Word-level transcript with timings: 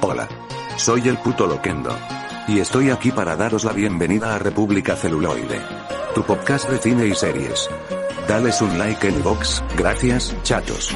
Hola. 0.00 0.28
Soy 0.76 1.08
el 1.08 1.16
puto 1.18 1.46
Loquendo. 1.46 1.90
Y 2.48 2.60
estoy 2.60 2.90
aquí 2.90 3.10
para 3.10 3.34
daros 3.36 3.64
la 3.64 3.72
bienvenida 3.72 4.34
a 4.34 4.38
República 4.38 4.94
Celuloide. 4.94 5.60
Tu 6.14 6.22
podcast 6.22 6.68
de 6.68 6.78
cine 6.78 7.06
y 7.06 7.14
series. 7.14 7.68
Dales 8.28 8.60
un 8.60 8.78
like 8.78 9.08
en 9.08 9.22
box, 9.22 9.62
gracias, 9.76 10.36
chatos. 10.42 10.94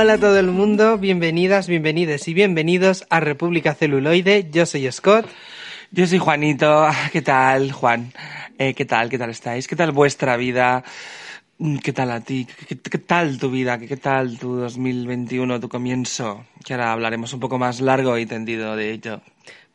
Hola 0.00 0.14
a 0.14 0.18
todo 0.18 0.38
el 0.38 0.46
mundo, 0.46 0.96
bienvenidas, 0.96 1.68
bienvenidos 1.68 2.26
y 2.26 2.32
bienvenidos 2.32 3.04
a 3.10 3.20
República 3.20 3.74
Celuloide. 3.74 4.48
Yo 4.50 4.64
soy 4.64 4.90
Scott. 4.90 5.26
Yo 5.90 6.06
soy 6.06 6.16
Juanito. 6.16 6.88
¿Qué 7.12 7.20
tal, 7.20 7.70
Juan? 7.70 8.10
Eh, 8.56 8.72
¿Qué 8.72 8.86
tal? 8.86 9.10
¿Qué 9.10 9.18
tal 9.18 9.28
estáis? 9.28 9.68
¿Qué 9.68 9.76
tal 9.76 9.92
vuestra 9.92 10.38
vida? 10.38 10.84
Mm, 11.58 11.76
¿Qué 11.80 11.92
tal 11.92 12.12
a 12.12 12.20
ti? 12.22 12.46
¿Qué, 12.66 12.78
qué 12.78 12.96
tal 12.96 13.38
tu 13.38 13.50
vida? 13.50 13.78
¿Qué, 13.78 13.88
¿Qué 13.88 13.98
tal 13.98 14.38
tu 14.38 14.56
2021, 14.56 15.60
tu 15.60 15.68
comienzo? 15.68 16.46
Que 16.64 16.72
ahora 16.72 16.92
hablaremos 16.92 17.34
un 17.34 17.40
poco 17.40 17.58
más 17.58 17.82
largo 17.82 18.16
y 18.16 18.24
tendido 18.24 18.76
de 18.76 18.92
ello. 18.92 19.20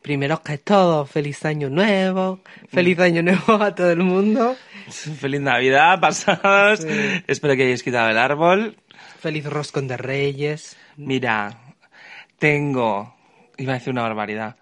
Primero 0.06 0.40
que 0.40 0.56
todo, 0.56 1.04
feliz 1.04 1.44
año 1.44 1.68
nuevo, 1.68 2.38
feliz 2.68 2.96
año 3.00 3.24
nuevo 3.24 3.60
a 3.60 3.74
todo 3.74 3.90
el 3.90 4.04
mundo. 4.04 4.54
Feliz 5.18 5.40
Navidad, 5.40 5.98
pasados. 5.98 6.78
Sí. 6.78 7.24
Espero 7.26 7.56
que 7.56 7.64
hayáis 7.64 7.82
quitado 7.82 8.08
el 8.10 8.16
árbol. 8.16 8.76
Feliz 9.18 9.46
roscón 9.46 9.88
de 9.88 9.96
reyes. 9.96 10.76
Mira, 10.96 11.58
tengo... 12.38 13.16
Iba 13.56 13.72
a 13.72 13.78
decir 13.78 13.92
una 13.92 14.02
barbaridad. 14.02 14.54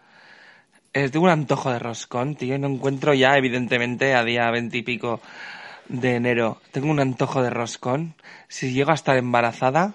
Eh, 0.95 1.11
tengo 1.11 1.27
un 1.27 1.31
antojo 1.33 1.71
de 1.71 1.79
roscón, 1.79 2.37
tío, 2.37 2.55
y 2.55 2.59
no 2.59 2.69
encuentro 2.69 3.13
ya, 3.13 3.37
evidentemente, 3.37 4.15
a 4.15 4.25
día 4.25 4.51
veintipico 4.51 5.21
de 5.91 6.15
enero. 6.15 6.63
Tengo 6.73 6.89
un 6.89 7.01
antojo 7.01 7.43
de 7.43 7.51
roscón. 7.51 8.15
Si 8.49 8.73
llego 8.73 8.93
a 8.93 8.95
estar 8.95 9.19
embarazada, 9.19 9.93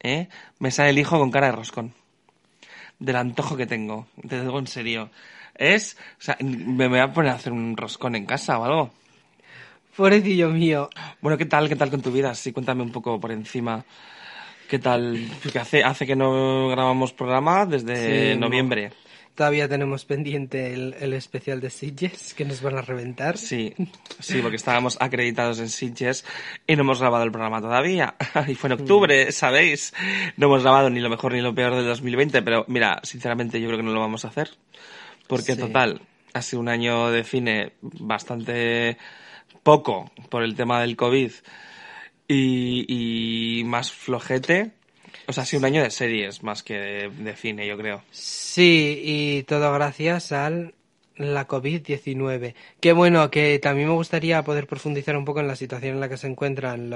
¿eh? 0.00 0.26
me 0.58 0.72
sale 0.72 0.90
el 0.90 0.98
hijo 0.98 1.16
con 1.16 1.30
cara 1.30 1.46
de 1.46 1.52
roscón. 1.52 1.99
Del 3.00 3.16
antojo 3.16 3.56
que 3.56 3.66
tengo. 3.66 4.06
Te 4.28 4.40
digo 4.40 4.58
en 4.58 4.68
serio. 4.68 5.10
Es... 5.56 5.96
O 6.18 6.22
sea, 6.22 6.36
me 6.40 6.86
voy 6.86 7.00
a 7.00 7.12
poner 7.12 7.32
a 7.32 7.34
hacer 7.34 7.52
un 7.52 7.76
roscón 7.76 8.14
en 8.14 8.26
casa 8.26 8.58
o 8.58 8.64
algo. 8.64 8.90
Pobrecillo 9.96 10.50
mío. 10.50 10.88
Bueno, 11.20 11.36
¿qué 11.36 11.46
tal? 11.46 11.68
¿Qué 11.68 11.76
tal 11.76 11.90
con 11.90 12.00
tu 12.00 12.12
vida? 12.12 12.34
Sí, 12.34 12.52
cuéntame 12.52 12.82
un 12.82 12.92
poco 12.92 13.18
por 13.18 13.32
encima. 13.32 13.84
¿Qué 14.68 14.78
tal? 14.78 15.28
Porque 15.42 15.58
hace, 15.58 15.82
hace 15.82 16.06
que 16.06 16.14
no 16.14 16.68
grabamos 16.68 17.12
programa 17.12 17.66
desde 17.66 18.34
Sí, 18.34 18.38
noviembre. 18.38 18.92
Todavía 19.34 19.68
tenemos 19.68 20.04
pendiente 20.04 20.74
el, 20.74 20.94
el 21.00 21.14
especial 21.14 21.60
de 21.60 21.70
Sitges, 21.70 22.34
que 22.34 22.44
nos 22.44 22.60
van 22.60 22.76
a 22.76 22.82
reventar. 22.82 23.38
Sí, 23.38 23.72
sí, 24.18 24.40
porque 24.42 24.56
estábamos 24.56 24.98
acreditados 25.00 25.60
en 25.60 25.68
Sitges 25.70 26.26
y 26.66 26.76
no 26.76 26.82
hemos 26.82 27.00
grabado 27.00 27.24
el 27.24 27.30
programa 27.32 27.60
todavía. 27.60 28.16
Y 28.48 28.54
fue 28.54 28.68
en 28.70 28.76
Mm. 28.76 28.80
octubre, 28.80 29.32
¿sabéis? 29.32 29.94
No 30.36 30.46
hemos 30.46 30.62
grabado 30.62 30.90
ni 30.90 31.00
lo 31.00 31.08
mejor 31.08 31.32
ni 31.32 31.40
lo 31.40 31.54
peor 31.54 31.74
del 31.74 31.86
2020, 31.86 32.42
pero 32.42 32.64
mira, 32.68 33.00
sinceramente 33.02 33.60
yo 33.60 33.68
creo 33.68 33.78
que 33.78 33.84
no 33.84 33.92
lo 33.92 34.00
vamos 34.00 34.24
a 34.24 34.28
hacer. 34.28 34.50
Porque 35.26 35.54
Sí. 35.54 35.60
total, 35.60 36.02
ha 36.34 36.42
sido 36.42 36.60
un 36.60 36.68
año 36.68 37.10
de 37.10 37.24
cine 37.24 37.72
bastante 37.80 38.98
poco 39.62 40.10
por 40.28 40.42
el 40.42 40.54
tema 40.54 40.80
del 40.80 40.96
COVID 40.96 41.30
y, 42.28 43.60
y 43.60 43.64
más 43.64 43.92
flojete. 43.92 44.72
O 45.30 45.32
sea, 45.32 45.44
ha 45.44 45.46
sido 45.46 45.60
un 45.60 45.66
año 45.66 45.82
de 45.82 45.90
series 45.90 46.42
más 46.42 46.62
que 46.62 46.74
de, 46.74 47.08
de 47.08 47.36
cine, 47.36 47.66
yo 47.66 47.76
creo. 47.76 48.02
Sí, 48.10 49.00
y 49.02 49.42
todo 49.44 49.72
gracias 49.72 50.32
al 50.32 50.74
la 51.20 51.46
COVID-19. 51.46 52.54
Qué 52.80 52.92
bueno, 52.92 53.30
que 53.30 53.58
también 53.58 53.88
me 53.88 53.94
gustaría 53.94 54.42
poder 54.42 54.66
profundizar 54.66 55.16
un 55.16 55.24
poco 55.24 55.40
en 55.40 55.48
la 55.48 55.56
situación 55.56 55.94
en 55.94 56.00
la 56.00 56.08
que 56.08 56.16
se 56.16 56.26
encuentran 56.26 56.90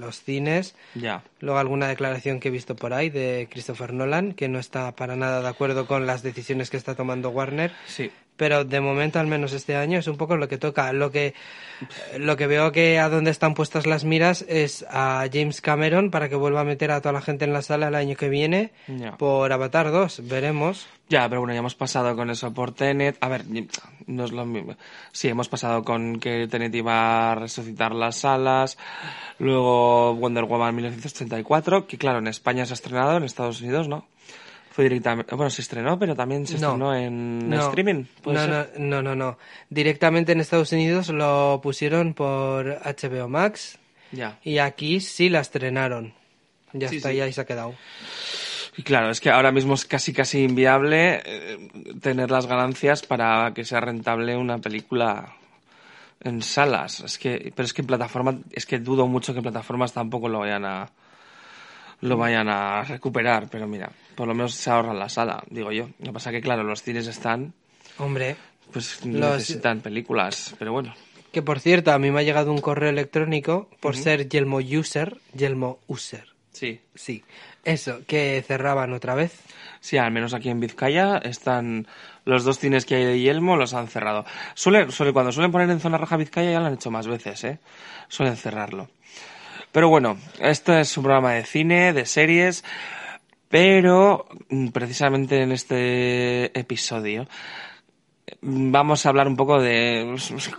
los 0.00 0.22
cines. 0.22 0.74
Ya. 0.94 1.22
Luego 1.40 1.58
alguna 1.58 1.86
declaración 1.86 2.40
que 2.40 2.48
he 2.48 2.50
visto 2.50 2.74
por 2.74 2.92
ahí 2.92 3.10
de 3.10 3.48
Christopher 3.50 3.92
Nolan, 3.92 4.32
que 4.32 4.48
no 4.48 4.58
está 4.58 4.92
para 4.96 5.16
nada 5.16 5.40
de 5.40 5.48
acuerdo 5.48 5.86
con 5.86 6.06
las 6.06 6.22
decisiones 6.22 6.68
que 6.68 6.76
está 6.76 6.94
tomando 6.94 7.30
Warner. 7.30 7.72
Sí. 7.86 8.10
Pero 8.36 8.64
de 8.64 8.80
momento, 8.80 9.20
al 9.20 9.26
menos 9.26 9.52
este 9.52 9.76
año, 9.76 9.98
es 9.98 10.08
un 10.08 10.16
poco 10.16 10.36
lo 10.36 10.48
que 10.48 10.58
toca. 10.58 10.92
Lo 10.92 11.12
que, 11.12 11.34
lo 12.18 12.36
que 12.36 12.46
veo 12.46 12.72
que 12.72 12.98
a 12.98 13.08
donde 13.08 13.30
están 13.30 13.54
puestas 13.54 13.86
las 13.86 14.04
miras 14.04 14.44
es 14.48 14.84
a 14.90 15.26
James 15.32 15.60
Cameron 15.60 16.10
para 16.10 16.28
que 16.28 16.34
vuelva 16.34 16.62
a 16.62 16.64
meter 16.64 16.90
a 16.90 17.00
toda 17.00 17.12
la 17.12 17.20
gente 17.20 17.44
en 17.44 17.52
la 17.52 17.62
sala 17.62 17.88
el 17.88 17.94
año 17.94 18.16
que 18.16 18.28
viene 18.28 18.72
por 19.18 19.52
Avatar 19.52 19.90
2. 19.92 20.28
Veremos. 20.28 20.86
Ya, 21.08 21.28
pero 21.28 21.42
bueno, 21.42 21.52
ya 21.52 21.60
hemos 21.60 21.74
pasado 21.74 22.16
con 22.16 22.30
eso 22.30 22.52
por 22.52 22.72
Tenet. 22.72 23.16
A 23.20 23.28
ver, 23.28 23.44
no 24.06 24.24
es 24.24 24.32
lo 24.32 24.46
mismo. 24.46 24.76
Sí, 25.12 25.28
hemos 25.28 25.48
pasado 25.48 25.84
con 25.84 26.18
que 26.18 26.48
Tenet 26.48 26.74
iba 26.74 27.32
a 27.32 27.34
resucitar 27.34 27.94
las 27.94 28.16
salas. 28.16 28.78
Luego 29.38 30.14
Wonder 30.14 30.44
Woman 30.44 30.74
1984, 30.74 31.86
que 31.86 31.98
claro, 31.98 32.18
en 32.18 32.28
España 32.28 32.66
se 32.66 32.72
ha 32.72 32.74
estrenado, 32.74 33.16
en 33.16 33.24
Estados 33.24 33.60
Unidos 33.60 33.86
no. 33.86 34.06
Fue 34.74 34.82
directamente. 34.84 35.32
Bueno, 35.36 35.50
se 35.50 35.62
estrenó, 35.62 35.96
pero 35.96 36.16
también 36.16 36.48
se 36.48 36.58
No. 36.58 36.70
estrenó 36.72 36.94
en 36.96 37.48
No. 37.48 37.68
streaming. 37.68 38.04
¿puede 38.22 38.38
No, 38.38 38.42
ser? 38.44 38.72
no, 38.80 39.02
no, 39.02 39.02
no, 39.02 39.14
no. 39.14 39.38
Directamente 39.70 40.32
en 40.32 40.40
Estados 40.40 40.72
Unidos 40.72 41.10
lo 41.10 41.60
pusieron 41.62 42.12
por 42.12 42.66
HBO 42.84 43.28
Max 43.28 43.78
Ya. 44.10 44.36
y 44.42 44.58
aquí 44.58 44.98
sí 45.00 45.28
la 45.28 45.40
estrenaron. 45.40 46.12
Ya 46.72 46.88
Sí, 46.88 46.96
está, 46.96 47.10
sí. 47.10 47.16
ya 47.18 47.24
ahí 47.24 47.32
se 47.32 47.40
ha 47.42 47.46
quedado. 47.46 47.74
Y 48.76 48.82
claro, 48.82 49.10
es 49.10 49.20
que 49.20 49.30
ahora 49.30 49.52
mismo 49.52 49.74
es 49.74 49.84
casi 49.84 50.12
casi 50.12 50.42
inviable 50.42 51.22
eh, 51.24 51.68
tener 52.02 52.32
las 52.32 52.46
ganancias 52.46 53.02
para 53.06 53.52
que 53.54 53.64
sea 53.64 53.80
rentable 53.80 54.36
una 54.36 54.58
película 54.58 55.34
en 56.20 56.42
salas. 56.42 56.98
Es 56.98 57.16
que, 57.16 57.52
pero 57.54 57.64
es 57.64 57.72
que 57.72 57.82
en 57.82 57.86
plataforma, 57.86 58.40
es 58.50 58.66
que 58.66 58.80
dudo 58.80 59.06
mucho 59.06 59.32
que 59.32 59.38
en 59.38 59.44
plataformas 59.44 59.92
tampoco 59.92 60.28
lo 60.28 60.40
vayan 60.40 60.64
a 60.64 60.90
lo 62.08 62.16
vayan 62.16 62.48
a 62.48 62.82
recuperar, 62.82 63.48
pero 63.50 63.66
mira, 63.66 63.90
por 64.14 64.28
lo 64.28 64.34
menos 64.34 64.54
se 64.54 64.70
ahorran 64.70 64.98
la 64.98 65.08
sala, 65.08 65.42
digo 65.50 65.72
yo. 65.72 65.88
Lo 65.98 66.06
que 66.06 66.12
pasa 66.12 66.30
que 66.30 66.40
claro, 66.40 66.62
los 66.62 66.82
cines 66.82 67.06
están, 67.06 67.52
Hombre, 67.98 68.36
pues 68.72 69.04
Los- 69.06 69.36
necesitan 69.36 69.80
películas, 69.80 70.54
pero 70.58 70.72
bueno. 70.72 70.94
que 71.32 71.42
por 71.42 71.60
cierto, 71.60 71.92
a 71.92 71.98
mí 71.98 72.10
me 72.10 72.20
ha 72.20 72.22
llegado 72.22 72.52
un 72.52 72.60
correo 72.60 72.90
electrónico 72.90 73.68
por 73.80 73.96
ser 73.96 74.28
Yelmo 74.28 74.58
User, 74.58 75.18
Yelmo 75.34 75.78
User. 75.88 76.28
Sí. 76.52 76.80
Sí, 76.94 77.24
eso, 77.64 78.00
que 78.06 78.42
cerraban 78.46 78.92
otra 78.92 79.14
vez. 79.16 79.40
Sí, 79.80 79.96
al 79.98 80.12
menos 80.12 80.34
aquí 80.34 80.48
en 80.50 80.60
Vizcaya 80.60 81.18
están 81.18 81.86
los 82.24 82.44
dos 82.44 82.58
cines 82.60 82.86
que 82.86 82.94
hay 82.94 83.04
de 83.04 83.18
Yelmo 83.20 83.56
los 83.56 83.74
han 83.74 83.88
cerrado. 83.88 84.24
Suele, 84.54 84.90
suele, 84.92 85.12
cuando 85.12 85.32
suelen 85.32 85.50
poner 85.50 85.68
en 85.70 85.80
zona 85.80 85.98
roja 85.98 86.16
Vizcaya 86.16 86.52
ya 86.52 86.60
lo 86.60 86.66
han 86.66 86.74
hecho 86.74 86.90
más 86.92 87.06
veces, 87.08 87.42
¿eh? 87.44 87.58
Suelen 88.08 88.36
cerrarlo. 88.36 88.88
Pero 89.74 89.88
bueno, 89.88 90.16
este 90.38 90.82
es 90.82 90.96
un 90.96 91.02
programa 91.02 91.32
de 91.32 91.44
cine, 91.44 91.92
de 91.92 92.06
series, 92.06 92.62
pero 93.48 94.24
mm, 94.48 94.68
precisamente 94.68 95.42
en 95.42 95.50
este 95.50 96.56
episodio 96.56 97.26
mm, 98.40 98.70
vamos 98.70 99.04
a 99.04 99.08
hablar 99.08 99.26
un 99.26 99.34
poco 99.34 99.60
de, 99.60 100.14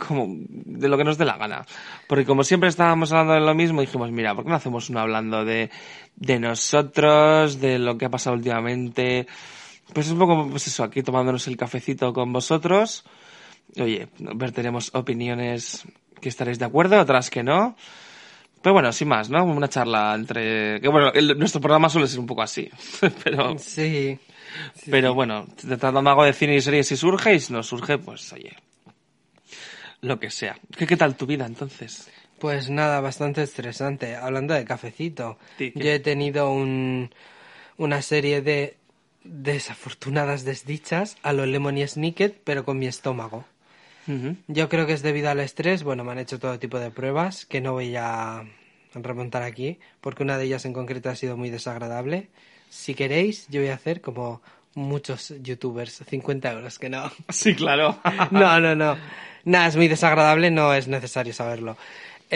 como, 0.06 0.25
de 0.28 0.89
lo 0.89 0.98
que 0.98 1.06
nos 1.06 1.18
dé 1.18 1.24
la 1.24 1.38
gana. 1.38 1.66
Porque 2.10 2.25
como 2.25 2.44
siempre 2.44 2.68
estábamos 2.68 3.13
hablando 3.13 3.36
de 3.36 3.39
lo 3.39 3.56
mismo, 3.56 3.80
dijimos, 3.80 4.12
mira, 4.12 4.36
¿por 4.36 4.44
qué 4.44 4.50
no 4.50 4.57
hacemos 4.57 4.89
uno 4.89 5.00
hablando 5.00 5.45
de, 5.45 5.69
de 6.18 6.38
nosotros, 6.38 7.62
de 7.62 7.80
lo 7.80 7.98
que 7.98 8.07
ha 8.07 8.10
pasado 8.10 8.36
últimamente? 8.36 9.28
Pues 9.94 10.07
es 10.07 10.12
un 10.12 10.19
poco, 10.19 10.45
pues 10.50 10.68
eso, 10.68 10.84
aquí 10.84 11.04
tomándonos 11.04 11.48
el 11.48 11.56
cafecito 11.56 12.12
con 12.12 12.34
vosotros. 12.34 13.06
Oye, 13.80 14.10
verteremos 14.19 14.94
opiniones 14.94 15.86
que 16.19 16.28
estaréis 16.28 16.60
de 16.60 16.66
acuerdo, 16.66 17.00
otras 17.00 17.30
que 17.30 17.44
no. 17.44 17.78
Pero 18.65 18.73
bueno, 18.73 18.91
sin 18.91 19.09
más, 19.09 19.29
¿no? 19.29 19.45
Una 19.45 19.69
charla 19.69 20.15
entre... 20.15 20.81
Que 20.81 20.88
bueno, 20.88 21.12
el- 21.13 21.38
nuestro 21.38 21.62
programa 21.62 21.88
suele 21.88 22.07
ser 22.07 22.19
un 22.19 22.25
poco 22.25 22.41
así. 22.41 22.67
pero, 23.23 23.59
Sí. 23.59 24.17
pero 24.89 25.13
bueno, 25.13 25.45
tratando 25.56 26.00
algo 26.09 26.23
de 26.23 26.33
cine 26.33 26.56
y 26.56 26.62
series 26.62 26.88
si 26.88 26.97
surge 26.97 27.35
y 27.35 27.39
si 27.39 27.53
no 27.53 27.62
surge, 27.62 28.00
pues 28.00 28.33
oye, 28.33 28.56
lo 30.01 30.19
que 30.19 30.31
sea. 30.31 30.57
¿Qué, 30.75 30.88
qué 30.88 30.97
tal 30.97 31.15
tu 31.15 31.27
vida 31.27 31.45
entonces? 31.45 32.09
Pues 32.39 32.71
nada, 32.71 33.01
bastante 33.01 33.44
estresante. 33.44 34.15
Hablando 34.15 34.56
de 34.56 34.65
cafecito, 34.65 35.38
Sí, 35.59 35.71
yo 35.75 35.91
he 35.91 36.00
tenido 36.00 36.50
un, 36.50 37.13
una 37.77 38.01
serie 38.01 38.41
de 38.41 38.77
desafortunadas 39.23 40.44
desdichas 40.44 41.17
a 41.21 41.33
lo 41.33 41.45
Lemony 41.45 41.85
Snicket, 41.88 42.41
pero 42.44 42.65
con 42.65 42.79
mi 42.79 42.88
estómago. 42.88 43.45
Yo 44.48 44.69
creo 44.69 44.86
que 44.86 44.94
es 44.94 45.02
debido 45.02 45.30
al 45.30 45.40
estrés. 45.40 45.84
Bueno, 45.84 46.04
me 46.04 46.12
han 46.12 46.19
hecho 46.19 46.40
todo 46.40 46.60
tipo 46.60 46.80
de 46.80 46.92
pruebas 46.92 47.46
que 47.46 47.62
no 47.62 47.74
voy 47.74 47.96
a 47.96 48.44
remontar 48.94 49.44
aquí, 49.44 49.80
porque 50.02 50.24
una 50.24 50.38
de 50.38 50.46
ellas 50.46 50.66
en 50.66 50.74
concreto 50.74 51.10
ha 51.10 51.16
sido 51.16 51.38
muy 51.38 51.50
desagradable. 51.50 52.30
Si 52.69 52.94
queréis, 52.94 53.48
yo 53.50 53.62
voy 53.62 53.69
a 53.69 53.75
hacer 53.75 54.02
como 54.02 54.42
muchos 54.74 55.34
youtubers, 55.42 56.04
50 56.07 56.52
euros, 56.52 56.80
que 56.80 56.90
no. 56.90 57.12
Sí, 57.30 57.56
claro. 57.56 58.00
No, 58.31 58.60
no, 58.60 58.75
no. 58.75 58.98
Nada, 59.46 59.68
es 59.68 59.75
muy 59.75 59.88
desagradable, 59.88 60.51
no 60.51 60.74
es 60.74 60.88
necesario 60.88 61.34
saberlo. 61.34 61.78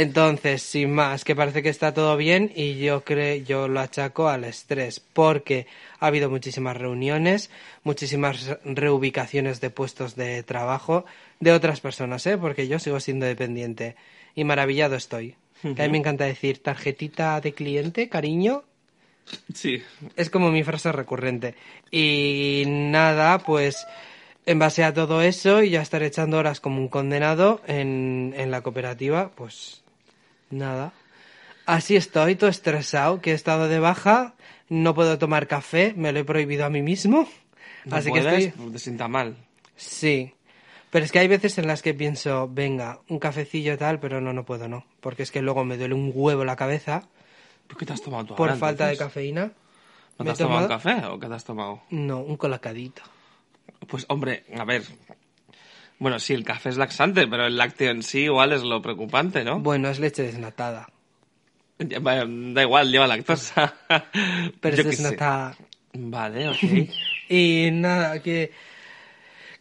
Entonces, 0.02 0.62
sin 0.62 0.94
más, 0.94 1.26
que 1.26 1.36
parece 1.36 1.62
que 1.62 1.68
está 1.68 1.94
todo 1.94 2.16
bien 2.16 2.54
y 2.56 2.78
yo 2.78 3.04
creo, 3.04 3.36
yo 3.44 3.68
lo 3.68 3.82
achaco 3.82 4.30
al 4.30 4.46
estrés, 4.46 5.02
porque 5.02 5.68
ha 6.00 6.08
habido 6.08 6.30
muchísimas 6.30 6.78
reuniones, 6.78 7.50
muchísimas 7.84 8.56
reubicaciones 8.64 9.60
de 9.60 9.72
puestos 9.72 10.16
de 10.16 10.42
trabajo 10.44 11.04
de 11.42 11.52
otras 11.52 11.82
personas, 11.82 12.26
¿eh? 12.28 12.38
Porque 12.38 12.70
yo 12.70 12.80
sigo 12.80 13.02
siendo 13.02 13.26
dependiente 13.26 13.98
y 14.36 14.46
maravillado 14.46 14.96
estoy. 14.96 15.36
Que 15.62 15.84
a 15.84 15.86
mí 15.88 15.92
me 15.92 15.98
encanta 15.98 16.24
decir 16.24 16.64
tarjetita 16.64 17.42
de 17.42 17.52
cliente, 17.52 18.08
cariño, 18.08 18.64
Sí. 19.54 19.84
es 20.16 20.30
como 20.30 20.50
mi 20.50 20.64
frase 20.64 20.94
recurrente. 20.94 21.56
Y 21.92 22.64
nada, 22.68 23.40
pues 23.40 23.86
en 24.46 24.60
base 24.60 24.86
a 24.86 24.94
todo 24.94 25.22
eso 25.22 25.62
y 25.62 25.72
ya 25.72 25.82
estar 25.82 26.04
echando 26.04 26.38
horas 26.38 26.62
como 26.62 26.78
un 26.80 26.88
condenado 26.88 27.62
en, 27.68 28.34
en 28.38 28.50
la 28.50 28.62
cooperativa, 28.62 29.32
pues 29.36 29.84
nada. 30.50 30.94
Así 31.66 31.96
estoy, 31.96 32.36
todo 32.36 32.50
estresado, 32.50 33.22
que 33.22 33.32
he 33.32 33.34
estado 33.34 33.68
de 33.68 33.80
baja, 33.80 34.34
no 34.70 34.96
puedo 34.96 35.18
tomar 35.18 35.48
café, 35.48 35.94
me 35.96 36.12
lo 36.12 36.20
he 36.20 36.24
prohibido 36.24 36.66
a 36.66 36.70
mí 36.70 36.82
mismo. 36.82 37.28
No 37.86 37.96
Así 37.96 38.12
que 38.12 38.22
puedes, 38.22 38.46
estoy... 38.46 38.72
Te 38.72 38.80
sienta 38.80 39.08
mal. 39.08 39.38
Sí. 39.76 40.34
Pero 40.90 41.06
es 41.06 41.12
que 41.12 41.20
hay 41.20 41.28
veces 41.28 41.58
en 41.60 41.68
las 41.68 41.82
que 41.82 41.94
pienso, 41.94 42.50
venga, 42.52 43.00
un 43.08 43.20
cafecillo 43.20 43.78
tal, 43.78 44.00
pero 44.00 44.20
no, 44.20 44.34
no 44.34 44.46
puedo, 44.46 44.68
no. 44.68 44.86
Porque 45.00 45.24
es 45.24 45.32
que 45.32 45.42
luego 45.42 45.64
me 45.64 45.78
duele 45.78 45.94
un 45.94 46.12
huevo 46.14 46.44
la 46.44 46.56
cabeza 46.56 47.04
¿Por 47.70 47.78
qué 47.78 47.86
te 47.86 47.94
has 47.94 48.02
tomado 48.02 48.26
tú 48.26 48.36
por 48.36 48.50
ahora, 48.50 48.60
falta 48.60 48.88
de 48.88 48.98
cafeína. 48.98 49.52
¿No 50.18 50.26
te 50.26 50.32
has 50.32 50.38
tomado 50.40 50.64
un 50.64 50.68
café 50.68 51.06
o 51.06 51.20
qué 51.20 51.28
te 51.28 51.34
has 51.36 51.46
tomado? 51.46 51.82
No, 51.92 52.20
un 52.20 52.36
colacadito. 52.36 53.04
Pues 53.88 54.06
hombre, 54.10 54.44
a 54.58 54.66
ver. 54.66 54.84
Bueno, 56.00 56.18
sí, 56.20 56.34
el 56.34 56.44
café 56.44 56.70
es 56.70 56.78
laxante, 56.78 57.28
pero 57.28 57.46
el 57.46 57.58
lácteo 57.58 57.92
en 57.92 58.04
sí 58.04 58.22
igual 58.22 58.54
es 58.54 58.64
lo 58.64 58.82
preocupante, 58.82 59.44
¿no? 59.44 59.60
Bueno, 59.60 59.90
es 59.90 60.00
leche 60.00 60.24
desnatada. 60.24 60.90
Da 61.78 62.62
igual, 62.64 62.92
lleva 62.92 63.08
lactosa. 63.08 63.74
Pero 64.62 64.76
Yo 64.76 64.82
es 64.82 64.88
desnatada. 64.88 65.56
Vale, 65.94 66.50
ok. 66.50 66.58
Y 67.30 67.70
nada, 67.72 68.22
que, 68.24 68.52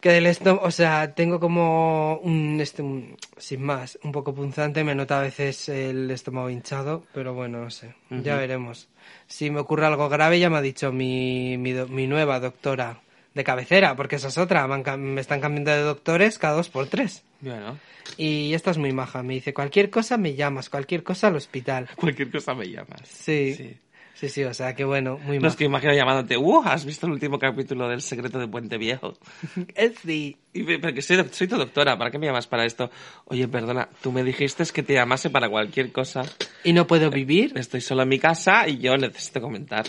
que 0.01 0.09
del 0.11 0.27
estómago, 0.27 0.67
o 0.67 0.71
sea, 0.71 1.15
tengo 1.15 1.39
como 1.39 2.17
un, 2.23 2.59
este, 2.61 2.81
un- 2.83 3.17
sin 3.37 3.63
más, 3.63 3.99
un 4.03 4.13
poco 4.13 4.35
punzante, 4.35 4.83
me 4.85 4.95
nota 4.95 5.19
a 5.19 5.23
veces 5.23 5.69
el 5.69 6.11
estómago 6.11 6.49
hinchado, 6.51 7.05
pero 7.13 7.35
bueno, 7.35 7.63
no 7.63 7.71
sé, 7.71 7.95
ya 8.11 8.37
veremos. 8.37 8.89
Si 9.27 9.51
me 9.51 9.61
ocurre 9.61 9.87
algo 9.87 10.09
grave, 10.09 10.41
ya 10.41 10.49
me 10.51 10.57
ha 10.57 10.63
dicho 10.63 10.93
mi, 10.93 11.59
mi, 11.59 11.73
do- 11.73 11.89
mi 11.89 12.07
nueva 12.07 12.41
doctora 12.41 13.01
de 13.39 13.45
cabecera, 13.45 13.97
porque 13.97 14.17
esa 14.17 14.29
es 14.29 14.37
otra, 14.37 14.67
me, 14.67 15.21
están 15.21 15.41
cambiando 15.41 15.71
de 15.71 15.81
doctores 15.81 16.39
cada 16.39 16.57
dos 16.57 16.69
por 16.69 16.89
tres. 16.89 17.25
Bueno, 17.41 17.79
Y 18.17 18.53
esta 18.53 18.73
es 18.73 18.79
muy 18.79 18.93
maja, 18.93 19.23
me 19.23 19.35
dice, 19.35 19.55
cualquier 19.55 19.91
cosa 19.91 20.19
me 20.19 20.35
llamas, 20.35 20.69
cualquier 20.69 21.03
cosa 21.05 21.29
al 21.29 21.37
hospital. 21.37 21.89
cualquier 21.95 22.31
cosa 22.31 22.53
me 22.55 22.67
llamas. 22.67 23.01
Sí, 23.05 23.55
Sí. 23.55 23.77
Sí, 24.19 24.29
sí, 24.29 24.45
o 24.45 24.53
sea, 24.53 24.75
que 24.75 24.85
bueno, 24.85 25.19
muy 25.19 25.37
No 25.37 25.43
maja. 25.43 25.53
es 25.53 25.57
que 25.57 25.65
imagino 25.65 25.93
llamándote, 25.95 26.37
¡uh! 26.37 26.63
¿Has 26.65 26.85
visto 26.85 27.07
el 27.07 27.13
último 27.13 27.39
capítulo 27.39 27.89
del 27.89 28.03
secreto 28.03 28.39
de 28.39 28.49
Puente 28.49 28.77
Viejo? 28.79 29.15
Eh, 29.75 29.93
sí. 30.03 30.37
Y, 30.53 30.65
pero 30.65 30.93
que 30.93 31.03
soy, 31.03 31.25
soy 31.31 31.47
tu 31.47 31.57
doctora, 31.57 31.97
¿para 31.97 32.11
qué 32.11 32.19
me 32.19 32.27
llamas 32.27 32.47
para 32.49 32.65
esto? 32.65 32.91
Oye, 33.27 33.47
perdona, 33.47 33.89
tú 34.03 34.11
me 34.11 34.25
dijiste 34.25 34.65
que 34.73 34.83
te 34.83 34.95
llamase 34.95 35.31
para 35.31 35.49
cualquier 35.49 35.93
cosa. 35.93 36.23
¿Y 36.65 36.73
no 36.73 36.87
puedo 36.87 37.11
vivir? 37.11 37.53
Estoy 37.57 37.81
solo 37.81 38.03
en 38.03 38.09
mi 38.09 38.19
casa 38.19 38.67
y 38.67 38.79
yo 38.79 38.97
necesito 38.97 39.41
comentar. 39.41 39.87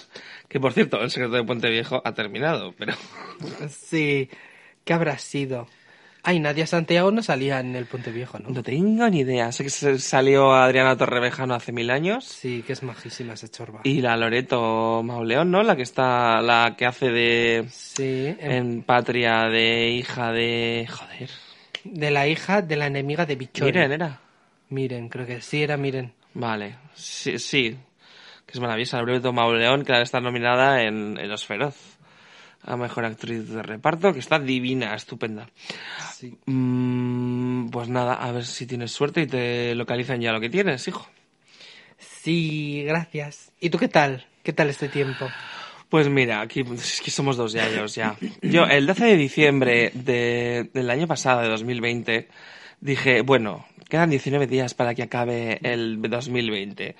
Que 0.48 0.60
por 0.60 0.74
cierto, 0.74 1.02
el 1.02 1.10
secreto 1.10 1.34
de 1.36 1.44
Puente 1.44 1.70
Viejo 1.70 2.02
ha 2.06 2.14
terminado, 2.14 2.74
pero. 2.78 2.94
Sí, 3.70 4.30
¿qué 4.84 4.94
habrá 4.94 5.18
sido? 5.18 5.68
Ay, 6.24 6.40
Nadia 6.40 6.68
Santiago 6.68 7.12
no 7.12 7.24
salía 7.24 7.60
en 7.62 7.76
el 7.76 7.86
Puente 7.86 8.12
Viejo, 8.12 8.40
¿no? 8.40 8.50
No 8.50 8.62
tengo 8.62 9.08
ni 9.10 9.20
idea. 9.22 9.52
Sé 9.54 9.64
que 9.64 9.70
salió 9.70 10.52
Adriana 10.54 10.98
Torrevejano 10.98 11.54
hace 11.56 11.72
mil 11.72 11.90
años. 11.90 12.26
Sí, 12.26 12.62
que 12.68 12.74
es 12.74 12.84
majísima 12.84 13.34
esa 13.34 13.48
chorba. 13.48 13.82
Y 13.86 14.02
la 14.02 14.18
Loreto 14.18 15.02
Mauleón, 15.04 15.50
¿no? 15.50 15.64
La 15.64 15.76
que 15.76 15.84
está. 15.84 16.42
La 16.42 16.76
que 16.78 16.86
hace 16.86 17.10
de. 17.10 17.66
Sí, 17.70 18.36
en- 18.40 18.52
En 18.52 18.82
patria 18.84 19.44
de 19.50 19.90
hija 19.92 20.32
de. 20.34 20.88
Joder. 20.90 21.30
de 21.86 22.12
la 22.12 22.28
hija 22.28 22.62
de 22.62 22.76
la 22.76 22.88
enemiga 22.88 23.26
de 23.26 23.36
Bichori. 23.36 23.72
Miren, 23.72 23.92
era. 23.94 24.20
Miren, 24.70 25.08
creo 25.10 25.26
que 25.26 25.42
sí 25.42 25.64
era 25.64 25.78
Miren. 25.78 26.12
Vale. 26.34 26.76
Sí, 26.94 27.40
sí. 27.40 27.78
Que 28.46 28.54
es 28.54 28.60
maravillosa. 28.60 28.98
La 28.98 29.04
Loreto 29.04 29.32
Mauleón, 29.32 29.84
que 29.86 30.02
está 30.02 30.20
nominada 30.20 30.84
en, 30.84 31.18
en 31.18 31.30
Los 31.30 31.46
Feroz. 31.46 31.76
A 32.64 32.76
mejor 32.76 33.06
actriz 33.06 33.48
de 33.50 33.64
reparto, 33.64 34.12
que 34.14 34.20
está 34.20 34.38
divina, 34.40 34.94
estupenda. 34.94 35.50
Sí. 36.14 36.38
Mm, 36.46 37.70
pues 37.70 37.88
nada, 37.90 38.16
a 38.16 38.32
ver 38.32 38.46
si 38.46 38.66
tienes 38.68 38.92
suerte 38.92 39.22
y 39.22 39.28
te 39.28 39.74
localizan 39.76 40.20
ya 40.22 40.32
lo 40.34 40.40
que 40.42 40.50
tienes, 40.50 40.88
hijo. 40.88 41.08
Sí, 41.98 42.84
gracias. 42.86 43.52
¿Y 43.60 43.70
tú 43.70 43.78
qué 43.78 43.88
tal? 43.88 44.26
¿Qué 44.44 44.54
tal 44.54 44.70
este 44.70 44.90
tiempo? 44.90 45.28
Pues 45.90 46.08
mira, 46.10 46.42
aquí 46.42 46.62
es 46.74 47.02
que 47.02 47.12
somos 47.12 47.36
dos 47.38 47.54
yayos 47.54 47.96
ya. 47.96 48.16
Yo, 48.42 48.66
el 48.66 48.86
12 48.86 49.06
de 49.06 49.16
diciembre 49.18 49.92
de- 49.96 50.70
del 50.74 50.90
año 50.90 51.08
pasado, 51.08 51.42
de 51.42 51.48
2020, 51.50 52.28
dije, 52.80 53.22
bueno, 53.22 53.66
quedan 53.90 54.10
19 54.10 54.46
días 54.48 54.74
para 54.76 54.94
que 54.94 55.04
acabe 55.04 55.60
el 55.64 56.00
2020. 56.02 56.96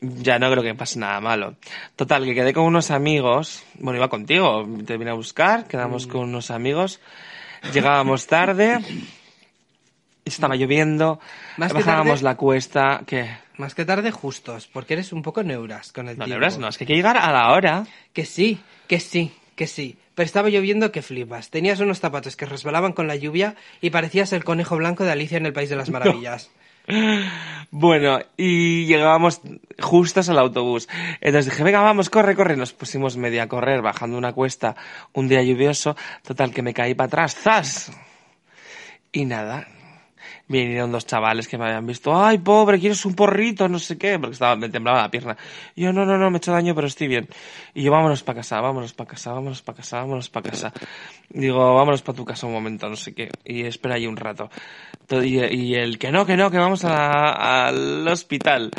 Ya 0.00 0.38
no 0.38 0.50
creo 0.50 0.62
que 0.62 0.74
pase 0.74 0.98
nada 0.98 1.20
malo. 1.20 1.54
Total, 1.96 2.24
que 2.24 2.34
quedé 2.34 2.52
con 2.52 2.64
unos 2.64 2.90
amigos, 2.90 3.62
bueno, 3.78 3.96
iba 3.98 4.08
contigo, 4.08 4.66
te 4.86 4.96
vine 4.96 5.10
a 5.10 5.14
buscar, 5.14 5.66
quedamos 5.66 6.06
con 6.06 6.22
unos 6.22 6.50
amigos, 6.50 7.00
llegábamos 7.72 8.26
tarde, 8.26 8.80
estaba 10.24 10.56
lloviendo, 10.56 11.20
Más 11.56 11.72
que 11.72 11.78
bajábamos 11.78 12.20
tarde- 12.20 12.24
la 12.24 12.36
cuesta, 12.36 13.02
que... 13.06 13.28
Más 13.56 13.74
que 13.76 13.84
tarde 13.84 14.10
justos, 14.10 14.66
porque 14.66 14.94
eres 14.94 15.12
un 15.12 15.22
poco 15.22 15.44
neuras 15.44 15.92
con 15.92 16.08
el 16.08 16.18
No, 16.18 16.24
tiempo. 16.24 16.40
neuras 16.40 16.58
no, 16.58 16.66
es 16.68 16.76
que 16.76 16.82
hay 16.84 16.88
que 16.88 16.94
llegar 16.96 17.16
a 17.16 17.30
la 17.30 17.52
hora. 17.52 17.86
Que 18.12 18.24
sí, 18.24 18.58
que 18.88 18.98
sí, 18.98 19.32
que 19.54 19.68
sí. 19.68 19.96
Pero 20.16 20.24
estaba 20.26 20.48
lloviendo 20.48 20.90
que 20.90 21.02
flipas. 21.02 21.50
Tenías 21.50 21.78
unos 21.78 22.00
zapatos 22.00 22.34
que 22.34 22.46
resbalaban 22.46 22.92
con 22.94 23.06
la 23.06 23.14
lluvia 23.14 23.54
y 23.80 23.90
parecías 23.90 24.32
el 24.32 24.42
conejo 24.42 24.76
blanco 24.76 25.04
de 25.04 25.12
Alicia 25.12 25.36
en 25.38 25.46
el 25.46 25.52
País 25.52 25.70
de 25.70 25.76
las 25.76 25.88
Maravillas. 25.90 26.50
Bueno, 27.76 28.20
y 28.36 28.86
llegábamos 28.86 29.40
justos 29.80 30.28
al 30.28 30.38
autobús. 30.38 30.88
Entonces 31.20 31.50
dije, 31.50 31.64
venga, 31.64 31.80
vamos, 31.80 32.08
corre, 32.08 32.36
corre. 32.36 32.56
Nos 32.56 32.72
pusimos 32.72 33.16
media 33.16 33.42
a 33.42 33.48
correr, 33.48 33.82
bajando 33.82 34.16
una 34.16 34.32
cuesta, 34.32 34.76
un 35.12 35.26
día 35.26 35.42
lluvioso. 35.42 35.96
Total, 36.22 36.52
que 36.52 36.62
me 36.62 36.72
caí 36.72 36.94
para 36.94 37.08
atrás, 37.08 37.34
¡zas! 37.34 37.90
Y 39.10 39.24
nada. 39.24 39.66
Vinieron 40.46 40.92
dos 40.92 41.06
chavales 41.06 41.48
que 41.48 41.56
me 41.56 41.64
habían 41.64 41.86
visto, 41.86 42.14
ay, 42.14 42.36
pobre, 42.38 42.78
¿quieres 42.78 43.04
un 43.06 43.14
porrito? 43.14 43.66
No 43.66 43.78
sé 43.78 43.96
qué, 43.96 44.18
porque 44.18 44.34
estaba, 44.34 44.56
me 44.56 44.68
temblaba 44.68 45.00
la 45.00 45.10
pierna. 45.10 45.36
Yo, 45.74 45.90
no, 45.92 46.04
no, 46.04 46.18
no, 46.18 46.30
me 46.30 46.36
he 46.36 46.38
hecho 46.38 46.52
daño, 46.52 46.74
pero 46.74 46.86
estoy 46.86 47.08
bien. 47.08 47.28
Y 47.72 47.82
yo, 47.82 47.90
vámonos 47.90 48.22
para 48.22 48.36
casa, 48.36 48.60
vámonos 48.60 48.92
para 48.92 49.08
casa, 49.08 49.32
vámonos 49.32 49.62
para 49.62 49.76
casa, 49.78 49.96
vámonos 50.00 50.28
para 50.28 50.50
casa. 50.50 50.72
Digo, 51.30 51.74
vámonos 51.74 52.02
para 52.02 52.16
tu 52.16 52.24
casa 52.26 52.46
un 52.46 52.52
momento, 52.52 52.88
no 52.90 52.96
sé 52.96 53.14
qué. 53.14 53.30
Y 53.44 53.62
espera 53.62 53.94
ahí 53.94 54.06
un 54.06 54.16
rato. 54.16 54.50
Y, 55.10 55.74
el 55.74 55.98
que 55.98 56.10
no, 56.10 56.24
que 56.24 56.36
no, 56.36 56.50
que 56.50 56.58
vamos 56.58 56.84
al 56.84 58.06
hospital. 58.08 58.70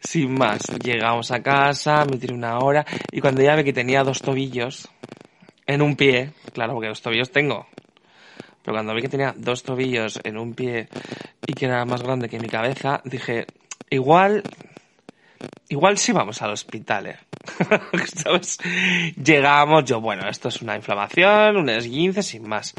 Sin 0.00 0.34
más, 0.34 0.62
llegamos 0.82 1.30
a 1.30 1.42
casa, 1.42 2.04
me 2.04 2.18
tiré 2.18 2.34
una 2.34 2.58
hora, 2.58 2.84
y 3.10 3.20
cuando 3.20 3.40
ya 3.40 3.54
ve 3.54 3.64
que 3.64 3.72
tenía 3.72 4.02
dos 4.02 4.20
tobillos 4.20 4.88
en 5.66 5.80
un 5.80 5.96
pie, 5.96 6.30
claro, 6.52 6.74
porque 6.74 6.88
dos 6.88 7.00
tobillos 7.00 7.30
tengo, 7.30 7.66
pero 8.62 8.76
cuando 8.76 8.94
vi 8.94 9.02
que 9.02 9.08
tenía 9.08 9.34
dos 9.36 9.62
tobillos 9.62 10.20
en 10.24 10.38
un 10.38 10.54
pie 10.54 10.88
y 11.46 11.52
que 11.54 11.66
era 11.66 11.84
más 11.84 12.02
grande 12.02 12.28
que 12.28 12.38
mi 12.38 12.48
cabeza, 12.48 13.00
dije, 13.04 13.46
igual, 13.90 14.42
igual 15.68 15.98
sí 15.98 16.12
vamos 16.12 16.42
al 16.42 16.52
hospital, 16.52 17.06
¿eh? 17.08 17.18
Llegamos, 19.22 19.84
yo, 19.84 20.00
bueno, 20.00 20.28
esto 20.28 20.48
es 20.48 20.62
una 20.62 20.76
inflamación, 20.76 21.56
un 21.56 21.68
esguince, 21.68 22.22
sin 22.22 22.48
más. 22.48 22.74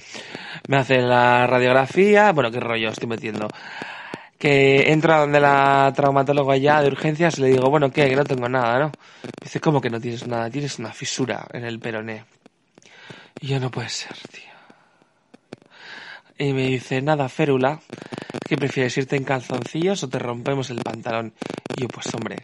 Me 0.68 0.78
hace 0.78 1.02
la 1.02 1.48
radiografía, 1.48 2.32
bueno, 2.32 2.52
qué 2.52 2.60
rollo 2.60 2.90
estoy 2.90 3.08
metiendo. 3.08 3.48
Que 4.38 4.92
entro 4.92 5.14
a 5.14 5.20
donde 5.20 5.40
la 5.40 5.92
traumatóloga 5.96 6.58
ya 6.58 6.82
de 6.82 6.88
urgencias 6.88 7.40
le 7.40 7.48
digo, 7.48 7.70
bueno, 7.70 7.92
¿qué? 7.92 8.10
Que 8.10 8.16
no 8.16 8.26
tengo 8.26 8.50
nada, 8.50 8.80
¿no? 8.80 8.92
Dice, 9.42 9.60
¿cómo 9.60 9.80
que 9.80 9.90
no 9.90 10.00
tienes 10.00 10.28
nada? 10.28 10.50
Tienes 10.50 10.80
una 10.80 10.92
fisura 10.92 11.48
en 11.54 11.64
el 11.64 11.80
peroné. 11.80 12.26
Y 13.40 13.48
yo 13.48 13.60
no 13.60 13.72
puede 13.72 13.90
ser, 13.90 14.18
tío. 14.32 14.54
Y 16.38 16.52
me 16.54 16.68
dice, 16.68 17.02
nada, 17.02 17.30
férula, 17.30 17.80
¿qué 18.48 18.58
prefieres 18.58 18.98
irte 18.98 19.16
en 19.16 19.24
calzoncillos 19.24 20.04
o 20.04 20.10
te 20.10 20.20
rompemos 20.20 20.70
el 20.70 20.80
pantalón? 20.80 21.34
Y 21.76 21.82
yo, 21.82 21.88
pues 21.88 22.14
hombre, 22.14 22.38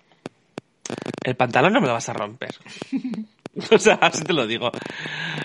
el 1.24 1.36
pantalón 1.36 1.74
no 1.74 1.82
me 1.82 1.88
lo 1.88 1.94
vas 1.94 2.10
a 2.10 2.14
romper. 2.14 2.56
o 3.72 3.78
sea, 3.78 3.96
así 3.96 4.24
te 4.24 4.34
lo 4.34 4.48
digo. 4.48 4.72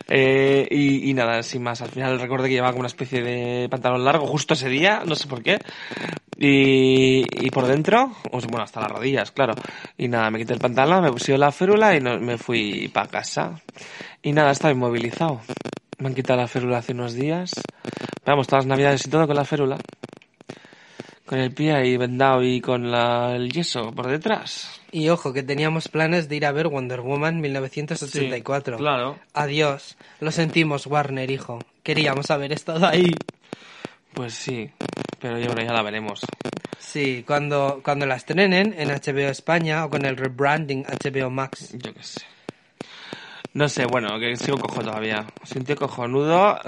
Eh, 0.09 0.67
y, 0.71 1.13
nada, 1.15 1.43
sin 1.43 1.63
más. 1.63 1.81
Al 1.83 1.91
final 1.91 2.21
recordé 2.21 2.49
que 2.49 2.55
llevaba 2.55 2.73
como 2.73 2.81
una 2.81 2.89
especie 2.89 3.23
de 3.23 3.69
pantalón 3.69 4.05
largo 4.05 4.27
justo 4.27 4.55
ese 4.55 4.69
día, 4.69 5.03
no 5.07 5.15
sé 5.15 5.27
por 5.27 5.43
qué. 5.43 5.59
Y, 6.39 7.25
por 7.51 7.67
dentro, 7.67 8.13
sea, 8.41 8.51
bueno, 8.51 8.65
hasta 8.65 8.81
las 8.81 8.91
rodillas, 8.91 9.31
claro. 9.31 9.55
Y 9.97 10.09
nada, 10.09 10.31
me 10.31 10.39
quité 10.39 10.53
el 10.55 10.61
pantalón, 10.61 11.03
me 11.03 11.13
puse 11.13 11.37
la 11.39 11.53
férula 11.53 11.95
y 11.97 12.01
no- 12.01 12.19
me 12.19 12.39
fui 12.39 12.89
para 12.89 13.09
casa. 13.09 13.61
Y 14.23 14.33
nada, 14.33 14.51
estaba 14.51 14.73
inmovilizado. 14.73 15.41
Me 15.99 16.09
han 16.09 16.15
quitado 16.15 16.41
la 16.41 16.49
férula 16.49 16.79
hace 16.79 16.93
unos 16.93 17.15
días. 17.15 17.53
Vamos, 18.27 18.47
todas 18.47 18.65
las 18.65 18.69
navidades 18.71 19.07
y 19.07 19.11
todo 19.11 19.27
con 19.27 19.37
la 19.37 19.45
férula. 19.45 19.79
Con 21.35 21.43
el 21.43 21.51
pie 21.53 21.73
ahí 21.75 21.97
vendado 21.97 22.45
y 22.45 22.61
con 22.61 22.93
la- 22.93 23.35
el 23.35 23.51
yeso 23.51 23.91
por 23.91 24.07
detrás. 24.07 24.81
Y 24.93 25.09
ojo, 25.09 25.33
que 25.33 25.43
teníamos 25.43 25.89
planes 25.89 26.29
de 26.29 26.37
ir 26.37 26.47
a 26.47 26.53
ver 26.53 26.69
Wonder 26.69 27.01
Woman 27.01 27.41
1984. 27.41 28.77
Sí, 28.77 28.81
claro. 28.81 29.19
Adiós. 29.33 29.97
Lo 30.21 30.31
sentimos, 30.31 30.87
Warner, 30.87 31.29
hijo. 31.33 31.59
Queríamos 31.83 32.31
haber 32.31 32.53
estado 32.53 32.87
ahí. 32.87 33.11
Pues 34.13 34.33
sí, 34.33 34.71
pero 35.19 35.41
yo 35.41 35.51
creo 35.51 35.67
ya 35.67 35.73
la 35.73 35.83
veremos. 35.83 36.21
Sí, 36.79 37.25
cuando, 37.27 37.81
cuando 37.83 38.07
la 38.07 38.15
estrenen 38.15 38.73
en 38.79 38.91
HBO 38.93 39.29
España 39.29 39.85
o 39.87 39.91
con 39.91 40.05
el 40.05 40.17
rebranding 40.17 40.85
HBO 40.87 41.31
Max. 41.31 41.73
Yo 41.73 41.93
qué 41.93 42.03
sé. 42.05 42.21
No 43.55 43.69
sé, 43.69 43.87
bueno, 43.87 44.21
que 44.21 44.37
sigo 44.37 44.57
cojo 44.57 44.83
todavía. 44.83 45.27
Tío 45.67 45.75
cojonudo. 45.75 46.61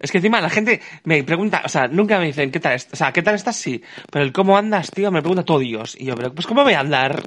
Es 0.00 0.10
que 0.10 0.18
encima 0.18 0.40
la 0.40 0.50
gente 0.50 0.80
me 1.04 1.22
pregunta, 1.24 1.62
o 1.64 1.68
sea, 1.68 1.88
nunca 1.88 2.18
me 2.18 2.26
dicen 2.26 2.50
qué 2.50 2.60
tal 2.60 2.74
estás, 2.74 2.92
o 2.92 2.96
sea, 2.96 3.12
qué 3.12 3.22
tal 3.22 3.34
estás, 3.34 3.56
sí, 3.56 3.82
pero 4.10 4.24
el 4.24 4.32
cómo 4.32 4.56
andas, 4.58 4.92
tío, 4.92 5.10
me 5.10 5.20
pregunta 5.22 5.44
todo 5.44 5.60
Dios. 5.60 5.96
Y 5.98 6.06
yo, 6.06 6.16
pero 6.16 6.34
pues 6.34 6.46
cómo 6.46 6.62
voy 6.62 6.74
a 6.74 6.80
andar, 6.80 7.24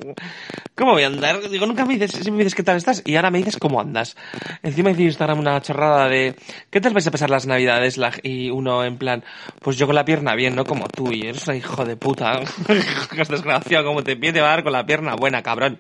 cómo 0.76 0.92
voy 0.92 1.04
a 1.04 1.08
andar. 1.08 1.50
Digo, 1.50 1.66
nunca 1.66 1.86
me 1.86 1.94
dices, 1.94 2.12
siempre 2.12 2.34
me 2.34 2.38
dices 2.44 2.56
qué 2.56 2.64
tal 2.64 2.78
estás 2.78 3.02
y 3.06 3.16
ahora 3.16 3.32
me 3.32 3.40
dices 3.40 3.58
cómo 3.58 3.82
andas. 3.82 4.16
Encima 4.62 4.92
hice 4.92 5.04
Instagram 5.04 5.40
una 5.40 5.60
chorrada 5.62 6.08
de, 6.08 6.36
¿qué 6.70 6.80
tal 6.80 6.94
vais 6.94 7.08
a 7.08 7.12
pasar 7.12 7.30
las 7.30 7.48
navidades? 7.48 7.98
La- 7.98 8.14
y 8.22 8.50
uno 8.52 8.84
en 8.84 8.98
plan, 8.98 9.24
pues 9.62 9.78
yo 9.78 9.88
con 9.88 9.96
la 9.96 10.06
pierna 10.06 10.36
bien, 10.36 10.54
no 10.56 10.66
como 10.68 10.92
tú, 10.92 11.12
y 11.12 11.24
eres 11.26 11.48
un 11.48 11.56
hijo 11.56 11.84
de 11.86 11.96
puta. 11.96 12.42
es 13.18 13.28
desgraciado, 13.30 13.86
como 13.86 14.04
te 14.04 14.16
pide 14.16 14.34
te 14.34 14.42
va 14.42 14.48
a 14.48 14.52
dar 14.52 14.64
con 14.64 14.74
la 14.74 14.86
pierna 14.86 15.16
buena, 15.16 15.42
cabrón. 15.42 15.80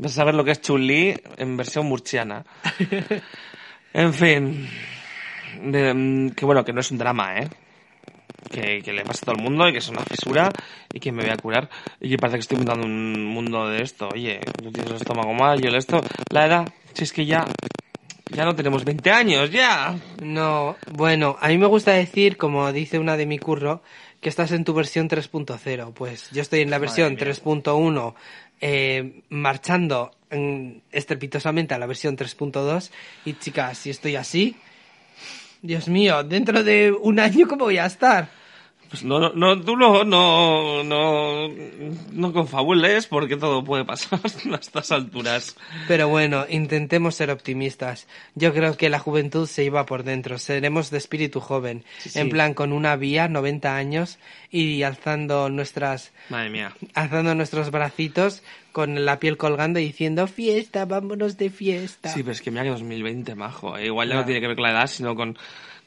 Vas 0.00 0.12
a 0.12 0.14
saber 0.14 0.34
lo 0.36 0.44
que 0.44 0.52
es 0.52 0.60
Chun-Li 0.60 1.20
en 1.38 1.56
versión 1.56 1.86
murciana. 1.86 2.44
En 3.92 4.14
fin. 4.14 4.68
De- 5.62 5.94
mm, 5.94 6.30
que 6.30 6.44
bueno, 6.44 6.64
que 6.64 6.72
no 6.72 6.80
es 6.80 6.90
un 6.90 6.98
drama, 6.98 7.38
¿eh? 7.38 7.48
Que, 8.50 8.80
que 8.82 8.92
le 8.92 9.02
pasa 9.04 9.20
a 9.22 9.26
todo 9.26 9.36
el 9.36 9.42
mundo 9.42 9.68
y 9.68 9.72
que 9.72 9.78
es 9.78 9.88
una 9.88 10.02
fisura 10.02 10.50
y 10.92 11.00
que 11.00 11.12
me 11.12 11.22
voy 11.22 11.30
a 11.32 11.36
curar. 11.36 11.68
Y 12.00 12.08
que 12.10 12.16
parece 12.18 12.36
que 12.38 12.42
estoy 12.42 12.56
montando 12.58 12.86
un 12.86 13.24
mundo 13.24 13.68
de 13.68 13.82
esto. 13.82 14.08
Oye, 14.12 14.40
tú 14.62 14.70
tienes 14.72 14.90
el 14.90 14.96
estómago 14.96 15.34
mal, 15.34 15.60
yo 15.60 15.68
el 15.68 15.74
esto. 15.74 16.00
La 16.30 16.46
edad, 16.46 16.68
si 16.94 17.04
es 17.04 17.12
que 17.12 17.26
ya. 17.26 17.44
Ya 18.30 18.44
no 18.44 18.54
tenemos 18.54 18.84
20 18.84 19.10
años, 19.10 19.50
ya. 19.50 19.96
No, 20.22 20.76
bueno, 20.92 21.36
a 21.40 21.48
mí 21.48 21.56
me 21.58 21.66
gusta 21.66 21.92
decir, 21.92 22.36
como 22.36 22.70
dice 22.72 22.98
una 22.98 23.16
de 23.16 23.24
mi 23.26 23.38
curro, 23.38 23.82
que 24.20 24.28
estás 24.28 24.52
en 24.52 24.64
tu 24.64 24.74
versión 24.74 25.08
3.0. 25.08 25.92
Pues 25.94 26.30
yo 26.30 26.42
estoy 26.42 26.60
en 26.60 26.70
la 26.70 26.78
versión 26.78 27.16
3.1, 27.16 28.14
eh, 28.60 29.22
marchando 29.30 30.10
estrepitosamente 30.92 31.74
a 31.74 31.78
la 31.78 31.86
versión 31.86 32.16
3.2. 32.16 32.90
Y 33.24 33.34
chicas, 33.34 33.78
si 33.78 33.90
estoy 33.90 34.16
así, 34.16 34.56
Dios 35.62 35.88
mío, 35.88 36.22
dentro 36.22 36.62
de 36.62 36.92
un 36.92 37.18
año, 37.18 37.48
¿cómo 37.48 37.64
voy 37.64 37.78
a 37.78 37.86
estar? 37.86 38.28
Pues 38.90 39.04
no, 39.04 39.20
no, 39.20 39.32
no 39.34 39.60
tú 39.60 39.76
no, 39.76 40.02
no, 40.02 40.82
no, 40.82 41.48
no 42.12 42.32
confabules 42.32 43.06
porque 43.06 43.36
todo 43.36 43.62
puede 43.62 43.84
pasar 43.84 44.18
a 44.52 44.56
estas 44.56 44.90
alturas. 44.92 45.56
Pero 45.86 46.08
bueno, 46.08 46.46
intentemos 46.48 47.14
ser 47.14 47.30
optimistas. 47.30 48.06
Yo 48.34 48.54
creo 48.54 48.78
que 48.78 48.88
la 48.88 48.98
juventud 48.98 49.46
se 49.46 49.64
iba 49.64 49.84
por 49.84 50.04
dentro. 50.04 50.38
Seremos 50.38 50.90
de 50.90 50.96
espíritu 50.98 51.40
joven. 51.40 51.84
Sí, 51.98 52.08
sí. 52.08 52.18
En 52.18 52.30
plan, 52.30 52.54
con 52.54 52.72
una 52.72 52.96
vía, 52.96 53.28
90 53.28 53.76
años, 53.76 54.18
y 54.50 54.82
alzando 54.84 55.50
nuestras, 55.50 56.12
Madre 56.30 56.48
mía. 56.48 56.72
alzando 56.94 57.34
nuestros 57.34 57.70
bracitos 57.70 58.42
con 58.72 59.04
la 59.04 59.18
piel 59.20 59.36
colgando 59.36 59.80
y 59.80 59.84
diciendo 59.84 60.26
fiesta, 60.28 60.86
vámonos 60.86 61.36
de 61.36 61.50
fiesta. 61.50 62.08
Sí, 62.08 62.22
pero 62.22 62.32
es 62.32 62.40
que 62.40 62.50
mira 62.50 62.62
que 62.62 62.70
2020, 62.70 63.34
majo. 63.34 63.76
eh. 63.76 63.84
Igual 63.86 64.08
ya 64.08 64.14
Ya. 64.14 64.20
no 64.20 64.24
tiene 64.26 64.40
que 64.40 64.46
ver 64.46 64.56
con 64.56 64.62
la 64.64 64.70
edad, 64.70 64.86
sino 64.86 65.14
con 65.14 65.36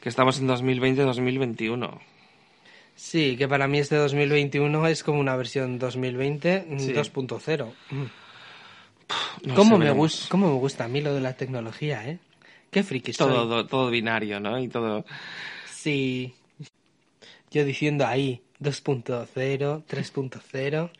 que 0.01 0.09
estamos 0.09 0.39
en 0.39 0.47
2020-2021. 0.47 1.99
Sí, 3.01 3.35
que 3.35 3.47
para 3.47 3.67
mí 3.67 3.79
este 3.79 3.95
2021 3.95 4.87
es 4.87 5.03
como 5.03 5.19
una 5.19 5.35
versión 5.35 5.79
2020 5.79 6.67
mm, 6.69 6.79
Sí. 6.79 6.93
2.0. 6.93 7.73
Mm. 7.89 8.03
No 9.47 9.55
¿Cómo, 9.55 9.79
me 9.79 9.89
gusta, 9.89 10.27
¿Cómo 10.29 10.47
me 10.47 10.53
gusta 10.53 10.85
a 10.85 10.87
mí 10.87 11.01
lo 11.01 11.11
de 11.15 11.19
la 11.19 11.33
tecnología, 11.33 12.07
eh? 12.07 12.19
Qué 12.69 12.83
friki. 12.83 13.11
Todo, 13.13 13.47
todo, 13.47 13.65
todo 13.65 13.89
binario, 13.89 14.39
¿no? 14.39 14.59
Y 14.59 14.67
todo... 14.67 15.03
Sí. 15.67 16.35
Yo 17.49 17.65
diciendo 17.65 18.05
ahí 18.05 18.43
2.0, 18.61 19.83
3.0. 19.83 20.91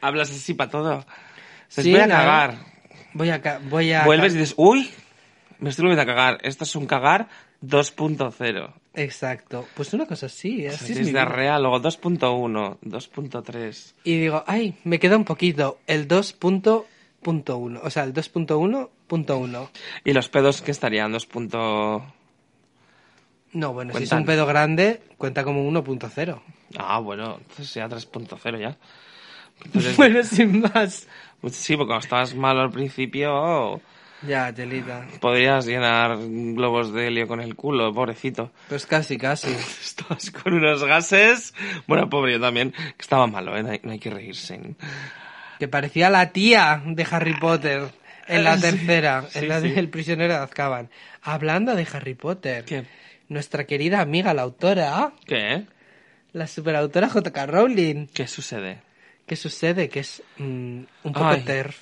Hablas 0.00 0.30
así 0.30 0.54
para 0.54 0.70
todo. 0.70 1.06
Se 1.66 1.82
Sí, 1.82 1.90
voy 1.90 2.00
a 2.00 2.08
cagar. 2.08 2.58
Voy 3.14 3.30
a, 3.30 3.60
voy 3.68 3.92
a 3.92 4.04
Vuelves 4.04 4.32
y 4.34 4.38
dices, 4.38 4.54
uy, 4.56 4.88
me 5.58 5.70
estoy 5.70 5.82
volviendo 5.82 6.02
a 6.02 6.06
cagar. 6.06 6.38
Esto 6.42 6.62
es 6.62 6.76
un 6.76 6.86
cagar 6.86 7.28
2.0. 7.62 8.72
Exacto. 8.98 9.66
Pues 9.74 9.92
una 9.94 10.06
cosa 10.06 10.26
así, 10.26 10.66
así 10.66 10.92
es 10.92 10.98
mi 10.98 11.04
vida. 11.06 11.20
diarrea, 11.20 11.58
luego 11.58 11.80
2.1, 11.80 12.78
2.3. 12.82 13.92
Y 14.04 14.18
digo, 14.18 14.44
ay, 14.46 14.74
me 14.84 14.98
queda 14.98 15.16
un 15.16 15.24
poquito. 15.24 15.78
El 15.86 16.08
2.1. 16.08 17.80
O 17.82 17.90
sea, 17.90 18.04
el 18.04 18.12
2.1.1. 18.14 19.68
¿Y 20.04 20.12
los 20.12 20.28
pedos 20.28 20.62
que 20.62 20.70
estarían? 20.70 21.12
2. 21.12 21.28
No, 23.52 23.72
bueno, 23.72 23.92
si 23.94 24.02
es 24.02 24.08
Cuentan. 24.10 24.18
un 24.20 24.26
pedo 24.26 24.46
grande, 24.46 25.00
cuenta 25.16 25.42
como 25.44 25.62
1.0. 25.70 26.40
Ah, 26.76 26.98
bueno, 27.00 27.38
entonces 27.40 27.72
ya 27.72 27.88
3.0 27.88 28.58
ya. 28.60 28.76
Entonces, 29.64 29.96
Bueno, 29.96 30.22
sin 30.22 30.60
más. 30.60 31.08
pues 31.40 31.56
sí, 31.56 31.76
porque 31.76 31.88
cuando 31.88 32.04
estabas 32.04 32.34
malo 32.34 32.60
al 32.60 32.70
principio, 32.70 33.80
Ya, 34.22 34.52
telita. 34.52 35.06
podrías 35.20 35.64
llenar 35.64 36.18
globos 36.18 36.92
de 36.92 37.06
helio 37.06 37.28
con 37.28 37.40
el 37.40 37.54
culo, 37.54 37.92
pobrecito. 37.94 38.50
Pues 38.68 38.84
casi, 38.86 39.16
casi. 39.16 39.48
Estabas 39.80 40.30
con 40.32 40.54
unos 40.54 40.82
gases. 40.84 41.54
Bueno, 41.86 42.08
pobre 42.10 42.32
yo 42.32 42.40
también, 42.40 42.72
que 42.72 42.94
estaba 43.00 43.26
malo, 43.28 43.56
¿eh? 43.56 43.62
No 43.62 43.70
hay, 43.70 43.80
no 43.84 43.92
hay 43.92 43.98
que 44.00 44.10
reírse. 44.10 44.60
Que 45.60 45.68
parecía 45.68 46.10
la 46.10 46.30
tía 46.32 46.82
de 46.84 47.06
Harry 47.10 47.34
Potter 47.34 47.88
en 48.26 48.42
la 48.44 48.56
Sí, 48.56 48.62
tercera, 48.62 49.24
sí, 49.28 49.38
en 49.38 49.48
la 49.48 49.60
sí. 49.60 49.70
del 49.70 49.88
prisionero 49.88 50.32
de 50.34 50.40
Azkaban. 50.40 50.90
Hablando 51.22 51.74
de 51.76 51.86
Harry 51.92 52.14
Potter, 52.14 52.64
¿Qué? 52.64 52.84
nuestra 53.28 53.64
querida 53.66 54.00
amiga, 54.00 54.34
la 54.34 54.42
autora, 54.42 55.12
¿Qué? 55.26 55.64
la 56.32 56.46
superautora 56.48 57.08
J.K. 57.08 57.46
Rowling. 57.46 58.06
¿Qué 58.08 58.26
sucede? 58.26 58.80
¿Qué 59.26 59.36
sucede? 59.36 59.88
Que 59.88 60.00
es 60.00 60.22
mm, 60.38 60.80
un 61.04 61.12
poco 61.12 61.26
Ay. 61.28 61.42
terf. 61.42 61.78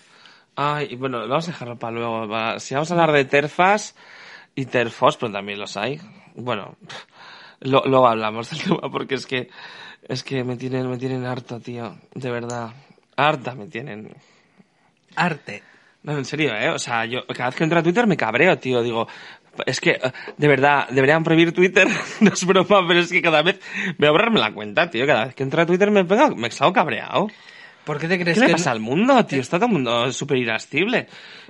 Ay, 0.56 0.96
bueno, 0.96 1.20
vamos 1.28 1.48
a 1.48 1.52
dejarlo 1.52 1.78
para 1.78 1.92
luego. 1.96 2.26
va. 2.28 2.58
Si 2.58 2.74
vamos 2.74 2.90
a 2.90 2.94
hablar 2.94 3.12
de 3.12 3.24
terfas 3.26 3.94
y 4.54 4.66
terfos, 4.66 5.16
pero 5.16 5.32
también 5.32 5.58
los 5.58 5.76
hay. 5.76 6.00
Bueno, 6.34 6.76
lo- 7.60 7.84
luego 7.84 8.08
hablamos 8.08 8.50
del 8.50 8.62
tema 8.64 8.90
porque 8.90 9.16
es 9.16 9.26
que 9.26 9.50
es 10.08 10.22
que 10.22 10.44
me 10.44 10.56
tienen 10.56 10.88
me 10.88 10.98
tienen 10.98 11.24
harto, 11.26 11.60
tío, 11.60 11.96
de 12.14 12.30
verdad. 12.30 12.70
Harta 13.16 13.54
me 13.54 13.66
tienen. 13.66 14.14
Arte. 15.16 15.62
No, 16.02 16.16
en 16.16 16.24
serio, 16.24 16.54
¿eh? 16.54 16.70
O 16.70 16.78
sea, 16.78 17.04
yo 17.06 17.26
cada 17.26 17.48
vez 17.48 17.56
que 17.56 17.64
entro 17.64 17.78
a 17.78 17.82
Twitter 17.82 18.06
me 18.06 18.16
cabreo, 18.16 18.56
tío. 18.58 18.82
Digo, 18.82 19.08
es 19.64 19.80
que, 19.80 19.92
eh, 19.92 20.12
de 20.36 20.48
verdad, 20.48 20.88
deberían 20.90 21.24
prohibir 21.24 21.52
Twitter. 21.52 21.88
no 22.20 22.30
es 22.32 22.46
broma, 22.46 22.86
pero 22.86 23.00
es 23.00 23.10
que 23.10 23.20
cada 23.22 23.42
vez 23.42 23.60
voy 23.98 24.08
a 24.08 24.12
borrarme 24.12 24.38
la 24.38 24.52
cuenta, 24.54 24.88
tío. 24.88 25.06
Cada 25.06 25.26
vez 25.26 25.34
que 25.34 25.42
entro 25.42 25.62
a 25.62 25.66
Twitter 25.66 25.90
me 25.90 26.04
pega, 26.04 26.30
me 26.30 26.50
salgo 26.50 26.72
cabreado. 26.74 27.28
¿Por 27.86 27.98
qué 28.00 28.08
te 28.08 28.18
crees 28.18 28.34
¿Qué 28.34 28.40
le 28.40 28.46
que 28.48 28.52
pasa 28.54 28.72
al 28.72 28.80
mundo, 28.80 29.24
tío? 29.24 29.40
Está 29.40 29.58
todo 29.58 29.68
el 29.68 29.72
mundo 29.74 30.12
súper 30.12 30.38
irascible 30.38 31.06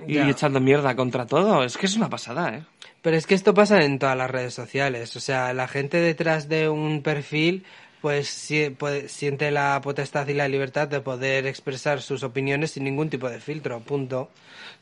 y 0.07 0.13
Ya. 0.13 0.29
echando 0.29 0.59
mierda 0.61 0.95
contra 0.95 1.25
todo. 1.25 1.63
Es 1.63 1.77
que 1.77 1.87
es 1.87 1.95
una 1.97 2.09
pasada, 2.09 2.53
¿eh? 2.55 2.63
Pero 3.01 3.17
es 3.17 3.25
que 3.25 3.33
esto 3.35 3.53
pasa 3.55 3.83
en 3.83 3.97
todas 3.97 4.15
las 4.15 4.29
redes 4.29 4.53
sociales. 4.53 5.15
O 5.15 5.19
sea, 5.19 5.51
la 5.53 5.67
gente 5.67 5.97
detrás 5.97 6.47
de 6.47 6.69
un 6.69 7.01
perfil 7.01 7.65
pues 8.01 8.27
si- 8.27 8.69
puede- 8.69 9.09
siente 9.09 9.49
la 9.51 9.79
potestad 9.81 10.27
y 10.27 10.33
la 10.33 10.47
libertad 10.47 10.87
de 10.87 11.01
poder 11.01 11.45
expresar 11.47 12.01
sus 12.01 12.23
opiniones 12.23 12.71
sin 12.71 12.83
ningún 12.83 13.09
tipo 13.09 13.29
de 13.29 13.39
filtro, 13.39 13.79
punto. 13.81 14.29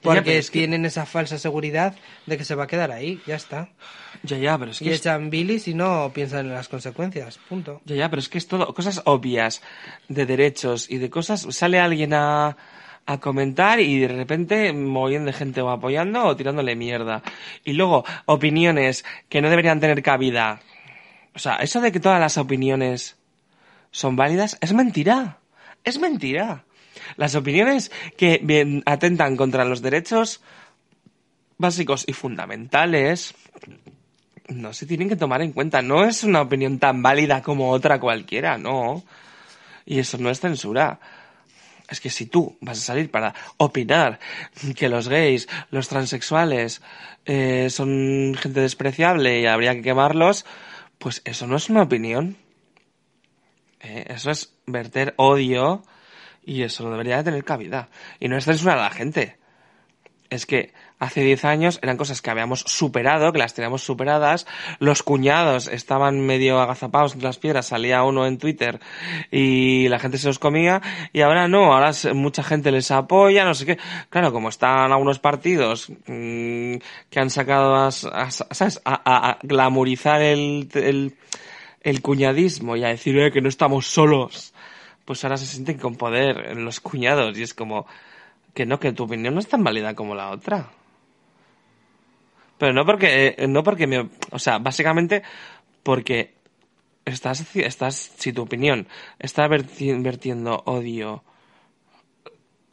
Ya, 0.03 0.11
Porque 0.11 0.37
es 0.37 0.51
que- 0.51 0.59
tienen 0.59 0.85
esa 0.85 1.05
falsa 1.05 1.37
seguridad 1.37 1.95
de 2.25 2.37
que 2.37 2.43
se 2.45 2.55
va 2.55 2.65
a 2.65 2.67
quedar 2.67 2.91
ahí, 2.91 3.21
ya 3.25 3.35
está. 3.35 3.69
Ya, 4.23 4.37
ya, 4.37 4.57
pero 4.57 4.71
es 4.71 4.79
que 4.79 4.85
Y 4.85 4.89
es, 4.89 4.99
echan 4.99 5.29
bilis 5.29 5.67
y 5.67 5.73
no 5.73 6.11
piensan 6.13 6.47
en 6.47 6.53
las 6.53 6.67
consecuencias, 6.67 7.39
punto. 7.49 7.81
ya, 7.85 7.95
ya, 7.95 8.09
pero 8.09 8.19
es 8.19 8.29
que 8.29 8.37
es 8.37 8.47
todo 8.47 8.73
cosas 8.73 9.01
obvias 9.05 9.61
de 10.09 10.25
derechos 10.25 10.89
y 10.89 10.97
de 10.97 11.09
cosas. 11.09 11.47
Sale 11.49 11.79
alguien 11.79 12.13
a, 12.13 12.57
a 13.05 13.19
comentar 13.19 13.79
y 13.79 13.99
de 13.99 14.07
repente 14.09 14.73
de 15.25 15.33
gente 15.33 15.61
va 15.61 15.73
apoyando 15.73 16.23
o 16.25 16.35
tirándole 16.35 16.75
mierda. 16.75 17.21
Y 17.63 17.73
luego, 17.73 18.03
opiniones 18.25 19.05
que 19.29 19.41
no 19.41 19.49
deberían 19.49 19.79
tener 19.79 20.01
cabida. 20.03 20.59
O 21.35 21.39
sea, 21.39 21.55
eso 21.57 21.81
de 21.81 21.91
que 21.91 21.99
todas 21.99 22.19
las 22.19 22.37
opiniones 22.37 23.17
son 23.91 24.15
válidas 24.15 24.57
es 24.61 24.73
mentira. 24.73 25.39
Es 25.83 25.99
mentira. 25.99 26.63
Las 27.17 27.35
opiniones 27.35 27.91
que 28.17 28.81
atentan 28.85 29.35
contra 29.35 29.65
los 29.65 29.81
derechos 29.81 30.41
básicos 31.57 32.05
y 32.07 32.13
fundamentales 32.13 33.35
no 34.47 34.73
se 34.73 34.85
tienen 34.85 35.09
que 35.09 35.15
tomar 35.15 35.41
en 35.41 35.51
cuenta. 35.51 35.81
No 35.81 36.05
es 36.05 36.23
una 36.23 36.41
opinión 36.41 36.79
tan 36.79 37.01
válida 37.01 37.41
como 37.41 37.71
otra 37.71 37.99
cualquiera, 37.99 38.57
no. 38.57 39.03
Y 39.85 39.99
eso 39.99 40.17
no 40.17 40.29
es 40.29 40.39
censura. 40.39 40.99
Es 41.89 41.99
que 41.99 42.09
si 42.09 42.25
tú 42.25 42.57
vas 42.61 42.79
a 42.79 42.81
salir 42.81 43.11
para 43.11 43.33
opinar 43.57 44.19
que 44.75 44.89
los 44.89 45.07
gays, 45.07 45.47
los 45.69 45.87
transexuales 45.87 46.81
eh, 47.25 47.67
son 47.69 48.35
gente 48.39 48.61
despreciable 48.61 49.39
y 49.41 49.45
habría 49.45 49.75
que 49.75 49.83
quemarlos, 49.83 50.45
pues 50.97 51.21
eso 51.25 51.47
no 51.47 51.55
es 51.57 51.69
una 51.69 51.83
opinión. 51.83 52.37
Eh, 53.79 54.05
eso 54.09 54.31
es 54.31 54.53
verter 54.65 55.13
odio 55.17 55.83
y 56.43 56.63
eso 56.63 56.83
no 56.83 56.91
debería 56.91 57.17
de 57.17 57.23
tener 57.23 57.43
cabida. 57.43 57.89
Y 58.19 58.27
no 58.27 58.37
es 58.37 58.45
censurar 58.45 58.77
a 58.77 58.83
la 58.83 58.91
gente. 58.91 59.37
Es 60.29 60.45
que 60.45 60.73
hace 60.97 61.21
10 61.21 61.45
años 61.45 61.79
eran 61.83 61.97
cosas 61.97 62.21
que 62.21 62.29
habíamos 62.29 62.61
superado, 62.61 63.31
que 63.31 63.37
las 63.37 63.53
teníamos 63.53 63.83
superadas. 63.83 64.47
Los 64.79 65.03
cuñados 65.03 65.67
estaban 65.67 66.25
medio 66.25 66.59
agazapados 66.59 67.13
entre 67.13 67.27
las 67.27 67.37
piedras, 67.37 67.67
salía 67.67 68.03
uno 68.03 68.25
en 68.25 68.37
Twitter 68.37 68.79
y 69.31 69.87
la 69.89 69.99
gente 69.99 70.17
se 70.17 70.27
los 70.27 70.39
comía. 70.39 70.81
Y 71.13 71.21
ahora 71.21 71.47
no, 71.47 71.73
ahora 71.73 71.91
mucha 72.13 72.43
gente 72.43 72.71
les 72.71 72.89
apoya, 72.91 73.45
no 73.45 73.53
sé 73.53 73.65
qué. 73.65 73.77
Claro, 74.09 74.31
como 74.31 74.49
están 74.49 74.91
algunos 74.91 75.19
partidos 75.19 75.89
mmm, 76.07 76.75
que 77.09 77.19
han 77.19 77.29
sacado 77.29 77.75
a, 77.75 77.91
¿sabes? 77.91 78.81
a, 78.85 79.37
glamorizar 79.43 80.21
el, 80.21 80.69
el, 80.73 81.15
el, 81.81 82.01
cuñadismo 82.01 82.75
y 82.75 82.83
a 82.83 82.89
decir 82.89 83.17
eh, 83.19 83.31
que 83.31 83.41
no 83.41 83.49
estamos 83.49 83.87
solos, 83.87 84.53
pues 85.05 85.23
ahora 85.23 85.37
se 85.37 85.45
sienten 85.45 85.77
con 85.77 85.95
poder 85.95 86.57
los 86.57 86.79
cuñados 86.79 87.37
y 87.37 87.43
es 87.43 87.53
como 87.53 87.85
que 88.55 88.65
no, 88.65 88.79
que 88.79 88.93
tu 88.93 89.03
opinión 89.03 89.35
no 89.35 89.39
es 89.39 89.47
tan 89.47 89.63
válida 89.63 89.93
como 89.93 90.15
la 90.15 90.31
otra. 90.31 90.71
Pero 92.57 92.73
no 92.73 92.85
porque, 92.85 93.35
no 93.47 93.63
porque 93.63 93.85
me, 93.85 94.09
o 94.31 94.39
sea, 94.39 94.57
básicamente 94.57 95.21
porque 95.83 96.35
estás, 97.03 97.45
estás, 97.55 97.95
si 97.95 98.31
tu 98.31 98.41
opinión 98.41 98.87
está 99.19 99.47
vertiendo 99.47 100.63
odio 100.65 101.23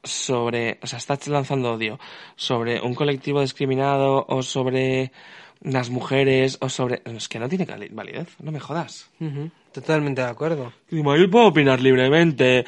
sobre, 0.05 0.79
o 0.83 0.87
sea, 0.87 0.99
estás 0.99 1.27
lanzando 1.27 1.73
odio 1.73 1.99
sobre 2.37 2.81
un 2.81 2.95
colectivo 2.95 3.41
discriminado 3.41 4.25
o 4.29 4.43
sobre 4.43 5.13
las 5.63 5.91
mujeres 5.91 6.59
o 6.61 6.69
sobre, 6.69 7.03
es 7.05 7.29
que 7.29 7.39
no 7.39 7.49
tiene 7.49 7.67
validez, 7.91 8.29
no 8.41 8.51
me 8.53 8.61
jodas. 8.61 9.09
Uh 9.21 9.25
-huh. 9.25 9.51
Totalmente 9.73 10.21
de 10.21 10.29
acuerdo. 10.29 10.73
Yo 10.91 11.31
puedo 11.31 11.47
opinar 11.47 11.81
libremente. 11.81 12.65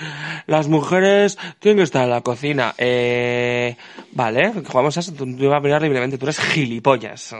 Las 0.47 0.69
mujeres 0.69 1.37
tienen 1.59 1.77
que 1.79 1.83
estar 1.83 2.05
en 2.05 2.11
la 2.11 2.23
cocina. 2.23 2.75
Eh, 2.79 3.77
vale, 4.13 4.53
jugamos 4.65 4.97
a 4.97 5.01
eso. 5.01 5.13
Tú, 5.13 5.27
tú 5.37 5.45
vas 5.49 5.57
a 5.57 5.59
opinar 5.59 5.83
libremente. 5.83 6.17
Tú 6.17 6.25
eres 6.25 6.39
gilipollas. 6.41 7.35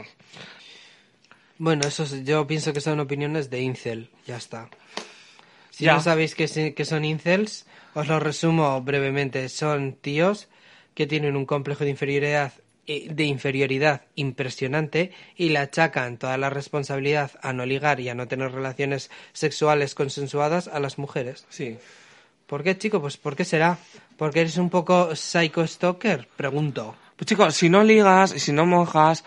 Bueno, 1.57 1.87
eso 1.87 2.05
yo 2.23 2.45
pienso 2.45 2.73
que 2.73 2.81
son 2.81 2.99
opiniones 2.99 3.49
de 3.49 3.61
incel. 3.61 4.09
Ya 4.27 4.37
está. 4.37 4.69
Si 5.71 5.85
Ya. 5.85 5.93
no 5.95 6.01
sabéis 6.01 6.35
qué 6.35 6.85
son 6.85 7.03
incels, 7.05 7.65
os 7.95 8.07
lo 8.07 8.19
resumo 8.19 8.81
brevemente. 8.81 9.49
Son 9.49 9.93
tíos 9.93 10.47
que 10.93 11.07
tienen 11.07 11.35
un 11.35 11.45
complejo 11.45 11.83
de 11.85 11.89
inferioridad 11.89 12.53
de 12.87 13.23
inferioridad 13.23 14.03
impresionante 14.15 15.11
y 15.35 15.49
le 15.49 15.59
achacan 15.59 16.17
toda 16.17 16.37
la 16.37 16.49
responsabilidad 16.49 17.31
a 17.41 17.53
no 17.53 17.65
ligar 17.65 17.99
y 17.99 18.09
a 18.09 18.15
no 18.15 18.27
tener 18.27 18.51
relaciones 18.51 19.09
sexuales 19.33 19.95
consensuadas 19.95 20.67
a 20.67 20.79
las 20.79 20.97
mujeres. 20.97 21.45
Sí. 21.49 21.77
¿Por 22.47 22.63
qué, 22.63 22.77
chico? 22.77 23.01
Pues 23.01 23.17
¿por 23.17 23.35
qué 23.35 23.43
será? 23.43 23.77
¿Porque 24.17 24.41
eres 24.41 24.57
un 24.57 24.69
poco 24.69 25.15
psycho 25.15 25.65
stalker? 25.65 26.27
Pregunto. 26.35 26.95
Pues 27.15 27.27
chicos, 27.27 27.55
si 27.55 27.69
no 27.69 27.83
ligas 27.83 28.35
y 28.35 28.39
si 28.39 28.51
no 28.51 28.65
mojas, 28.65 29.23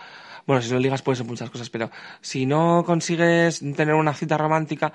bueno, 0.49 0.63
si 0.63 0.71
no 0.73 0.79
ligas 0.79 1.03
puede 1.03 1.15
ser 1.17 1.27
muchas 1.27 1.51
cosas, 1.51 1.69
pero 1.69 1.91
si 2.21 2.47
no 2.47 2.83
consigues 2.83 3.59
tener 3.59 3.93
una 3.93 4.15
cita 4.15 4.35
romántica, 4.35 4.91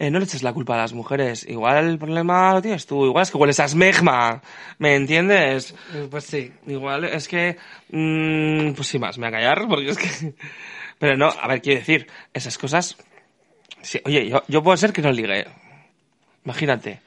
eh, 0.00 0.10
no 0.10 0.18
le 0.18 0.24
eches 0.24 0.42
la 0.42 0.52
culpa 0.52 0.74
a 0.74 0.78
las 0.78 0.94
mujeres. 0.94 1.46
Igual 1.48 1.90
el 1.90 1.96
problema 1.96 2.52
lo 2.54 2.60
tienes 2.60 2.86
tú, 2.86 3.06
igual 3.06 3.22
es 3.22 3.30
que 3.30 3.36
hueles 3.36 3.60
a 3.60 3.66
esmegma, 3.66 4.42
¿me 4.78 4.96
entiendes? 4.96 5.76
Eh, 5.94 6.08
Pues 6.10 6.24
sí. 6.24 6.52
Igual 6.66 7.04
es 7.04 7.28
que, 7.28 7.56
mm, 7.92 8.72
pues 8.72 8.88
sin 8.88 9.00
más, 9.00 9.16
me 9.16 9.28
voy 9.30 9.36
a 9.36 9.38
callar 9.38 9.68
porque 9.68 9.90
es 9.90 9.96
que... 9.96 10.34
Pero 10.98 11.16
no, 11.16 11.28
a 11.28 11.46
ver, 11.46 11.62
quiero 11.62 11.78
decir, 11.78 12.08
esas 12.34 12.58
cosas... 12.58 12.96
Sí, 13.82 14.00
oye, 14.04 14.28
yo, 14.28 14.42
yo 14.48 14.60
puedo 14.60 14.76
ser 14.76 14.92
que 14.92 15.02
no 15.02 15.12
ligue, 15.12 15.46
imagínate. 16.44 16.98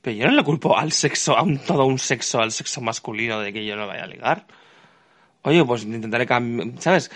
Pero 0.00 0.16
yo 0.16 0.26
no 0.26 0.32
le 0.32 0.42
culpo 0.42 0.76
al 0.76 0.90
sexo, 0.90 1.38
a 1.38 1.42
un, 1.44 1.58
todo 1.58 1.84
un 1.84 2.00
sexo, 2.00 2.40
al 2.40 2.50
sexo 2.50 2.80
masculino 2.80 3.38
de 3.38 3.52
que 3.52 3.64
yo 3.64 3.76
no 3.76 3.86
vaya 3.86 4.02
a 4.02 4.08
ligar. 4.08 4.44
Oye, 5.42 5.64
pues 5.64 5.84
intentaré, 5.84 6.26
¿sabes? 6.78 7.10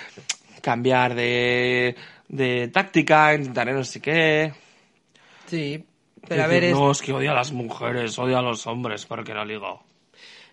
Cambiar 0.60 1.14
de, 1.14 1.94
de 2.28 2.68
táctica, 2.68 3.34
intentaré 3.34 3.72
no 3.72 3.84
sé 3.84 4.00
qué. 4.00 4.52
Sí. 5.46 5.84
Pero 6.28 6.42
a 6.42 6.46
ver, 6.46 6.64
es... 6.64 6.74
No, 6.74 6.90
es 6.90 7.02
que 7.02 7.12
odio 7.12 7.30
a 7.30 7.34
las 7.34 7.52
mujeres, 7.52 8.18
odio 8.18 8.38
a 8.38 8.42
los 8.42 8.66
hombres 8.66 9.06
porque 9.06 9.32
no 9.32 9.44
ligo. 9.44 9.84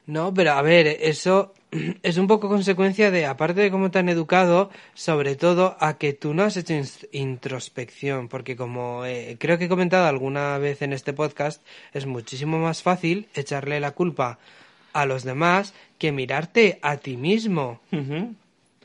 No, 0.06 0.34
pero 0.34 0.52
a 0.52 0.62
ver, 0.62 0.88
eso 0.88 1.54
es 2.04 2.18
un 2.18 2.28
poco 2.28 2.50
consecuencia 2.50 3.10
de, 3.10 3.26
aparte 3.26 3.62
de 3.62 3.72
cómo 3.72 3.90
te 3.90 4.00
han 4.00 4.10
educado, 4.10 4.70
sobre 4.94 5.36
todo 5.36 5.78
a 5.80 5.98
que 5.98 6.14
tú 6.14 6.34
no 6.34 6.44
has 6.44 6.58
hecho 6.58 6.74
introspección, 7.12 8.28
porque 8.28 8.56
como 8.56 9.06
eh, 9.06 9.38
creo 9.40 9.58
que 9.58 9.66
he 9.66 9.70
comentado 9.70 10.06
alguna 10.06 10.58
vez 10.58 10.82
en 10.82 10.94
este 10.94 11.14
podcast, 11.14 11.66
es 11.94 12.06
muchísimo 12.06 12.60
más 12.60 12.84
fácil 12.84 13.28
echarle 13.34 13.80
la 13.80 13.92
culpa 13.92 14.40
a 14.94 15.06
los 15.06 15.24
demás 15.24 15.74
que 15.98 16.12
mirarte 16.12 16.80
a 16.82 16.98
ti 16.98 17.18
mismo. 17.18 17.82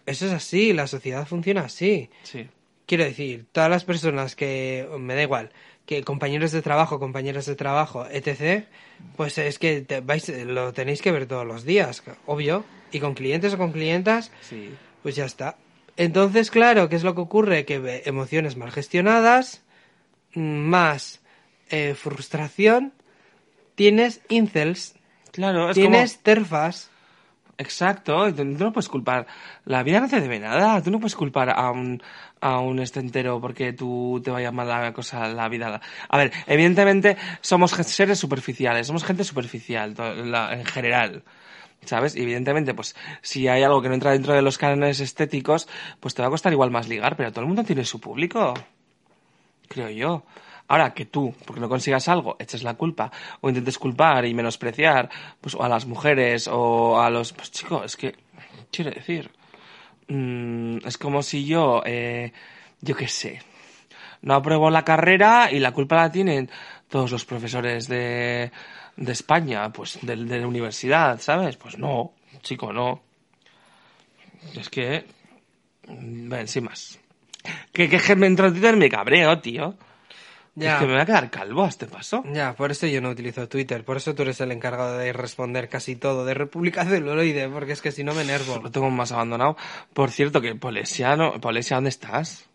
Eso 0.07 0.27
es 0.27 0.33
así, 0.33 0.73
la 0.73 0.87
sociedad 0.87 1.27
funciona 1.27 1.63
así. 1.63 2.11
Sí. 2.23 2.47
Quiero 2.87 3.05
decir, 3.05 3.45
todas 3.53 3.69
las 3.71 3.85
personas 3.85 4.35
que, 4.35 4.89
me 4.99 5.15
da 5.15 5.23
igual, 5.23 5.51
que 5.85 6.03
compañeros 6.05 6.53
de 6.53 6.63
trabajo, 6.63 6.99
compañeras 6.99 7.45
de 7.47 7.55
trabajo, 7.57 8.07
etc., 8.11 8.65
pues 9.17 9.37
es 9.39 9.59
que 9.59 9.83
te 9.83 10.01
vais, 10.01 10.29
lo 10.47 10.73
tenéis 10.73 11.03
que 11.03 11.13
ver 11.13 11.27
todos 11.27 11.47
los 11.47 11.65
días, 11.65 12.03
obvio. 12.27 12.65
Y 12.91 13.01
con 13.01 13.13
clientes 13.15 13.53
o 13.53 13.59
con 13.59 13.73
clientas, 13.73 14.31
Sí. 14.41 14.71
pues 15.03 15.15
ya 15.17 15.27
está. 15.27 15.57
Entonces, 15.99 16.51
claro, 16.51 16.89
¿qué 16.89 16.97
es 16.97 17.03
lo 17.05 17.15
que 17.15 17.21
ocurre? 17.21 17.65
Que 17.67 17.79
ve- 17.79 18.03
emociones 18.07 18.57
mal 18.57 18.71
gestionadas, 18.71 19.63
más 20.35 21.21
eh, 21.71 21.95
frustración, 21.95 22.93
tienes 23.75 24.21
incels, 24.29 24.95
Claro, 25.33 25.71
es 25.71 25.75
tienes 25.75 26.15
como... 26.15 26.23
terfas. 26.23 26.91
Exacto, 27.61 28.33
tú 28.33 28.45
no 28.45 28.73
puedes 28.73 28.89
culpar. 28.89 29.27
La 29.65 29.83
vida 29.83 29.99
no 29.99 30.09
te 30.09 30.21
debe 30.21 30.39
nada. 30.39 30.81
Tú 30.81 30.93
no 30.93 31.01
puedes 31.01 31.17
culpar 31.17 31.51
a 31.51 31.73
un, 31.73 32.01
a 32.41 32.61
un 32.61 32.79
estentero 32.79 33.41
porque 33.41 33.73
tú 33.73 34.21
te 34.23 34.31
vaya 34.31 34.53
mal 34.53 34.69
la 34.69 34.93
cosa, 34.93 35.27
la 35.27 35.49
vida. 35.49 35.81
A 36.09 36.17
ver, 36.17 36.33
evidentemente 36.47 37.17
somos 37.41 37.73
seres 37.73 38.19
superficiales, 38.21 38.87
somos 38.87 39.03
gente 39.03 39.25
superficial 39.25 39.95
en 39.99 40.65
general. 40.67 41.25
¿Sabes? 41.85 42.15
Y 42.15 42.23
evidentemente, 42.23 42.75
pues, 42.75 42.95
si 43.23 43.49
hay 43.49 43.63
algo 43.65 43.83
que 43.83 43.89
no 43.89 43.95
entra 43.95 44.13
dentro 44.13 44.35
de 44.35 44.43
los 44.43 44.59
cánones 44.59 45.01
estéticos, 45.01 45.69
pues 46.01 46.15
te 46.15 46.23
va 46.23 46.29
a 46.29 46.31
costar 46.31 46.53
igual 46.53 46.71
más 46.71 46.89
ligar, 46.89 47.17
pero 47.17 47.31
todo 47.31 47.41
el 47.43 47.47
mundo 47.47 47.65
tiene 47.65 47.85
su 47.85 48.01
público. 48.01 48.55
Creo 49.69 49.91
yo. 49.91 50.25
Ahora 50.69 50.93
que 50.93 51.07
tú, 51.07 51.35
porque 51.47 51.61
no 51.61 51.69
consigas 51.69 52.09
algo, 52.09 52.37
eches 52.39 52.63
la 52.63 52.75
culpa 52.75 53.11
o 53.41 53.49
intentes 53.49 53.79
culpar 53.79 54.27
y 54.27 54.35
menospreciar 54.35 55.09
pues, 55.41 55.57
a 55.59 55.69
las 55.69 55.87
mujeres 55.87 56.49
o 56.51 57.01
a 57.01 57.09
los... 57.09 57.33
Pues 57.33 57.51
chico, 57.51 57.83
es 57.85 57.97
que, 57.97 58.15
quiero 58.71 58.91
decir, 58.91 59.31
mm, 60.09 60.87
es 60.87 60.99
como 60.99 61.23
si 61.23 61.47
yo, 61.47 61.83
eh, 61.87 62.33
yo 62.83 62.95
qué 62.95 63.09
sé, 63.09 63.41
no 64.21 64.35
apruebo 64.35 64.69
la 64.71 64.85
carrera 64.85 65.51
y 65.51 65.59
la 65.59 65.73
culpa 65.73 65.97
la 65.97 66.13
tienen 66.13 66.51
todos 66.89 67.11
los 67.13 67.25
profesores 67.25 67.89
de, 67.89 68.53
de 68.97 69.13
España, 69.13 69.73
pues 69.73 69.99
de, 70.03 70.17
de 70.17 70.39
la 70.39 70.47
universidad, 70.47 71.19
¿sabes? 71.21 71.57
Pues 71.57 71.79
no, 71.79 72.13
chico, 72.43 72.75
no. 72.75 73.03
Es 74.55 74.69
que... 74.69 75.07
mm, 75.87 76.29
Ven, 76.29 76.47
sin 76.47 76.65
más. 76.65 76.99
Que, 77.73 77.89
que, 77.89 78.17
me 78.17 78.27
en 78.27 78.79
me 78.79 78.91
cabreo, 78.91 79.39
tío. 79.41 79.75
Ya. 80.59 80.75
Es 80.75 80.81
que 80.81 80.87
me 80.87 80.93
voy 80.93 81.03
a 81.03 81.07
quedar 81.07 81.31
calvo 81.31 81.65
a 81.65 81.69
este 81.69 81.87
paso. 81.87 82.25
Ya, 82.33 82.55
por 82.55 82.71
eso 82.71 82.87
yo 82.87 83.01
no 83.01 83.11
utilizo 83.11 83.49
Twitter, 83.49 83.85
por 83.85 83.97
eso 83.97 84.15
tú 84.15 84.23
eres 84.23 84.41
el 84.41 84.51
encargado 84.51 84.99
de 84.99 85.13
responder 85.13 85.69
casi 85.69 85.95
todo 85.95 86.25
de 86.25 86.35
República 86.35 86.85
Celuloide, 86.85 87.49
porque 87.49 87.73
es 87.73 87.83
que 87.83 87.93
si 87.93 88.03
no 88.03 88.13
me 88.15 88.23
enervo. 88.23 88.59
Lo 88.63 88.71
tengo 88.71 88.91
más 88.91 89.13
abandonado. 89.13 89.57
Por 89.93 90.11
cierto, 90.11 90.41
que 90.41 90.55
Polesia, 90.55 91.17
no, 91.17 91.41
Polesia, 91.41 91.77
¿dónde 91.77 91.91
estás? 91.91 92.49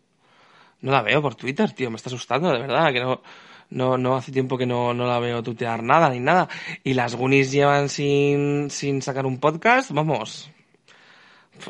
No 0.81 0.91
la 0.91 1.01
veo 1.01 1.21
por 1.21 1.35
Twitter, 1.35 1.71
tío. 1.71 1.89
Me 1.89 1.95
está 1.95 2.09
asustando, 2.09 2.51
de 2.51 2.59
verdad. 2.59 2.91
Que 2.91 2.99
no, 2.99 3.21
no, 3.69 3.97
no 3.97 4.17
hace 4.17 4.33
tiempo 4.33 4.57
que 4.57 4.65
no, 4.65 4.93
no 4.93 5.07
la 5.07 5.17
veo 5.19 5.41
tutear 5.41 5.81
nada 5.81 6.09
ni 6.09 6.19
nada. 6.19 6.49
Y 6.83 6.93
las 6.93 7.15
Goonies 7.15 7.51
llevan 7.51 7.87
sin, 7.87 8.69
sin 8.69 9.01
sacar 9.01 9.25
un 9.25 9.39
podcast. 9.39 9.91
Vamos. 9.91 10.51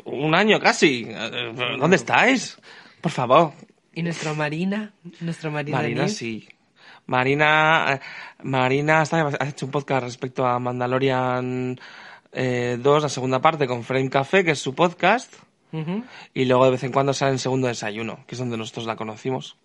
Un 0.04 0.34
año 0.34 0.58
casi. 0.58 1.06
Eh, 1.08 1.52
¿Dónde 1.78 1.96
estáis? 1.96 2.58
Por 3.00 3.12
favor. 3.12 3.52
¿Y 3.94 4.02
nuestra 4.02 4.34
Marina? 4.34 4.92
¿Nuestra 5.20 5.50
Marina? 5.50 5.78
Marina, 5.78 6.02
News? 6.02 6.16
sí. 6.16 6.48
Marina, 7.06 7.94
eh, 7.94 8.00
Marina 8.42 9.02
está- 9.02 9.28
ha 9.38 9.48
hecho 9.48 9.66
un 9.66 9.72
podcast 9.72 10.04
respecto 10.04 10.46
a 10.46 10.58
Mandalorian 10.58 11.78
Eh, 12.36 12.78
dos, 12.82 13.00
la 13.02 13.08
segunda 13.08 13.40
parte 13.40 13.68
con 13.68 13.84
Frame 13.84 14.10
Café, 14.10 14.42
que 14.44 14.50
es 14.52 14.58
su 14.58 14.74
podcast. 14.74 15.32
Y 16.34 16.44
luego 16.46 16.64
de 16.64 16.70
vez 16.72 16.82
en 16.84 16.90
cuando 16.92 17.12
sale 17.14 17.32
en 17.32 17.38
Segundo 17.38 17.66
Desayuno, 17.68 18.24
que 18.26 18.34
es 18.34 18.38
donde 18.40 18.56
nosotros 18.56 18.86
la 18.86 18.96
conocimos. 18.96 19.56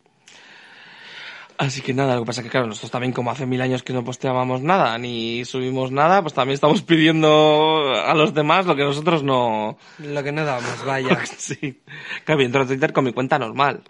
Así 1.58 1.82
que 1.82 1.94
nada, 1.94 2.16
lo 2.16 2.22
que 2.22 2.28
pasa 2.28 2.42
es 2.42 2.46
que 2.46 2.52
claro, 2.52 2.68
nosotros 2.68 2.90
también 2.92 3.12
como 3.12 3.32
hace 3.32 3.46
mil 3.46 3.62
años 3.62 3.84
que 3.84 3.92
no 3.92 4.04
posteábamos 4.04 4.62
nada, 4.62 4.98
ni 4.98 5.44
subimos 5.46 5.92
nada, 5.92 6.22
pues 6.22 6.34
también 6.34 6.54
estamos 6.54 6.82
pidiendo 6.84 7.92
a 8.06 8.14
los 8.16 8.34
demás 8.34 8.66
lo 8.66 8.76
que 8.76 8.84
nosotros 8.84 9.24
no... 9.24 9.78
Lo 9.98 10.24
que 10.24 10.32
no 10.32 10.46
damos, 10.46 10.86
vaya. 10.86 11.20
sí. 11.38 11.82
Claro, 12.24 12.42
entro 12.42 12.62
a 12.62 12.66
Twitter 12.66 12.94
con 12.94 13.04
mi 13.04 13.12
cuenta 13.14 13.38
normal. 13.38 13.82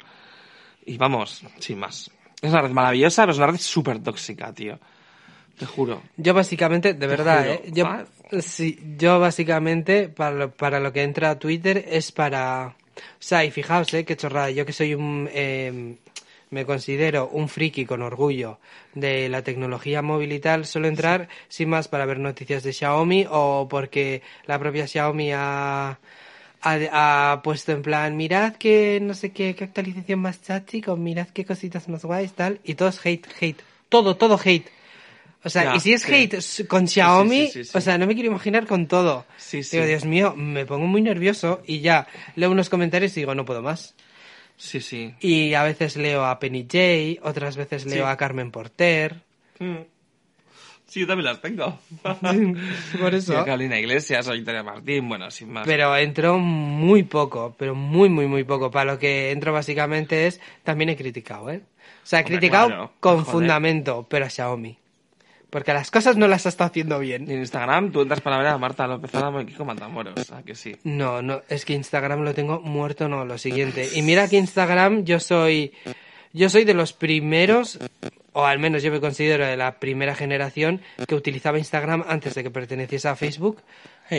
Y 0.90 0.98
vamos, 0.98 1.44
sin 1.60 1.80
más. 1.80 2.10
Es 2.42 2.52
una 2.52 2.62
red 2.62 2.72
maravillosa, 2.72 3.24
pero 3.24 3.32
es 3.34 3.38
una 3.38 3.48
red 3.48 3.58
súper 3.60 4.00
tóxica, 4.02 4.54
tío. 4.54 4.80
Te 5.58 5.66
juro. 5.66 6.02
Yo 6.18 6.34
básicamente, 6.34 6.94
de 6.94 7.08
verdad, 7.08 7.42
juro. 7.42 7.52
¿eh? 7.54 7.64
Yo, 7.74 7.86
Ah. 7.86 8.06
sí, 8.42 8.80
yo 8.98 9.20
básicamente, 9.20 10.08
para 10.10 10.32
lo, 10.36 10.52
para 10.52 10.80
lo 10.80 10.92
que 10.94 11.04
entra 11.04 11.32
a 11.32 11.40
Twitter 11.40 11.86
es 11.90 12.12
para... 12.12 12.76
O 12.98 13.02
sea, 13.20 13.44
y 13.46 13.52
fijaos, 13.52 13.94
¿eh? 13.94 14.06
Qué 14.06 14.16
chorrada. 14.18 14.50
Yo 14.52 14.66
que 14.66 14.74
soy 14.74 14.94
un... 14.94 15.30
eh, 15.32 15.96
me 16.52 16.66
considero 16.66 17.30
un 17.30 17.48
friki 17.48 17.86
con 17.86 18.02
orgullo 18.02 18.58
de 18.96 19.30
la 19.30 19.44
tecnología 19.44 20.02
móvil 20.02 20.32
y 20.32 20.40
tal, 20.40 20.66
suelo 20.66 20.88
entrar 20.88 21.28
sin 21.48 21.70
más 21.70 21.88
para 21.88 22.08
ver 22.08 22.18
noticias 22.20 22.64
de 22.64 22.74
Xiaomi 22.74 23.28
o 23.30 23.68
porque 23.70 24.24
la 24.48 24.58
propia 24.58 24.88
Xiaomi 24.88 25.32
ha, 25.32 26.00
ha, 26.62 27.32
ha 27.34 27.42
puesto 27.42 27.72
en 27.72 27.82
plan, 27.82 28.16
mirad 28.18 28.56
que 28.56 29.00
no 29.02 29.14
sé 29.14 29.32
qué, 29.32 29.56
qué 29.56 29.64
actualización 29.66 30.20
más 30.20 30.42
chachi, 30.42 30.82
con 30.82 31.02
mirad 31.04 31.28
qué 31.30 31.46
cositas 31.46 31.88
más 31.90 32.04
guays, 32.06 32.34
tal, 32.34 32.60
y 32.64 32.76
todo 32.76 32.90
es 32.90 33.06
hate, 33.06 33.28
hate, 33.40 33.62
todo, 33.90 34.16
todo 34.18 34.40
hate. 34.44 34.68
O 35.42 35.50
sea, 35.50 35.64
Ya, 35.64 35.76
y 35.78 35.80
si 35.80 35.94
es 35.94 36.02
sí. 36.02 36.14
hate 36.14 36.68
con 36.68 36.86
Xiaomi, 36.88 37.48
sí, 37.48 37.64
sí, 37.64 37.72
o 37.74 37.80
sea, 37.80 37.98
no 37.98 38.06
me 38.08 38.14
quiero 38.14 38.30
imaginar 38.30 38.68
con 38.68 38.88
todo. 38.88 39.26
Digo, 39.52 39.86
Dios 39.86 40.04
mío, 40.04 40.36
me 40.36 40.66
pongo 40.66 40.86
muy 40.86 41.02
nervioso 41.02 41.62
y 41.66 41.80
ya 41.80 42.08
leo 42.36 42.52
unos 42.52 42.70
comentarios 42.70 43.16
y 43.16 43.22
digo, 43.22 43.34
no 43.36 43.46
puedo 43.46 43.62
más. 43.62 43.96
Sí, 44.58 44.82
sí. 44.82 45.14
Y 45.22 45.54
a 45.54 45.64
veces 45.64 45.96
leo 45.96 46.26
a 46.26 46.38
Penny 46.40 46.64
J, 46.64 47.26
otras 47.26 47.56
veces 47.56 47.86
leo 47.86 48.08
a 48.08 48.18
Carmen 48.18 48.52
Porter. 48.52 49.22
Sí, 50.90 51.02
yo 51.02 51.08
también 51.08 51.26
las 51.26 51.40
tengo. 51.42 51.78
Por 52.04 53.12
Sí, 53.12 53.18
eso. 53.18 53.38
a 53.38 53.46
Carolina 53.46 53.80
Iglesias 53.80 54.28
o 54.28 54.32
Victoria 54.34 54.64
Martín, 54.64 55.08
bueno, 55.08 55.30
sin 55.32 55.52
más. 55.52 55.66
Pero 55.68 55.96
entro 55.96 56.38
muy 56.40 57.04
poco, 57.04 57.56
pero 57.58 57.76
muy, 57.76 58.10
muy, 58.10 58.26
muy 58.28 58.44
poco. 58.44 58.72
Para 58.72 58.94
lo 58.94 59.00
que 59.00 59.32
entro 59.32 59.54
básicamente 59.54 60.28
es, 60.28 60.42
también 60.64 60.90
he 60.90 60.98
criticado, 60.98 61.50
¿eh? 61.52 61.62
O 62.04 62.06
sea, 62.10 62.20
he 62.20 62.24
Hombre, 62.24 62.38
criticado 62.40 62.68
claro, 62.68 62.92
con 63.00 63.18
joder. 63.20 63.32
fundamento, 63.32 64.08
pero 64.10 64.26
a 64.26 64.30
Xiaomi. 64.30 64.78
Porque 65.52 65.74
las 65.74 65.90
cosas 65.90 66.16
no 66.16 66.28
las 66.28 66.46
está 66.46 66.66
haciendo 66.66 67.02
Y 67.02 67.08
bien. 67.08 67.30
en 67.30 67.40
Instagram 67.40 67.92
tú 67.92 68.02
entras 68.02 68.22
para 68.22 68.38
ver 68.38 68.48
a 68.48 68.58
Marta 68.60 68.86
López 68.86 69.14
Álamo 69.16 69.42
y 69.42 69.46
Kiko 69.48 69.66
Matamoros, 69.66 70.32
¿a 70.32 70.44
que 70.44 70.54
sí? 70.54 70.76
No, 70.84 71.24
no, 71.24 71.42
es 71.50 71.66
que 71.66 71.74
Instagram 71.74 72.22
lo 72.22 72.36
tengo 72.36 72.62
muerto, 72.62 73.08
no, 73.10 73.26
lo 73.26 73.38
siguiente. 73.40 73.90
Y 73.96 74.04
mira 74.04 74.28
que 74.28 74.38
Instagram 74.38 75.06
yo 75.06 75.20
soy, 75.20 75.72
yo 76.34 76.50
soy 76.50 76.64
de 76.64 76.74
los 76.74 76.94
primeros, 76.94 77.80
o 78.34 78.46
al 78.46 78.60
menos 78.60 78.84
yo 78.84 78.92
me 78.92 79.00
considero 79.00 79.46
de 79.46 79.58
la 79.58 79.80
primera 79.80 80.16
generación 80.16 80.82
que 81.08 81.16
utilizaba 81.16 81.58
Instagram 81.58 82.04
antes 82.08 82.36
de 82.36 82.44
que 82.44 82.52
perteneciese 82.52 83.08
a 83.08 83.16
Facebook, 83.16 83.62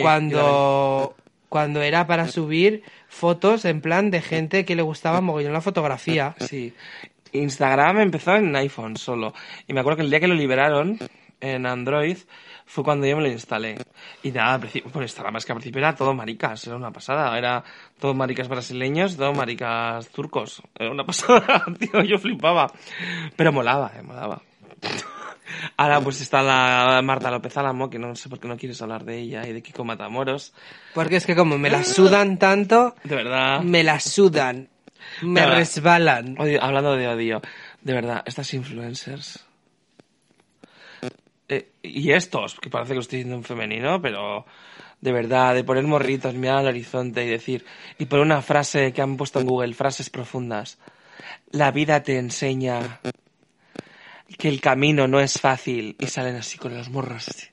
cuando, 0.01 1.15
cuando 1.49 1.81
era 1.81 2.07
para 2.07 2.27
subir 2.27 2.83
fotos 3.07 3.65
en 3.65 3.81
plan 3.81 4.11
de 4.11 4.21
gente 4.21 4.65
que 4.65 4.75
le 4.75 4.81
gustaba 4.81 5.21
mogollón 5.21 5.53
la 5.53 5.61
fotografía. 5.61 6.35
Sí. 6.39 6.73
Instagram 7.33 7.99
empezó 7.99 8.35
en 8.35 8.55
iPhone 8.55 8.97
solo. 8.97 9.33
Y 9.67 9.73
me 9.73 9.79
acuerdo 9.79 9.97
que 9.97 10.03
el 10.03 10.09
día 10.09 10.19
que 10.19 10.27
lo 10.27 10.35
liberaron 10.35 10.99
en 11.39 11.65
Android 11.65 12.17
fue 12.73 12.83
cuando 12.85 13.05
yo 13.05 13.17
me 13.17 13.23
lo 13.23 13.27
instalé. 13.29 13.75
Y 14.23 14.31
nada, 14.31 14.53
al 14.53 14.59
principio, 14.61 14.89
por 14.91 15.01
Instagram 15.03 15.35
es 15.35 15.45
que 15.45 15.51
al 15.51 15.57
principio 15.57 15.79
era 15.79 15.93
todo 15.93 16.13
maricas, 16.13 16.65
era 16.67 16.77
una 16.77 16.91
pasada. 16.91 17.37
Era 17.37 17.63
todo 17.99 18.13
maricas 18.13 18.47
brasileños, 18.47 19.17
todo 19.17 19.33
maricas 19.33 20.07
turcos. 20.09 20.61
Era 20.79 20.91
una 20.91 21.03
pasada, 21.05 21.65
tío, 21.77 22.01
yo 22.03 22.17
flipaba. 22.17 22.71
Pero 23.35 23.51
molaba, 23.51 23.91
eh, 23.97 24.01
molaba. 24.01 24.41
Ahora 25.77 25.99
pues 25.99 26.21
está 26.21 26.41
la 26.41 27.01
Marta 27.03 27.29
López 27.29 27.55
Álamo, 27.57 27.89
que 27.89 27.99
no 27.99 28.15
sé 28.15 28.29
por 28.29 28.39
qué 28.39 28.47
no 28.47 28.55
quieres 28.55 28.81
hablar 28.81 29.03
de 29.03 29.19
ella, 29.19 29.45
y 29.45 29.51
de 29.53 29.61
Kiko 29.61 29.83
Matamoros. 29.83 30.53
Porque 30.93 31.17
es 31.17 31.25
que 31.25 31.35
como 31.35 31.57
me 31.57 31.69
la 31.69 31.83
sudan 31.83 32.39
tanto, 32.39 32.95
De 33.03 33.15
verdad. 33.17 33.59
me 33.61 33.83
la 33.83 33.99
sudan, 33.99 34.69
me 35.21 35.45
resbalan. 35.45 36.37
Odio- 36.37 36.61
hablando 36.63 36.95
de 36.95 37.07
odio, 37.09 37.41
de 37.81 37.93
verdad, 37.93 38.23
estas 38.25 38.53
influencers. 38.53 39.45
Eh, 41.51 41.69
y 41.83 42.11
estos, 42.11 42.59
que 42.59 42.69
parece 42.69 42.89
que 42.89 42.95
lo 42.95 43.01
estoy 43.01 43.17
diciendo 43.19 43.37
en 43.37 43.43
femenino, 43.43 44.01
pero 44.01 44.45
de 45.01 45.11
verdad, 45.11 45.53
de 45.55 45.63
poner 45.63 45.83
morritos, 45.85 46.33
mirar 46.33 46.59
al 46.59 46.67
horizonte 46.67 47.23
y 47.25 47.27
decir, 47.29 47.65
y 47.99 48.05
poner 48.05 48.25
una 48.25 48.41
frase 48.41 48.93
que 48.93 49.01
han 49.01 49.17
puesto 49.17 49.39
en 49.39 49.47
Google, 49.47 49.73
frases 49.73 50.09
profundas. 50.09 50.77
La 51.51 51.71
vida 51.71 52.01
te 52.03 52.17
enseña 52.17 52.99
que 54.37 54.47
el 54.47 54.61
camino 54.61 55.07
no 55.07 55.19
es 55.19 55.39
fácil 55.39 55.95
y 55.99 56.07
salen 56.07 56.35
así 56.35 56.57
con 56.57 56.73
los 56.75 56.89
morros 56.89 57.27
así, 57.27 57.47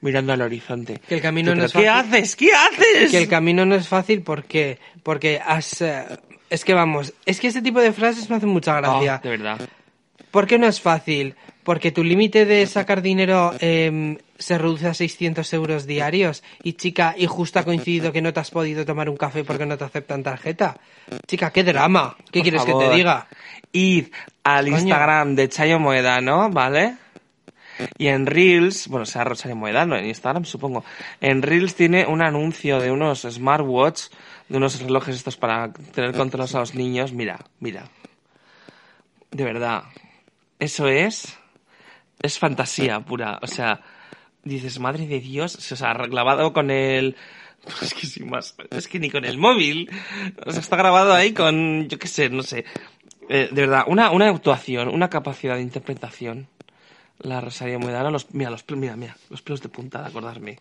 mirando 0.00 0.32
al 0.32 0.42
horizonte. 0.42 1.00
Que 1.08 1.14
el 1.14 1.22
camino 1.22 1.54
no 1.54 1.64
es 1.64 1.72
¿Qué 1.72 1.86
fácil. 1.86 2.14
haces? 2.14 2.36
¿Qué 2.36 2.50
haces? 2.52 3.10
que 3.10 3.18
el 3.18 3.28
camino 3.28 3.64
no 3.64 3.74
es 3.74 3.88
fácil 3.88 4.22
porque 4.22 4.78
porque 5.02 5.40
has 5.44 5.80
eh, 5.80 6.04
es 6.50 6.64
que 6.64 6.74
vamos 6.74 7.14
es 7.24 7.40
que 7.40 7.46
este 7.48 7.62
tipo 7.62 7.80
de 7.80 7.92
frases 7.92 8.28
me 8.28 8.36
hacen 8.36 8.50
mucha 8.50 8.74
gracia 8.80 9.20
Oh, 9.20 9.22
de 9.22 9.30
verdad. 9.30 9.60
¿Por 10.34 10.48
qué 10.48 10.58
no 10.58 10.66
es 10.66 10.80
fácil? 10.80 11.36
porque 11.62 11.90
tu 11.92 12.04
límite 12.04 12.44
de 12.44 12.66
sacar 12.66 13.00
dinero 13.02 13.54
em, 13.58 14.18
se 14.38 14.58
reduce 14.58 14.86
a 14.86 14.94
600 14.94 15.50
euros 15.54 15.86
diarios 15.86 16.42
y 16.62 16.74
chica 16.74 17.14
y 17.16 17.26
justo 17.26 17.58
ha 17.58 17.64
coincidido 17.64 18.12
que 18.12 18.20
no 18.20 18.32
te 18.32 18.40
has 18.40 18.50
podido 18.50 18.84
tomar 18.84 19.08
un 19.08 19.16
café 19.16 19.44
porque 19.44 19.64
no 19.64 19.78
te 19.78 19.84
aceptan 19.84 20.22
tarjeta 20.22 20.76
chica 21.26 21.50
qué 21.50 21.64
drama 21.64 22.16
¿qué 22.30 22.40
Por 22.40 22.42
quieres 22.42 22.64
que 22.64 22.74
te 22.74 22.90
diga? 22.94 23.28
Id 23.72 24.08
al 24.44 24.66
Coño. 24.66 24.76
Instagram 24.76 25.34
de 25.34 25.48
Chayo 25.48 25.78
Moedano, 25.80 26.50
¿vale? 26.50 26.96
Y 27.98 28.06
en 28.06 28.26
Reels, 28.26 28.86
bueno, 28.88 29.04
sea 29.04 29.24
Rosario 29.24 29.56
Moedano, 29.56 29.96
en 29.96 30.04
Instagram 30.04 30.44
supongo. 30.44 30.84
En 31.20 31.42
Reels 31.42 31.74
tiene 31.74 32.06
un 32.06 32.22
anuncio 32.22 32.78
de 32.78 32.92
unos 32.92 33.22
smartwatch, 33.22 34.02
de 34.48 34.58
unos 34.58 34.80
relojes 34.80 35.16
estos 35.16 35.36
para 35.36 35.72
tener 35.72 36.14
controlados 36.14 36.54
a 36.54 36.60
los 36.60 36.76
niños. 36.76 37.12
Mira, 37.12 37.40
mira. 37.58 37.88
De 39.32 39.42
verdad. 39.42 39.84
Eso 40.58 40.88
es. 40.88 41.38
Es 42.22 42.38
fantasía 42.38 43.00
pura. 43.00 43.38
O 43.42 43.46
sea, 43.46 43.80
dices, 44.44 44.78
madre 44.78 45.06
de 45.06 45.20
Dios, 45.20 45.56
o 45.56 45.76
sea, 45.76 45.94
grabado 45.94 46.52
con 46.52 46.70
el. 46.70 47.16
Es 47.80 47.94
que 47.94 48.06
sin 48.06 48.28
más. 48.28 48.54
Es 48.70 48.88
que 48.88 48.98
ni 48.98 49.10
con 49.10 49.24
el 49.24 49.38
móvil. 49.38 49.90
O 50.44 50.52
sea, 50.52 50.60
está 50.60 50.76
grabado 50.76 51.14
ahí 51.14 51.32
con. 51.32 51.88
Yo 51.88 51.98
qué 51.98 52.08
sé, 52.08 52.28
no 52.28 52.42
sé. 52.42 52.64
Eh, 53.28 53.48
de 53.50 53.62
verdad, 53.62 53.84
una, 53.86 54.10
una 54.10 54.28
actuación, 54.28 54.88
una 54.88 55.08
capacidad 55.08 55.56
de 55.56 55.62
interpretación. 55.62 56.48
La 57.20 57.40
Rosario 57.40 57.78
Moedano, 57.78 58.10
los, 58.10 58.34
mira, 58.34 58.50
los, 58.50 58.64
mira, 58.70 58.96
mira, 58.96 59.16
los 59.30 59.40
pelos 59.40 59.62
de 59.62 59.68
punta 59.68 60.02
de 60.02 60.08
acordarme. 60.08 60.58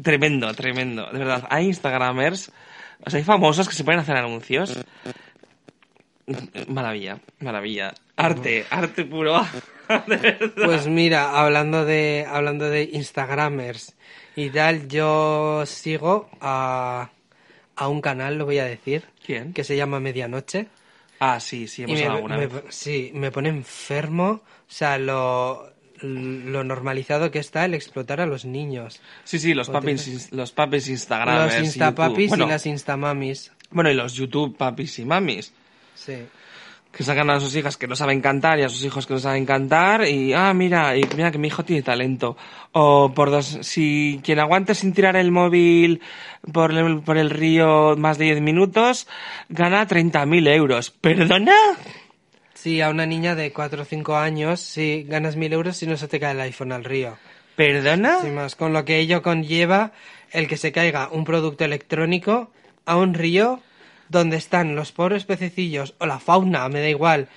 Tremendo, 0.00 0.54
tremendo. 0.54 1.06
De 1.12 1.18
verdad, 1.18 1.46
hay 1.50 1.66
Instagramers, 1.66 2.52
o 3.04 3.10
sea, 3.10 3.18
hay 3.18 3.24
famosos 3.24 3.68
que 3.68 3.74
se 3.74 3.84
pueden 3.84 4.00
hacer 4.00 4.16
anuncios. 4.16 4.78
Maravilla, 6.68 7.20
maravilla. 7.40 7.94
Arte, 8.16 8.64
arte 8.70 9.04
puro. 9.04 9.40
De. 10.08 10.50
Pues 10.56 10.88
mira, 10.88 11.38
hablando 11.40 11.84
de 11.84 12.26
hablando 12.28 12.68
de 12.68 12.90
Instagramers 12.92 13.94
y 14.34 14.50
tal, 14.50 14.88
yo 14.88 15.64
sigo 15.66 16.28
a, 16.40 17.10
a 17.76 17.88
un 17.88 18.00
canal, 18.00 18.36
lo 18.36 18.46
voy 18.46 18.58
a 18.58 18.64
decir, 18.64 19.04
¿Quién? 19.24 19.52
que 19.52 19.62
se 19.62 19.76
llama 19.76 20.00
Medianoche. 20.00 20.66
Ah, 21.20 21.38
sí, 21.38 21.68
sí, 21.68 21.84
hemos 21.84 21.98
hablado 22.00 22.16
alguna 22.16 22.36
me- 22.38 22.46
vez. 22.48 22.64
sí, 22.70 23.12
me 23.14 23.30
pone 23.30 23.48
enfermo, 23.48 24.26
o 24.42 24.42
sea, 24.66 24.98
lo, 24.98 25.70
lo 26.02 26.64
normalizado 26.64 27.30
que 27.30 27.38
está 27.38 27.64
el 27.64 27.74
explotar 27.74 28.20
a 28.20 28.26
los 28.26 28.44
niños. 28.44 29.00
Sí, 29.22 29.38
sí, 29.38 29.54
los 29.54 29.68
¿O 29.68 29.72
papis, 29.72 30.32
los 30.32 30.50
papis 30.50 30.88
Instagramers. 30.88 31.44
los 31.54 31.62
y 31.62 31.64
instapapis. 31.64 32.28
Bueno, 32.30 32.46
y 32.46 32.48
las 32.48 32.66
instamamis. 32.66 33.52
bueno, 33.70 33.88
y 33.90 33.94
los 33.94 34.14
YouTube 34.14 34.56
papis 34.56 34.98
y 34.98 35.04
mamis. 35.04 35.54
Sí. 36.06 36.26
que 36.92 37.02
sacan 37.04 37.28
a 37.28 37.40
sus 37.40 37.54
hijas 37.56 37.76
que 37.76 37.86
no 37.88 37.96
saben 37.96 38.20
cantar 38.22 38.58
y 38.58 38.62
a 38.62 38.68
sus 38.70 38.82
hijos 38.84 39.06
que 39.06 39.12
no 39.14 39.18
saben 39.20 39.44
cantar 39.44 40.06
y 40.06 40.32
ah 40.32 40.54
mira 40.54 40.96
y 40.96 41.02
mira 41.16 41.30
que 41.30 41.36
mi 41.38 41.48
hijo 41.48 41.64
tiene 41.64 41.82
talento 41.82 42.36
o 42.72 43.12
por 43.14 43.30
dos 43.30 43.58
si 43.62 44.20
quien 44.24 44.38
aguante 44.38 44.74
sin 44.74 44.94
tirar 44.94 45.16
el 45.16 45.30
móvil 45.30 46.00
por 46.52 46.72
el, 46.72 47.00
por 47.02 47.18
el 47.18 47.28
río 47.28 47.96
más 47.96 48.16
de 48.16 48.26
10 48.26 48.40
minutos 48.40 49.08
gana 49.50 49.86
30.000 49.86 50.48
euros 50.54 50.90
perdona 50.90 51.54
Sí, 52.54 52.80
a 52.80 52.88
una 52.88 53.04
niña 53.06 53.34
de 53.34 53.52
4 53.52 53.82
o 53.82 53.84
5 53.84 54.16
años, 54.16 54.60
sí, 54.60 55.04
ganas 55.06 55.36
mil 55.36 55.52
euros 55.52 55.76
si 55.76 55.86
no 55.86 55.96
se 55.96 56.08
te 56.08 56.18
cae 56.18 56.32
el 56.32 56.40
iPhone 56.40 56.72
al 56.72 56.82
río. 56.84 57.16
perdona 57.54 58.18
más, 58.34 58.56
con 58.56 58.72
lo 58.72 58.84
que 58.84 58.98
ello 58.98 59.22
conlleva 59.22 59.92
el 60.32 60.48
que 60.48 60.56
se 60.56 60.72
caiga 60.72 61.08
un 61.12 61.24
producto 61.24 61.64
electrónico 61.64 62.50
a 62.84 62.96
un 62.96 63.14
río 63.14 63.60
donde 64.08 64.36
están 64.36 64.74
los 64.76 64.92
pobres 64.92 65.24
pececillos 65.24 65.94
o 65.98 66.06
la 66.06 66.18
fauna, 66.18 66.68
me 66.68 66.80
da 66.80 66.88
igual, 66.88 67.28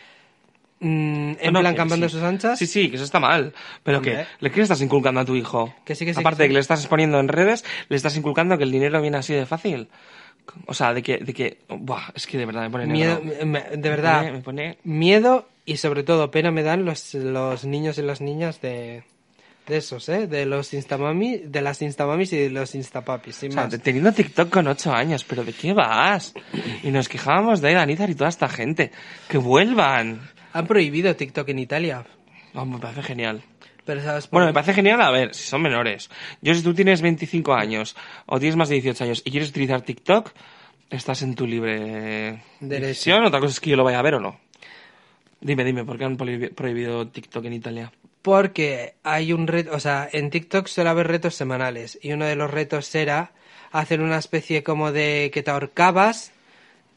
Mm, 0.82 1.34
en 1.41 1.51
No, 1.53 1.60
plan 1.60 1.75
campando 1.75 2.08
sí. 2.08 2.13
sus 2.15 2.23
anchas. 2.23 2.58
Sí, 2.58 2.65
sí, 2.65 2.89
que 2.89 2.95
eso 2.95 3.03
está 3.03 3.19
mal. 3.19 3.53
Pero 3.84 4.01
que, 4.01 4.25
¿le 4.39 4.49
qué 4.49 4.55
le 4.58 4.63
estás 4.63 4.79
inculcando 4.82 5.19
a 5.19 5.25
tu 5.25 5.36
hijo? 5.36 5.73
Que 5.84 5.93
sí, 5.93 6.05
que 6.05 6.13
sí, 6.13 6.21
Aparte 6.21 6.38
que 6.38 6.43
de 6.43 6.47
que 6.49 6.53
le 6.53 6.60
estás 6.62 6.79
exponiendo 6.79 7.19
en 7.19 7.27
redes, 7.27 7.65
le 7.89 7.97
estás 7.97 8.15
inculcando 8.15 8.58
que 8.58 8.63
el 8.63 8.71
dinero 8.71 9.01
viene 9.01 9.17
así 9.17 9.34
de 9.34 9.45
fácil. 9.45 9.89
O 10.67 10.73
sea, 10.73 10.93
de 10.93 11.03
que, 11.03 11.17
de 11.17 11.34
que, 11.34 11.58
buah, 11.67 12.12
es 12.15 12.25
que 12.25 12.38
de 12.38 12.45
verdad 12.45 12.62
me 12.62 12.69
pone 12.69 12.86
Miedo, 12.88 13.19
negro. 13.21 13.45
me- 13.45 13.62
de 13.62 13.75
Me 13.77 13.89
verdad, 13.89 14.19
pone- 14.19 14.32
me 14.32 14.39
pone- 14.39 14.77
miedo 14.86 15.49
y 15.65 15.75
sobre 15.77 16.03
todo 16.03 16.32
pena 16.32 16.49
me 16.49 16.63
dan 16.63 16.86
los, 16.86 17.13
los 17.13 17.65
niños 17.65 17.97
y 17.97 18.01
las 18.01 18.21
niñas 18.21 18.62
de, 18.62 19.03
de 19.69 19.77
esos, 19.77 20.10
¿eh? 20.10 20.27
De 20.27 20.45
los 20.45 20.73
instamami, 20.73 21.38
de 21.38 21.62
las 21.62 21.82
instamamis 21.82 22.34
y 22.34 22.38
de 22.38 22.49
los 22.49 22.75
instapapis, 22.75 23.36
sin 23.36 23.49
O 23.51 23.53
sea, 23.53 23.62
más. 23.63 23.71
te- 23.71 23.79
teniendo 23.79 24.12
TikTok 24.12 24.49
con 24.49 24.67
8 24.67 24.91
años, 24.93 25.23
pero 25.23 25.45
¿de 25.45 25.53
qué 25.53 25.71
vas? 25.73 26.34
Y 26.84 26.91
nos 26.91 27.08
quejábamos 27.08 27.62
de 27.62 27.73
Danizar 27.73 28.10
y 28.10 28.15
toda 28.15 28.29
esta 28.29 28.49
gente. 28.49 28.91
¡Que 29.29 29.38
vuelvan! 29.38 30.19
Han 30.51 30.67
prohibido 30.67 31.15
TikTok 31.15 31.47
en 31.49 31.60
Italia, 31.60 32.05
Oh, 32.55 32.65
me 32.65 32.79
parece 32.79 33.03
genial. 33.03 33.41
pero 33.86 34.01
¿sabes 34.01 34.25
por 34.27 34.38
Bueno, 34.39 34.47
me 34.47 34.53
parece 34.53 34.73
genial, 34.73 34.99
a 35.01 35.12
ver, 35.12 35.34
si 35.36 35.43
son 35.47 35.62
menores. 35.62 36.10
Yo, 36.41 36.53
si 36.55 36.62
tú 36.63 36.73
tienes 36.73 37.01
25 37.01 37.53
años 37.53 37.95
o 38.25 38.39
tienes 38.39 38.55
más 38.55 38.67
de 38.69 38.75
18 38.75 39.03
años 39.03 39.21
y 39.23 39.29
quieres 39.32 39.49
utilizar 39.49 39.82
TikTok, 39.82 40.32
estás 40.89 41.21
en 41.21 41.36
tu 41.36 41.45
libre 41.45 42.41
Derecho. 42.60 42.88
decisión. 42.88 43.23
Otra 43.25 43.39
cosa 43.39 43.51
es 43.53 43.60
que 43.60 43.69
yo 43.69 43.75
lo 43.77 43.84
vaya 43.84 43.99
a 43.99 44.01
ver 44.01 44.15
o 44.15 44.19
no. 44.19 44.39
Dime, 45.41 45.63
dime, 45.63 45.86
¿por 45.86 45.97
qué 45.97 46.03
han 46.05 46.17
prohibi- 46.17 46.53
prohibido 46.53 47.08
TikTok 47.08 47.45
en 47.45 47.53
Italia? 47.53 47.91
Porque 48.21 48.95
hay 49.03 49.32
un 49.32 49.47
reto, 49.47 49.71
o 49.73 49.79
sea, 49.79 50.10
en 50.12 50.29
TikTok 50.29 50.67
suele 50.67 50.89
haber 50.89 51.08
retos 51.08 51.36
semanales 51.36 51.97
y 52.01 52.12
uno 52.12 52.25
de 52.25 52.36
los 52.36 52.51
retos 52.51 52.93
era 52.93 53.32
hacer 53.71 54.01
una 54.01 54.17
especie 54.17 54.63
como 54.63 54.91
de 54.91 55.32
que 55.34 55.43
te 55.43 55.51
ahorcabas 55.51 56.34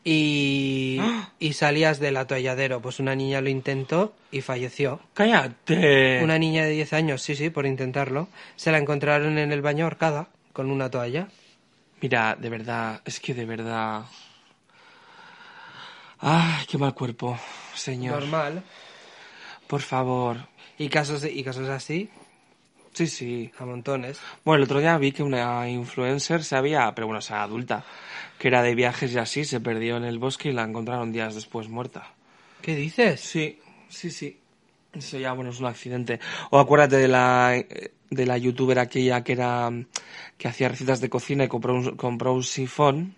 y, 0.04 1.00
y 1.38 1.52
salías 1.52 2.00
del 2.00 2.16
atolladero. 2.16 2.80
Pues 2.80 2.98
una 2.98 3.14
niña 3.14 3.40
lo 3.40 3.48
intentó 3.48 4.14
y 4.30 4.40
falleció. 4.40 5.00
¡Cállate! 5.14 6.22
Una 6.22 6.38
niña 6.38 6.64
de 6.64 6.70
10 6.70 6.92
años, 6.92 7.22
sí, 7.22 7.36
sí, 7.36 7.50
por 7.50 7.66
intentarlo. 7.66 8.28
Se 8.56 8.72
la 8.72 8.78
encontraron 8.78 9.38
en 9.38 9.52
el 9.52 9.62
baño 9.62 9.84
ahorcada 9.84 10.28
con 10.52 10.70
una 10.70 10.90
toalla. 10.90 11.28
Mira, 12.00 12.36
de 12.38 12.48
verdad, 12.48 13.00
es 13.04 13.20
que 13.20 13.32
de 13.32 13.44
verdad... 13.44 14.02
¡Ay, 16.18 16.64
qué 16.68 16.78
mal 16.78 16.94
cuerpo, 16.94 17.38
señor! 17.74 18.20
Normal. 18.20 18.62
Por 19.66 19.80
favor. 19.80 20.51
Y 20.78 20.88
casos, 20.88 21.24
y 21.24 21.42
casos 21.44 21.68
así, 21.68 22.08
Sí, 22.92 23.06
sí. 23.06 23.50
a 23.58 23.64
montones. 23.64 24.20
Bueno, 24.44 24.58
el 24.58 24.64
otro 24.64 24.80
día 24.80 24.98
vi 24.98 25.12
que 25.12 25.22
una 25.22 25.68
influencer 25.68 26.44
se 26.44 26.56
había, 26.56 26.94
pero 26.94 27.06
bueno, 27.06 27.18
o 27.20 27.22
sea, 27.22 27.42
adulta, 27.42 27.84
que 28.38 28.48
era 28.48 28.62
de 28.62 28.74
viajes 28.74 29.12
y 29.12 29.18
así, 29.18 29.44
se 29.44 29.60
perdió 29.60 29.96
en 29.96 30.04
el 30.04 30.18
bosque 30.18 30.50
y 30.50 30.52
la 30.52 30.64
encontraron 30.64 31.12
días 31.12 31.34
después 31.34 31.68
muerta. 31.68 32.12
¿Qué 32.60 32.76
dices? 32.76 33.20
Sí, 33.20 33.58
sí, 33.88 34.10
sí. 34.10 34.38
Eso 34.92 35.18
ya, 35.18 35.32
bueno, 35.32 35.50
es 35.50 35.60
un 35.60 35.66
accidente. 35.66 36.20
O 36.50 36.58
acuérdate 36.58 36.96
de 36.96 37.08
la, 37.08 37.64
de 38.10 38.26
la 38.26 38.36
youtuber 38.36 38.78
aquella 38.78 39.24
que 39.24 39.32
era, 39.32 39.70
que 40.36 40.48
hacía 40.48 40.68
recetas 40.68 41.00
de 41.00 41.08
cocina 41.08 41.44
y 41.44 41.48
compró 41.48 41.74
un, 41.74 41.96
compró 41.96 42.34
un 42.34 42.42
sifón 42.44 43.14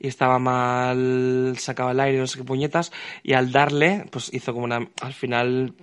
y 0.00 0.08
estaba 0.08 0.38
mal 0.38 1.54
sacaba 1.58 1.92
el 1.92 2.00
aire, 2.00 2.18
no 2.18 2.26
sé 2.26 2.38
qué 2.38 2.44
puñetas, 2.44 2.92
y 3.22 3.32
al 3.32 3.52
darle, 3.52 4.06
pues 4.10 4.32
hizo 4.32 4.52
como 4.52 4.64
una, 4.64 4.88
al 5.00 5.12
final 5.12 5.74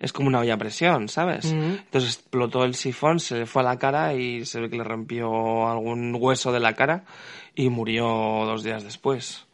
es 0.00 0.12
como 0.12 0.28
una 0.28 0.40
olla 0.40 0.54
a 0.54 0.58
presión, 0.58 1.08
¿sabes? 1.08 1.46
Entonces 1.46 2.16
explotó 2.16 2.64
el 2.64 2.74
sifón, 2.74 3.20
se 3.20 3.38
le 3.38 3.46
fue 3.46 3.62
a 3.62 3.64
la 3.64 3.78
cara 3.78 4.14
y 4.14 4.44
se 4.46 4.60
ve 4.60 4.70
que 4.70 4.76
le 4.76 4.84
rompió 4.84 5.68
algún 5.68 6.16
hueso 6.18 6.52
de 6.52 6.60
la 6.60 6.74
cara 6.74 7.04
y 7.54 7.68
murió 7.68 8.04
dos 8.04 8.62
días 8.62 8.84
después. 8.84 9.46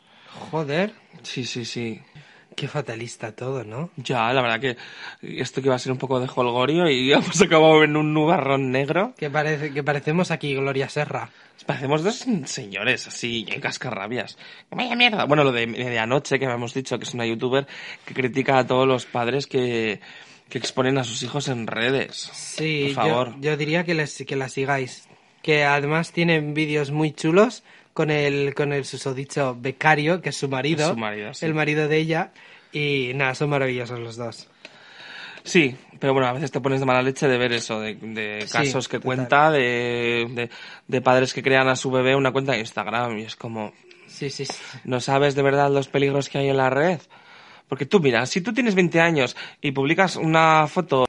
Joder, 0.50 0.92
Sí, 1.22 1.44
sí, 1.44 1.64
sí. 1.64 2.00
Qué 2.60 2.68
fatalista 2.68 3.32
todo, 3.34 3.64
¿no? 3.64 3.88
Ya, 3.96 4.30
la 4.34 4.42
verdad 4.42 4.60
que 4.60 4.76
esto 5.40 5.62
que 5.62 5.68
iba 5.68 5.76
a 5.76 5.78
ser 5.78 5.92
un 5.92 5.96
poco 5.96 6.20
de 6.20 6.28
holgorio 6.28 6.90
y 6.90 7.10
hemos 7.14 7.40
acabado 7.40 7.82
en 7.82 7.96
un 7.96 8.12
nubarrón 8.12 8.70
negro. 8.70 9.14
Que, 9.16 9.30
parece, 9.30 9.72
que 9.72 9.82
parecemos 9.82 10.30
aquí 10.30 10.54
Gloria 10.54 10.90
Serra. 10.90 11.30
Parecemos 11.64 12.04
dos 12.04 12.26
señores 12.44 13.06
así, 13.06 13.46
en 13.48 13.62
cascarrabias. 13.62 14.36
Vaya 14.70 14.94
mierda. 14.94 15.24
Bueno, 15.24 15.42
lo 15.42 15.52
de, 15.52 15.66
de 15.68 15.98
anoche, 15.98 16.38
que 16.38 16.44
habíamos 16.44 16.74
dicho 16.74 16.98
que 16.98 17.04
es 17.04 17.14
una 17.14 17.24
youtuber 17.24 17.66
que 18.04 18.12
critica 18.12 18.58
a 18.58 18.66
todos 18.66 18.86
los 18.86 19.06
padres 19.06 19.46
que, 19.46 20.00
que 20.50 20.58
exponen 20.58 20.98
a 20.98 21.04
sus 21.04 21.22
hijos 21.22 21.48
en 21.48 21.66
redes. 21.66 22.28
Sí, 22.34 22.92
Por 22.94 23.06
favor. 23.06 23.34
Yo, 23.36 23.52
yo 23.52 23.56
diría 23.56 23.84
que, 23.84 23.94
les, 23.94 24.22
que 24.26 24.36
la 24.36 24.50
sigáis. 24.50 25.08
Que 25.40 25.64
además 25.64 26.12
tienen 26.12 26.52
vídeos 26.52 26.90
muy 26.90 27.12
chulos 27.12 27.62
con 27.94 28.10
el, 28.10 28.54
con 28.54 28.72
el 28.72 28.84
susodicho 28.84 29.56
becario, 29.58 30.20
que 30.20 30.28
es 30.28 30.36
su 30.36 30.48
marido. 30.48 30.82
Es 30.82 30.88
su 30.88 30.96
marido, 30.96 31.32
sí. 31.32 31.46
El 31.46 31.54
marido 31.54 31.88
de 31.88 31.96
ella. 31.96 32.32
Y 32.72 33.12
nada, 33.14 33.34
son 33.34 33.50
maravillosos 33.50 33.98
los 33.98 34.16
dos. 34.16 34.48
Sí, 35.42 35.74
pero 35.98 36.12
bueno, 36.12 36.28
a 36.28 36.32
veces 36.32 36.50
te 36.50 36.60
pones 36.60 36.80
de 36.80 36.86
mala 36.86 37.02
leche 37.02 37.26
de 37.26 37.38
ver 37.38 37.52
eso, 37.52 37.80
de, 37.80 37.94
de 37.94 38.42
Sí, 38.46 38.52
casos 38.52 38.88
que 38.88 38.98
total. 38.98 39.06
cuenta, 39.16 39.50
de, 39.50 40.26
de, 40.30 40.50
de 40.86 41.00
padres 41.00 41.32
que 41.32 41.42
crean 41.42 41.68
a 41.68 41.76
su 41.76 41.90
bebé 41.90 42.14
una 42.14 42.30
cuenta 42.30 42.52
de 42.52 42.58
Instagram 42.60 43.18
y 43.18 43.22
es 43.22 43.36
como, 43.36 43.72
Sí, 44.06 44.28
sí, 44.28 44.44
sí. 44.44 44.54
¿no 44.84 45.00
sabes 45.00 45.34
de 45.34 45.42
verdad 45.42 45.70
los 45.70 45.88
peligros 45.88 46.28
que 46.28 46.38
hay 46.38 46.48
en 46.50 46.58
la 46.58 46.68
red? 46.68 47.00
Porque 47.68 47.86
tú, 47.86 48.00
mira, 48.00 48.26
si 48.26 48.40
tú 48.40 48.52
tienes 48.52 48.74
20 48.74 49.00
años 49.00 49.36
y 49.60 49.70
publicas 49.72 50.16
una 50.16 50.66
foto 50.66 51.06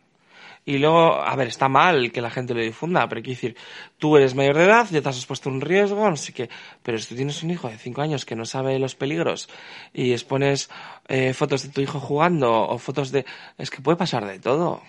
y 0.63 0.77
luego, 0.77 1.15
a 1.15 1.35
ver, 1.35 1.47
está 1.47 1.67
mal 1.69 2.11
que 2.11 2.21
la 2.21 2.29
gente 2.29 2.53
lo 2.53 2.61
difunda, 2.61 3.09
pero 3.09 3.21
quiero 3.21 3.35
decir, 3.35 3.55
tú 3.97 4.17
eres 4.17 4.35
mayor 4.35 4.57
de 4.57 4.65
edad, 4.65 4.87
ya 4.91 5.01
te 5.01 5.09
has 5.09 5.17
expuesto 5.17 5.49
un 5.49 5.59
riesgo, 5.59 6.07
no 6.07 6.15
sé 6.15 6.33
qué, 6.33 6.49
pero 6.83 6.99
si 6.99 7.07
tú 7.07 7.15
tienes 7.15 7.41
un 7.41 7.49
hijo 7.49 7.67
de 7.67 7.77
5 7.77 8.01
años 8.01 8.25
que 8.25 8.35
no 8.35 8.45
sabe 8.45 8.77
los 8.77 8.95
peligros 8.95 9.49
y 9.93 10.11
expones 10.11 10.69
eh, 11.07 11.33
fotos 11.33 11.63
de 11.63 11.69
tu 11.69 11.81
hijo 11.81 11.99
jugando 11.99 12.51
o 12.51 12.77
fotos 12.77 13.11
de... 13.11 13.25
Es 13.57 13.71
que 13.71 13.81
puede 13.81 13.97
pasar 13.97 14.25
de 14.27 14.39
todo. 14.39 14.81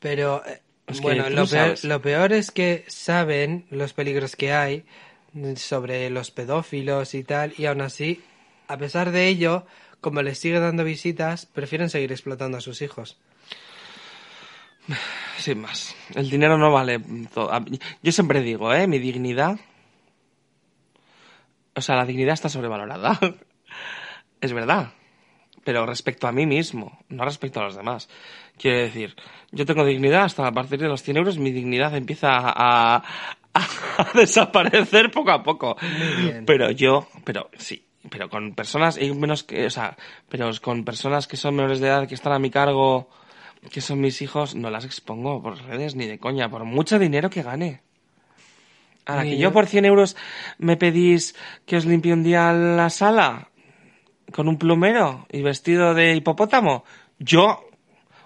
Pero, 0.00 0.42
eh, 0.44 0.60
Es 0.88 1.00
que 1.00 1.02
bueno, 1.02 1.30
lo 1.30 1.46
peor, 1.46 1.84
lo 1.84 2.02
peor 2.02 2.32
es 2.32 2.50
que 2.50 2.84
saben 2.88 3.66
los 3.70 3.92
peligros 3.92 4.34
que 4.34 4.52
hay 4.52 4.84
sobre 5.56 6.10
los 6.10 6.30
pedófilos 6.30 7.14
y 7.14 7.22
tal, 7.22 7.54
y 7.56 7.66
aún 7.66 7.82
así, 7.82 8.22
a 8.68 8.78
pesar 8.78 9.10
de 9.12 9.28
ello, 9.28 9.66
como 10.00 10.22
les 10.22 10.38
sigue 10.38 10.58
dando 10.58 10.82
visitas, 10.82 11.46
prefieren 11.46 11.90
seguir 11.90 12.10
explotando 12.10 12.58
a 12.58 12.60
sus 12.60 12.82
hijos. 12.82 13.18
Sin 15.38 15.60
más. 15.60 15.94
El 16.14 16.30
dinero 16.30 16.56
no 16.58 16.70
vale 16.72 17.00
todo. 17.32 17.50
Yo 18.02 18.12
siempre 18.12 18.40
digo, 18.40 18.72
¿eh? 18.72 18.86
Mi 18.86 18.98
dignidad. 18.98 19.58
O 21.74 21.80
sea, 21.80 21.96
la 21.96 22.04
dignidad 22.06 22.34
está 22.34 22.48
sobrevalorada. 22.48 23.18
es 24.40 24.52
verdad. 24.52 24.90
Pero 25.64 25.84
respecto 25.84 26.28
a 26.28 26.32
mí 26.32 26.46
mismo, 26.46 27.00
no 27.08 27.24
respecto 27.24 27.60
a 27.60 27.64
los 27.64 27.76
demás. 27.76 28.08
Quiero 28.56 28.78
decir, 28.78 29.16
yo 29.50 29.66
tengo 29.66 29.84
dignidad 29.84 30.24
hasta 30.24 30.46
a 30.46 30.52
partir 30.52 30.78
de 30.78 30.88
los 30.88 31.02
100 31.02 31.16
euros, 31.16 31.38
mi 31.38 31.50
dignidad 31.50 31.94
empieza 31.96 32.28
a, 32.38 32.96
a- 32.96 33.02
a 33.54 34.12
desaparecer 34.14 35.10
poco 35.10 35.32
a 35.32 35.42
poco. 35.42 35.76
Pero 36.46 36.70
yo, 36.70 37.08
pero 37.24 37.50
sí, 37.58 37.84
pero 38.08 38.30
con 38.30 38.54
personas, 38.54 38.96
y 38.96 39.12
menos 39.12 39.42
que, 39.42 39.66
o 39.66 39.70
sea, 39.70 39.96
pero 40.28 40.50
con 40.62 40.84
personas 40.84 41.26
que 41.26 41.36
son 41.36 41.56
menores 41.56 41.80
de 41.80 41.88
edad, 41.88 42.06
que 42.06 42.14
están 42.14 42.32
a 42.32 42.38
mi 42.38 42.50
cargo, 42.50 43.10
que 43.70 43.80
son 43.80 44.00
mis 44.00 44.22
hijos, 44.22 44.54
no 44.54 44.70
las 44.70 44.84
expongo 44.84 45.42
por 45.42 45.62
redes 45.64 45.94
ni 45.94 46.06
de 46.06 46.18
coña, 46.18 46.48
por 46.48 46.64
mucho 46.64 46.98
dinero 46.98 47.30
que 47.30 47.42
gane. 47.42 47.80
Ahora, 49.04 49.22
que 49.22 49.36
yo. 49.36 49.48
yo 49.48 49.52
por 49.52 49.66
100 49.66 49.84
euros 49.84 50.16
me 50.58 50.76
pedís 50.76 51.36
que 51.64 51.76
os 51.76 51.86
limpie 51.86 52.12
un 52.12 52.22
día 52.22 52.52
la 52.52 52.90
sala 52.90 53.48
con 54.32 54.48
un 54.48 54.58
plumero 54.58 55.26
y 55.30 55.42
vestido 55.42 55.94
de 55.94 56.16
hipopótamo, 56.16 56.84
yo, 57.18 57.68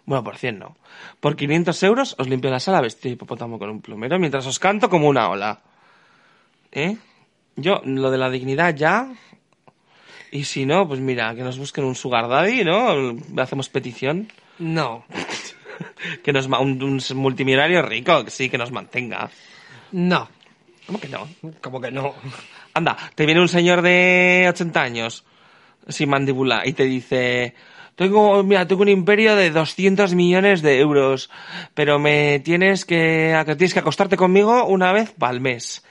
bueno, 0.07 0.25
por 0.25 0.37
100 0.39 0.59
no, 0.59 0.77
por 1.21 1.37
500 1.37 1.83
euros 1.83 2.17
os 2.19 2.29
limpio 2.29 2.51
la 2.51 2.61
sala 2.61 2.81
vestido 2.81 3.11
de 3.11 3.15
hipopótamo 3.15 3.59
con 3.59 3.71
un 3.71 3.83
plumero 3.83 4.19
mientras 4.19 4.47
os 4.47 4.59
canto 4.59 4.89
como 4.89 5.09
una 5.09 5.29
ola. 5.29 5.61
¿Eh? 6.73 6.97
Yo, 7.57 7.83
lo 7.85 8.11
de 8.11 8.19
la 8.19 8.31
dignidad 8.31 8.75
ya. 8.75 9.13
Y 10.33 10.45
si 10.45 10.65
no, 10.65 10.87
pues 10.87 11.01
mira, 11.01 11.35
que 11.35 11.43
nos 11.43 11.59
busquen 11.59 11.85
un 11.85 11.95
sugar 11.95 12.29
daddy, 12.29 12.65
¿no? 12.65 13.17
Hacemos 13.43 13.69
petición. 13.69 14.29
No, 14.61 15.05
Que 16.23 16.33
nos 16.33 16.47
un, 16.47 16.83
un 16.83 17.01
multimillonario 17.17 17.83
rico, 17.83 18.25
sí, 18.29 18.49
que 18.49 18.59
nos 18.59 18.71
mantenga. 18.71 19.31
no, 19.93 20.29
¿Cómo 20.87 21.01
que 21.01 21.09
no? 21.09 21.29
como 21.61 21.81
que 21.81 21.91
no. 21.91 22.15
Anda, 22.75 22.97
te 23.15 23.27
viene 23.27 23.41
un 23.41 23.49
señor 23.49 23.83
de 23.83 24.47
80 24.49 24.83
años, 24.83 25.25
sin 25.89 26.09
mandíbula, 26.09 26.63
y 26.65 26.73
te 26.73 26.85
dice, 26.85 27.55
tengo, 27.95 28.43
mira, 28.43 28.67
tengo 28.67 28.83
un 28.83 28.89
imperio 28.89 29.37
de 29.37 29.51
200 29.51 30.15
millones 30.15 30.63
de 30.63 30.81
euros, 30.81 31.31
pero 31.75 31.99
me 31.99 32.41
tienes 32.41 32.85
que 32.85 33.41
tienes 33.47 33.75
que 33.75 33.81
acostarte 33.81 34.17
conmigo 34.17 34.65
una 34.65 34.93
vez 34.93 35.15
al 35.21 35.41
mes. 35.41 35.85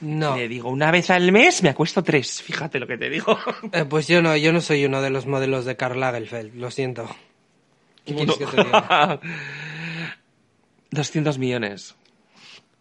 No. 0.00 0.36
Le 0.36 0.48
digo, 0.48 0.68
una 0.68 0.90
vez 0.90 1.10
al 1.10 1.30
mes 1.32 1.62
me 1.62 1.68
acuesto 1.68 2.02
tres, 2.02 2.42
fíjate 2.42 2.78
lo 2.78 2.86
que 2.86 2.98
te 2.98 3.08
digo. 3.08 3.38
Eh, 3.72 3.84
pues 3.84 4.08
yo 4.08 4.20
no, 4.20 4.36
yo 4.36 4.52
no 4.52 4.60
soy 4.60 4.84
uno 4.84 5.00
de 5.00 5.10
los 5.10 5.26
modelos 5.26 5.64
de 5.64 5.76
Karl 5.76 6.00
Lagerfeld, 6.00 6.54
lo 6.56 6.70
siento. 6.70 7.08
¿Qué 8.04 8.14
quieres 8.14 8.36
que 8.36 8.46
te 8.46 8.56
diga? 8.64 9.20
200 10.90 11.38
millones. 11.38 11.94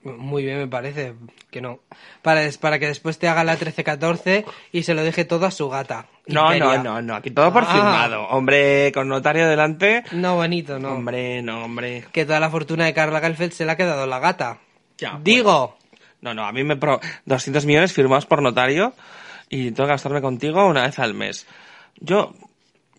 Muy 0.03 0.43
bien, 0.43 0.57
me 0.57 0.67
parece 0.67 1.13
que 1.49 1.61
no. 1.61 1.79
Para, 2.21 2.41
para 2.59 2.77
que 2.77 2.87
después 2.87 3.17
te 3.19 3.29
haga 3.29 3.45
la 3.45 3.57
13-14 3.57 4.43
y 4.73 4.83
se 4.83 4.93
lo 4.93 5.01
deje 5.03 5.23
todo 5.23 5.45
a 5.45 5.51
su 5.51 5.69
gata. 5.69 6.07
No, 6.27 6.53
Imperia. 6.53 6.77
no, 6.79 6.95
no, 6.95 7.01
no, 7.01 7.15
aquí 7.15 7.31
todo 7.31 7.53
por 7.53 7.63
Ah. 7.63 7.71
firmado. 7.73 8.23
Hombre, 8.27 8.91
con 8.93 9.07
notario 9.07 9.47
delante. 9.47 10.03
No, 10.11 10.35
bonito, 10.35 10.77
no. 10.77 10.89
Hombre, 10.91 11.41
no, 11.41 11.63
hombre. 11.63 12.05
Que 12.11 12.25
toda 12.25 12.41
la 12.41 12.49
fortuna 12.49 12.83
de 12.85 12.93
Carla 12.93 13.21
Galfeld 13.21 13.53
se 13.53 13.65
le 13.65 13.71
ha 13.71 13.77
quedado 13.77 14.05
la 14.05 14.19
gata. 14.19 14.59
Ya, 14.97 15.17
Digo, 15.23 15.77
No, 16.21 16.33
no, 16.33 16.45
a 16.45 16.51
mí 16.51 16.63
me 16.65 16.75
pro 16.75 16.99
200 17.25 17.65
millones 17.65 17.93
firmados 17.93 18.25
por 18.25 18.41
notario 18.41 18.93
y 19.49 19.71
tengo 19.71 19.87
que 19.87 19.93
gastarme 19.93 20.21
contigo 20.21 20.65
una 20.67 20.83
vez 20.83 20.99
al 20.99 21.13
mes. 21.13 21.47
Yo, 21.95 22.33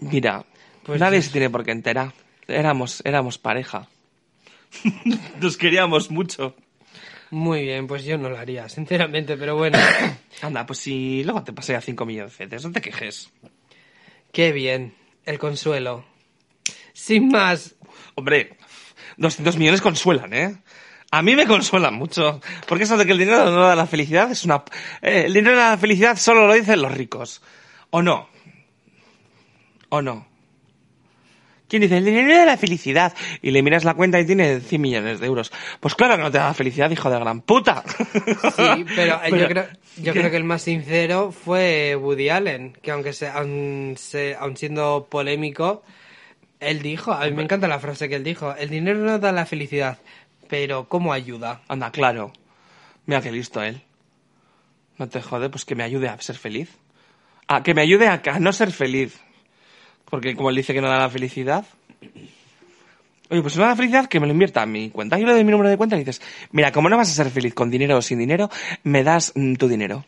mira, 0.01 0.45
Pues 0.85 1.01
nadie 1.01 1.23
se 1.23 1.31
tiene 1.31 1.51
por 1.51 1.65
qué 1.65 1.73
enterar. 1.73 2.13
Éramos, 2.47 3.03
éramos 3.05 3.39
pareja. 3.39 3.89
Nos 5.41 5.57
queríamos 5.57 6.11
mucho. 6.11 6.55
muy 7.31 7.63
bien, 7.63 7.87
pues 7.87 8.05
yo 8.05 8.19
no 8.19 8.29
lo 8.29 8.39
haría, 8.39 8.69
sinceramente, 8.69 9.37
pero 9.37 9.57
bueno. 9.57 9.79
Anda, 10.43 10.67
pues 10.67 10.79
si 10.81 11.25
luego 11.25 11.43
te 11.43 11.53
pasé 11.53 11.75
a 11.77 11.81
5 11.81 12.05
millones, 12.05 12.65
no 12.65 12.73
te 12.73 12.81
quejes. 12.81 13.31
Qué 14.33 14.53
bien, 14.53 14.95
el 15.25 15.39
consuelo. 15.39 16.05
Sin 16.93 17.29
más, 17.29 17.77
Hombre, 18.15 18.57
200 19.17 19.57
millones 19.57 19.81
consuelan, 19.81 20.33
¿eh? 20.33 20.57
A 21.11 21.23
mí 21.23 21.37
me 21.37 21.47
consuelan 21.47 21.95
mucho. 21.95 22.41
Porque 22.67 22.85
eso 22.85 22.97
de 22.97 23.07
que 23.07 23.13
el 23.13 23.19
dinero 23.19 23.51
no 23.51 23.63
da 23.63 23.77
la 23.77 23.87
felicidad 23.87 24.31
es 24.31 24.45
una... 24.45 24.65
eh, 25.03 25.25
el 25.27 25.35
dinero 25.35 25.57
da 25.57 25.71
la 25.71 25.79
felicidad 25.79 26.17
solo 26.17 26.47
lo 26.47 26.55
dicen 26.55 26.83
los 26.83 26.93
ricos. 26.93 27.43
¿O 27.91 28.03
no? 28.03 28.29
¿O 29.91 30.03
no? 30.03 30.27
¿Quién 31.69 31.83
dice 31.83 31.97
el 31.97 32.05
dinero 32.05 32.37
da 32.37 32.45
la 32.45 32.57
felicidad? 32.57 33.15
Y 33.43 33.51
le 33.51 33.63
miras 33.63 33.85
la 33.85 33.95
cuenta 33.95 34.21
y 34.21 34.27
tiene 34.27 34.61
100 34.61 34.81
millones 34.81 35.21
de 35.21 35.27
euros. 35.27 35.51
Pues 35.81 35.95
claro 35.95 36.17
que 36.17 36.23
no 36.23 36.31
te 36.31 36.39
da 36.39 36.53
felicidad, 36.55 36.91
hijo 36.91 37.11
de 37.11 37.19
gran 37.19 37.41
puta. 37.41 37.83
sí, 38.55 38.87
pero, 38.95 39.21
eh, 39.25 39.31
yo, 39.31 39.49
creo, 39.49 39.67
yo 39.97 40.13
creo 40.13 40.31
que 40.31 40.37
el 40.37 40.45
más 40.45 40.63
sincero 40.63 41.33
fue 41.33 41.97
Woody 41.97 42.29
Allen, 42.29 42.75
que 42.83 42.91
aunque 42.91 43.13
sea, 43.13 43.35
aun, 43.39 43.95
se- 43.97 44.37
aun 44.39 44.57
siendo 44.57 45.07
polémico, 45.11 45.83
él 46.61 46.83
dijo, 46.83 47.13
a 47.13 47.25
mí 47.25 47.33
me 47.33 47.43
encanta 47.43 47.67
la 47.67 47.79
frase 47.81 48.09
que 48.09 48.17
él 48.17 48.25
dijo, 48.25 48.55
el 48.55 48.69
dinero 48.69 48.99
no 49.01 49.19
da 49.19 49.33
la 49.33 49.47
felicidad, 49.47 49.99
pero 50.49 50.87
¿cómo 50.89 51.13
ayuda? 51.13 51.63
Anda, 51.69 51.91
claro. 51.91 52.33
Mira 53.07 53.21
qué 53.23 53.33
listo 53.33 53.63
él. 53.63 53.83
No 54.99 55.09
te 55.09 55.21
jode, 55.21 55.49
pues 55.51 55.65
que 55.65 55.75
me 55.75 55.83
ayude 55.83 56.09
a 56.09 56.21
ser 56.21 56.37
feliz. 56.37 56.69
Ah, 57.49 57.63
que 57.63 57.75
me 57.75 57.83
ayude 57.83 58.07
a, 58.07 58.23
a 58.25 58.39
no 58.39 58.53
ser 58.53 58.71
feliz. 58.71 59.19
Porque 60.15 60.37
como 60.37 60.49
él 60.49 60.55
dice 60.55 60.73
que 60.73 60.81
no 60.81 60.87
da 60.89 61.01
la 61.01 61.11
felicidad. 61.11 61.67
Oye, 63.31 63.43
pues 63.43 63.57
no 63.57 63.65
da 63.65 63.75
felicidad, 63.75 64.07
que 64.07 64.21
me 64.21 64.29
lo 64.29 64.33
invierta 64.33 64.63
a 64.63 64.67
mi 64.67 64.89
cuenta. 64.91 65.19
Yo 65.19 65.27
le 65.27 65.33
doy 65.33 65.43
mi 65.43 65.51
número 65.51 65.69
de 65.69 65.77
cuenta 65.77 65.97
y 65.97 66.05
dices, 66.05 66.23
mira, 66.53 66.71
como 66.71 66.89
no 66.89 66.97
vas 66.97 67.11
a 67.11 67.15
ser 67.15 67.33
feliz 67.33 67.53
con 67.53 67.69
dinero 67.69 67.97
o 67.99 68.01
sin 68.01 68.21
dinero, 68.21 68.49
me 68.85 69.03
das 69.03 69.33
mm, 69.35 69.55
tu 69.55 69.67
dinero. 69.67 70.05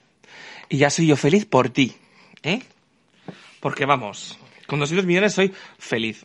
Y 0.68 0.76
ya 0.76 0.90
soy 0.90 1.08
yo 1.08 1.16
feliz 1.16 1.44
por 1.44 1.70
ti. 1.70 1.96
¿Eh? 2.44 2.62
Porque 3.58 3.84
vamos, 3.84 4.38
con 4.68 4.78
200 4.78 5.04
millones 5.04 5.32
soy 5.32 5.52
feliz. 5.76 6.24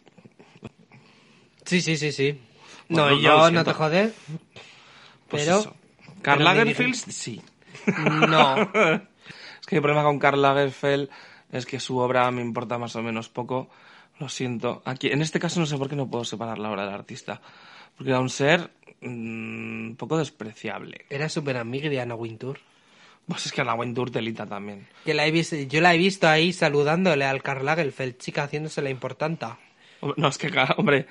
Sí, 1.66 1.82
sí, 1.82 1.98
sí, 1.98 2.12
sí. 2.12 2.40
Bueno, 2.88 3.10
No, 3.10 3.20
yo 3.20 3.50
no 3.50 3.64
te 3.64 3.74
jode, 3.74 4.14
Pues 5.28 5.46
pero... 5.46 5.60
eso. 5.62 5.76
Karl 6.22 6.38
pero 6.38 6.54
ni 6.54 6.60
Lagerfeld, 6.60 6.94
sí. 6.94 7.42
No, 8.30 8.62
Es 9.60 9.66
que 9.66 9.78
el 9.78 9.82
problema 9.82 10.04
con 10.04 10.20
Karl 10.20 10.40
Lagerfeld 10.40 11.10
es 11.52 11.66
que 11.66 11.80
su 11.80 11.98
obra 11.98 12.30
me 12.32 12.42
importa 12.42 12.78
más 12.78 12.96
o 12.96 13.04
menos 13.04 13.30
poco. 13.30 13.70
Lo 14.20 14.30
siento. 14.30 14.82
Aquí, 14.86 15.08
en 15.08 15.22
este 15.22 15.40
caso 15.40 15.60
no 15.60 15.66
sé 15.66 15.78
por 15.78 15.90
qué 15.90 15.96
no 15.96 16.10
puedo 16.10 16.24
separar 16.24 16.60
la 16.60 16.70
obra 16.70 16.86
del 16.86 16.94
artista. 16.94 17.42
Porque 17.98 18.12
era 18.12 18.20
un 18.20 18.30
ser 18.30 18.72
un 19.02 19.96
poco 19.98 20.18
despreciable. 20.18 21.06
era 21.10 21.28
súper 21.28 21.58
amiga 21.58 21.90
de 21.90 22.00
Anna 22.00 22.16
Wintour. 22.16 22.60
Pues 23.28 23.46
es 23.46 23.52
que 23.52 23.62
a 23.62 23.64
la 23.64 23.76
Wintour 23.76 24.12
telita 24.12 24.46
también. 24.46 24.88
Que 25.06 25.14
la 25.14 25.26
he 25.26 25.32
visto, 25.32 25.56
yo 25.56 25.82
la 25.82 25.94
he 25.94 25.98
visto 25.98 26.28
ahí 26.28 26.54
saludándole 26.54 27.26
al 27.26 27.42
Karl 27.42 27.66
Lagerfeld, 27.66 28.18
chica, 28.18 28.44
haciéndose 28.44 28.82
la 28.82 28.90
importante. 28.90 29.46
No, 30.18 30.28
es 30.28 30.38
que, 30.38 30.52
hombre, 30.78 31.06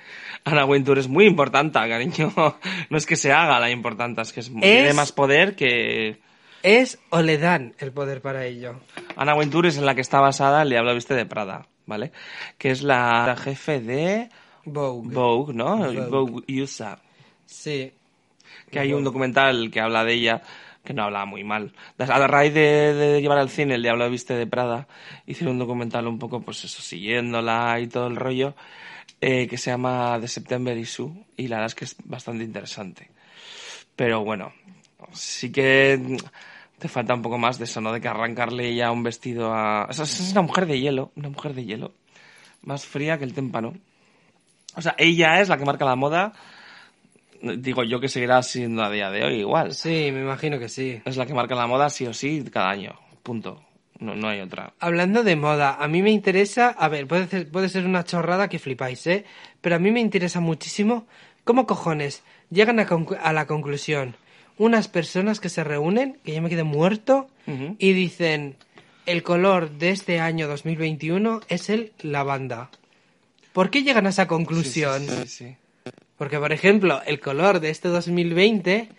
Ana 0.45 0.65
Wintour 0.65 0.99
es 0.99 1.09
muy 1.09 1.27
importante, 1.27 1.79
cariño. 1.79 2.33
No 2.91 2.97
es 2.97 3.07
que 3.07 3.17
se 3.17 3.33
haga 3.33 3.61
la 3.61 3.71
importante, 3.71 4.21
es 4.23 4.33
que 4.33 4.41
es, 4.41 4.53
tiene 4.53 4.93
más 4.93 5.13
poder 5.13 5.55
que... 5.55 6.19
¿Es 6.63 6.99
o 7.11 7.23
le 7.23 7.39
dan 7.39 7.75
el 7.79 7.93
poder 7.93 8.21
para 8.21 8.45
ello? 8.45 8.81
Ana 9.17 9.35
Wintour 9.35 9.67
es 9.67 9.79
en 9.79 9.87
la 9.87 9.95
que 9.95 10.01
está 10.03 10.21
basada 10.21 10.63
el 10.63 10.71
Diablo 10.71 10.95
Viste 10.95 11.15
de 11.15 11.27
Prada, 11.27 11.67
¿vale? 11.87 12.13
Que 12.59 12.71
es 12.71 12.83
la, 12.83 13.25
la 13.27 13.37
jefe 13.37 13.81
de 13.81 14.29
Vogue. 14.65 15.15
Vogue, 15.15 15.55
¿no? 15.55 15.77
Vogue. 15.79 16.07
Vogue 16.07 16.63
USA. 16.63 16.99
Sí. 17.47 17.93
Que 18.71 18.79
hay 18.79 18.93
un 18.93 19.05
documental 19.05 19.71
que 19.71 19.81
habla 19.81 20.05
de 20.05 20.15
ella, 20.15 20.43
que 20.85 20.93
no 20.93 21.05
habla 21.05 21.25
muy 21.25 21.45
mal. 21.45 21.73
A 21.99 22.27
raíz 22.27 22.55
de, 22.55 22.95
de 22.95 23.21
llevar 23.21 23.39
al 23.39 23.51
cine 23.51 23.75
el 23.75 23.83
Diablo 23.83 24.09
Viste 24.11 24.35
de 24.35 24.47
Prada, 24.47 24.87
hicieron 25.27 25.55
un 25.55 25.61
documental 25.61 26.07
un 26.07 26.19
poco, 26.19 26.41
pues 26.41 26.65
eso, 26.65 26.83
siguiéndola 26.83 27.81
y 27.81 27.89
todo 27.89 28.07
el 28.07 28.17
rollo, 28.17 28.55
eh, 29.21 29.47
que 29.49 29.59
se 29.59 29.71
llama 29.71 30.19
The 30.21 30.29
September 30.29 30.77
Issue, 30.77 31.13
y 31.37 31.49
la 31.49 31.57
verdad 31.57 31.67
es 31.67 31.75
que 31.75 31.85
es 31.85 31.97
bastante 32.05 32.45
interesante. 32.45 33.11
Pero 33.97 34.25
bueno, 34.25 34.53
sí 35.13 35.51
que 35.51 36.17
te 36.81 36.89
falta 36.89 37.15
un 37.15 37.23
poco 37.23 37.39
más 37.39 37.59
de 37.59 37.65
eso, 37.65 37.81
¿no? 37.81 37.93
De 37.93 38.01
que 38.01 38.09
arrancarle 38.09 38.75
ya 38.75 38.91
un 38.91 39.03
vestido 39.03 39.53
a... 39.55 39.87
O 39.89 39.93
sea, 39.93 40.05
es 40.05 40.33
una 40.33 40.43
mujer 40.43 40.67
de 40.67 40.81
hielo, 40.81 41.13
una 41.15 41.29
mujer 41.29 41.55
de 41.55 41.65
hielo, 41.65 41.93
más 42.63 42.87
fría 42.87 43.19
que 43.19 43.25
el 43.25 43.35
témpano. 43.35 43.75
O 44.75 44.83
sea, 44.83 44.95
ella 44.99 45.41
es 45.41 45.49
la 45.49 45.59
que 45.59 45.65
marca 45.65 45.85
la 45.85 45.95
moda. 45.95 46.33
Digo 47.43 47.85
yo 47.85 48.01
que 48.01 48.09
seguirá 48.09 48.43
siendo 48.43 48.83
a 48.83 48.91
día 48.91 49.11
de 49.11 49.25
hoy 49.25 49.35
igual. 49.41 49.75
Sí, 49.75 50.11
me 50.13 50.23
imagino 50.23 50.59
que 50.59 50.69
sí. 50.69 51.01
Es 51.05 51.17
la 51.17 51.27
que 51.27 51.35
marca 51.35 51.55
la 51.55 51.67
moda 51.67 51.91
sí 51.91 52.07
o 52.07 52.15
sí 52.15 52.45
cada 52.51 52.71
año. 52.71 52.95
Punto. 53.23 53.63
No, 53.99 54.15
no 54.15 54.29
hay 54.29 54.41
otra. 54.41 54.73
Hablando 54.81 55.23
de 55.23 55.37
moda, 55.37 55.77
a 55.79 55.87
mí 55.87 56.01
me 56.01 56.11
interesa, 56.11 56.69
a 56.69 56.89
ver, 56.89 57.07
puede 57.07 57.27
ser, 57.27 57.51
puede 57.51 57.69
ser 57.69 57.85
una 57.85 58.05
chorrada 58.05 58.49
que 58.49 58.59
flipáis, 58.59 59.07
¿eh? 59.07 59.27
Pero 59.61 59.77
a 59.77 59.79
mí 59.79 59.91
me 59.91 60.01
interesa 60.01 60.41
muchísimo 60.41 61.07
cómo 61.45 61.67
cojones 61.67 62.23
llegan 62.51 62.81
a, 62.81 62.89
a 63.23 63.33
la 63.35 63.47
conclusión 63.47 64.17
unas 64.61 64.89
personas 64.89 65.41
que 65.41 65.49
se 65.49 65.65
reúnen, 65.65 66.19
que 66.23 66.35
yo 66.35 66.43
me 66.43 66.51
quedé 66.51 66.65
muerto, 66.65 67.29
y 67.79 67.95
dicen, 67.95 68.57
el 69.07 69.23
color 69.23 69.71
de 69.71 69.89
este 69.89 70.21
año 70.21 70.47
2021 70.49 71.41
es 71.49 71.71
el 71.71 71.93
lavanda. 72.03 72.71
¿Por 73.55 73.71
qué 73.71 73.83
llegan 73.83 74.07
a 74.07 74.11
esa 74.11 74.29
conclusión? 74.29 75.07
Sí, 75.07 75.17
sí, 75.23 75.29
sí. 75.29 75.57
Porque, 76.19 76.39
por 76.39 76.53
ejemplo, 76.53 77.01
el 77.07 77.21
color 77.21 77.61
de 77.61 77.71
este 77.71 77.89
2020 77.89 78.91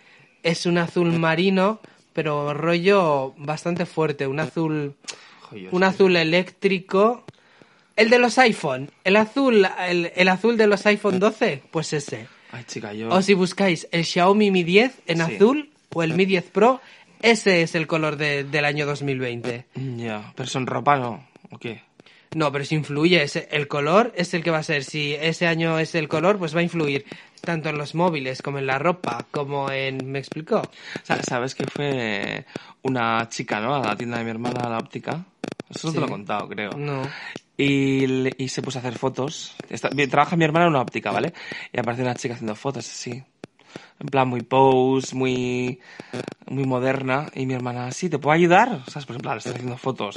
es 0.42 0.66
un 0.66 0.78
azul 0.78 1.12
marino, 1.12 1.80
pero 2.12 2.52
rollo 2.52 3.32
bastante 3.36 3.86
fuerte, 3.86 4.26
un 4.26 4.40
azul, 4.40 4.96
Joder, 5.42 5.68
un 5.70 5.84
azul 5.84 6.16
eléctrico. 6.16 7.24
El 7.94 8.10
de 8.10 8.18
los 8.18 8.36
iPhone, 8.38 8.90
el 9.04 9.14
azul, 9.14 9.64
el, 9.86 10.10
el 10.16 10.28
azul 10.28 10.56
de 10.56 10.66
los 10.66 10.84
iPhone 10.86 11.20
12, 11.20 11.62
pues 11.70 11.92
ese. 11.92 12.26
Ay, 12.52 12.64
chica, 12.64 12.92
yo... 12.92 13.08
O 13.08 13.22
si 13.22 13.34
buscáis 13.34 13.88
el 13.90 14.04
Xiaomi 14.04 14.50
Mi 14.50 14.62
10 14.62 14.92
en 15.06 15.16
Sí. 15.26 15.34
azul 15.34 15.70
o 15.94 16.02
el 16.02 16.14
Mi 16.14 16.24
10 16.26 16.44
Pro, 16.50 16.80
ese 17.22 17.62
es 17.62 17.74
el 17.74 17.86
color 17.86 18.16
de- 18.16 18.44
del 18.44 18.64
año 18.64 18.86
2020. 18.86 19.64
Ya, 19.96 20.32
pero 20.36 20.48
son 20.48 20.66
ropa, 20.66 20.96
¿no? 20.96 21.26
¿O 21.50 21.58
qué? 21.58 21.82
No, 22.34 22.50
pero 22.52 22.64
si 22.64 22.74
influye, 22.74 23.22
ese- 23.22 23.48
el 23.50 23.68
color 23.68 24.12
es 24.16 24.32
el 24.34 24.42
que 24.42 24.50
va 24.50 24.58
a 24.58 24.62
ser. 24.62 24.84
Si 24.84 25.14
ese 25.14 25.46
año 25.46 25.78
es 25.78 25.94
el 25.94 26.08
color, 26.08 26.38
pues 26.38 26.54
va 26.54 26.60
a 26.60 26.62
influir 26.62 27.04
tanto 27.42 27.68
en 27.68 27.76
los 27.76 27.94
móviles 27.94 28.40
como 28.40 28.58
en 28.58 28.66
la 28.66 28.78
ropa, 28.78 29.26
como 29.30 29.70
en... 29.70 30.10
¿Me 30.10 30.18
explicó? 30.18 30.62
Sa- 31.02 31.22
¿Sabes 31.22 31.54
que 31.54 31.66
fue 31.66 32.44
una 32.82 33.28
chica, 33.28 33.60
¿no? 33.60 33.74
A 33.74 33.80
la 33.80 33.96
tienda 33.96 34.18
de 34.18 34.24
mi 34.24 34.30
hermana, 34.30 34.66
a 34.66 34.70
la 34.70 34.78
óptica. 34.78 35.24
Eso 35.72 35.88
no 35.88 35.92
Sí. 35.92 35.94
te 35.96 36.00
lo 36.00 36.06
he 36.06 36.10
contado, 36.10 36.48
creo. 36.48 36.76
No. 36.76 37.02
Y, 37.56 38.48
se 38.48 38.62
puso 38.62 38.78
a 38.78 38.80
hacer 38.80 38.94
fotos. 38.94 39.54
Está- 39.68 39.90
trabaja 40.10 40.36
mi 40.36 40.44
hermana 40.44 40.66
en 40.66 40.70
una 40.70 40.80
óptica, 40.80 41.10
¿vale? 41.10 41.32
Y 41.72 41.78
aparece 41.78 42.02
una 42.02 42.14
chica 42.16 42.34
haciendo 42.34 42.54
fotos 42.54 42.86
así. 42.88 43.22
En 44.00 44.10
plan 44.10 44.26
muy 44.28 44.42
pose, 44.42 45.14
muy, 45.14 45.80
muy 46.46 46.64
moderna. 46.64 47.30
Y 47.34 47.46
mi 47.46 47.54
hermana, 47.54 47.92
sí, 47.92 48.08
¿te 48.08 48.18
puedo 48.18 48.34
ayudar? 48.34 48.84
¿Sabes? 48.86 49.06
Por 49.06 49.14
ejemplo, 49.14 49.32
le 49.32 49.38
estoy 49.38 49.52
haciendo 49.52 49.76
fotos. 49.76 50.16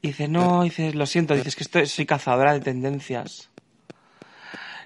Y 0.00 0.08
dice, 0.08 0.28
no, 0.28 0.62
dice, 0.62 0.94
lo 0.94 1.04
siento, 1.04 1.34
dices 1.34 1.56
que 1.56 1.64
estoy, 1.64 1.86
soy 1.86 2.06
cazadora 2.06 2.54
de 2.54 2.60
tendencias. 2.60 3.50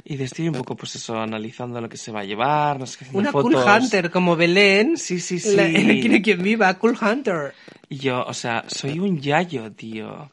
Y 0.04 0.16
de 0.16 0.24
estoy 0.24 0.48
un 0.48 0.54
poco, 0.54 0.74
pues 0.74 0.96
eso, 0.96 1.16
analizando 1.20 1.80
lo 1.80 1.88
que 1.88 1.96
se 1.96 2.10
va 2.10 2.20
a 2.20 2.24
llevar, 2.24 2.78
no 2.78 2.86
sé 2.86 2.98
qué, 2.98 3.16
Una 3.16 3.30
fotos. 3.30 3.52
Cool 3.52 3.64
Hunter, 3.64 4.10
como 4.10 4.34
Belén. 4.34 4.96
Sí, 4.96 5.20
sí, 5.20 5.38
sí. 5.38 5.54
La, 5.54 5.66
en 5.66 5.90
el 5.90 6.00
Quiere 6.00 6.20
quien 6.20 6.42
viva, 6.42 6.74
Cool 6.74 6.98
Hunter. 7.00 7.54
Y 7.88 7.98
yo, 7.98 8.24
o 8.24 8.34
sea, 8.34 8.64
soy 8.66 8.98
un 8.98 9.20
yayo, 9.20 9.70
tío. 9.70 10.30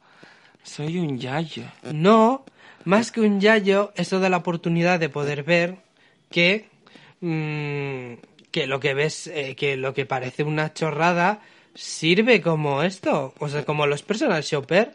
Soy 0.64 0.98
un 0.98 1.20
yayo. 1.20 1.66
No, 1.94 2.46
más 2.86 3.12
que 3.12 3.22
un 3.22 3.40
yayo, 3.40 3.94
eso 3.96 4.20
da 4.20 4.30
la 4.30 4.38
oportunidad 4.38 5.00
de 5.00 5.10
poder 5.10 5.44
ver 5.44 5.78
que, 6.32 6.68
mm, 7.22 8.14
que 8.52 8.66
lo 8.66 8.80
que 8.80 8.96
ves, 8.96 9.28
eh, 9.28 9.56
que 9.56 9.78
lo 9.78 9.94
que 9.94 10.08
parece 10.08 10.44
una 10.44 10.74
chorrada, 10.74 11.42
sirve 11.76 12.42
como 12.42 12.82
esto. 12.82 13.36
O 13.38 13.50
sea, 13.50 13.66
como 13.66 13.86
los 13.86 14.02
personal 14.02 14.42
shopper. 14.42 14.94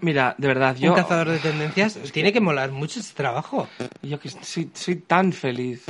Mira, 0.00 0.34
de 0.38 0.48
verdad, 0.48 0.76
yo... 0.76 0.90
un 0.90 0.96
cazador 0.96 1.28
de 1.30 1.38
tendencias, 1.38 1.98
tiene 2.12 2.32
que 2.32 2.40
molar 2.40 2.70
mucho 2.72 3.00
ese 3.00 3.14
trabajo. 3.14 3.68
Yo 4.02 4.18
que 4.18 4.28
soy, 4.30 4.70
soy 4.74 4.96
tan 4.96 5.32
feliz 5.32 5.86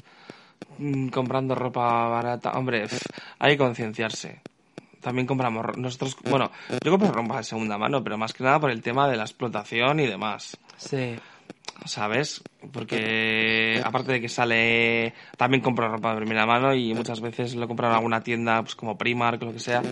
mm, 0.79 1.09
comprando 1.09 1.55
ropa 1.55 2.09
barata. 2.09 2.53
Hombre, 2.53 2.87
hay 3.39 3.53
que 3.55 3.59
concienciarse. 3.59 4.41
también 5.01 5.27
compramos. 5.27 5.65
ro- 5.65 5.75
Nosotros, 5.77 6.17
bueno, 6.25 6.51
yo 6.83 6.91
compro 6.91 7.13
ropa 7.13 7.37
de 7.39 7.45
segunda 7.45 7.79
mano, 7.79 8.03
pero 8.03 8.19
más 8.19 8.33
que 8.33 8.43
nada 8.45 8.59
por 8.59 8.71
el 8.71 8.83
tema 8.83 9.09
de 9.09 9.17
la 9.17 9.23
explotación 9.25 10.01
y 10.01 10.07
demás. 10.07 10.59
Sí. 10.77 11.17
¿Sabes? 11.85 12.43
Porque 12.73 13.81
aparte 13.85 14.13
de 14.13 14.21
que 14.21 14.29
sale, 14.29 15.13
también 15.37 15.63
compro 15.63 15.89
ropa 15.89 16.11
de 16.11 16.17
primera 16.17 16.47
mano 16.47 16.75
y 16.75 16.95
muchas 16.95 17.21
veces 17.21 17.55
lo 17.55 17.69
compro 17.69 17.87
en 17.89 17.95
alguna 17.95 18.23
tienda, 18.23 18.61
pues 18.63 18.75
como 18.75 18.97
Primark 18.99 19.41
o 19.43 19.47
lo 19.47 19.53
que 19.53 19.61
sea, 19.61 19.83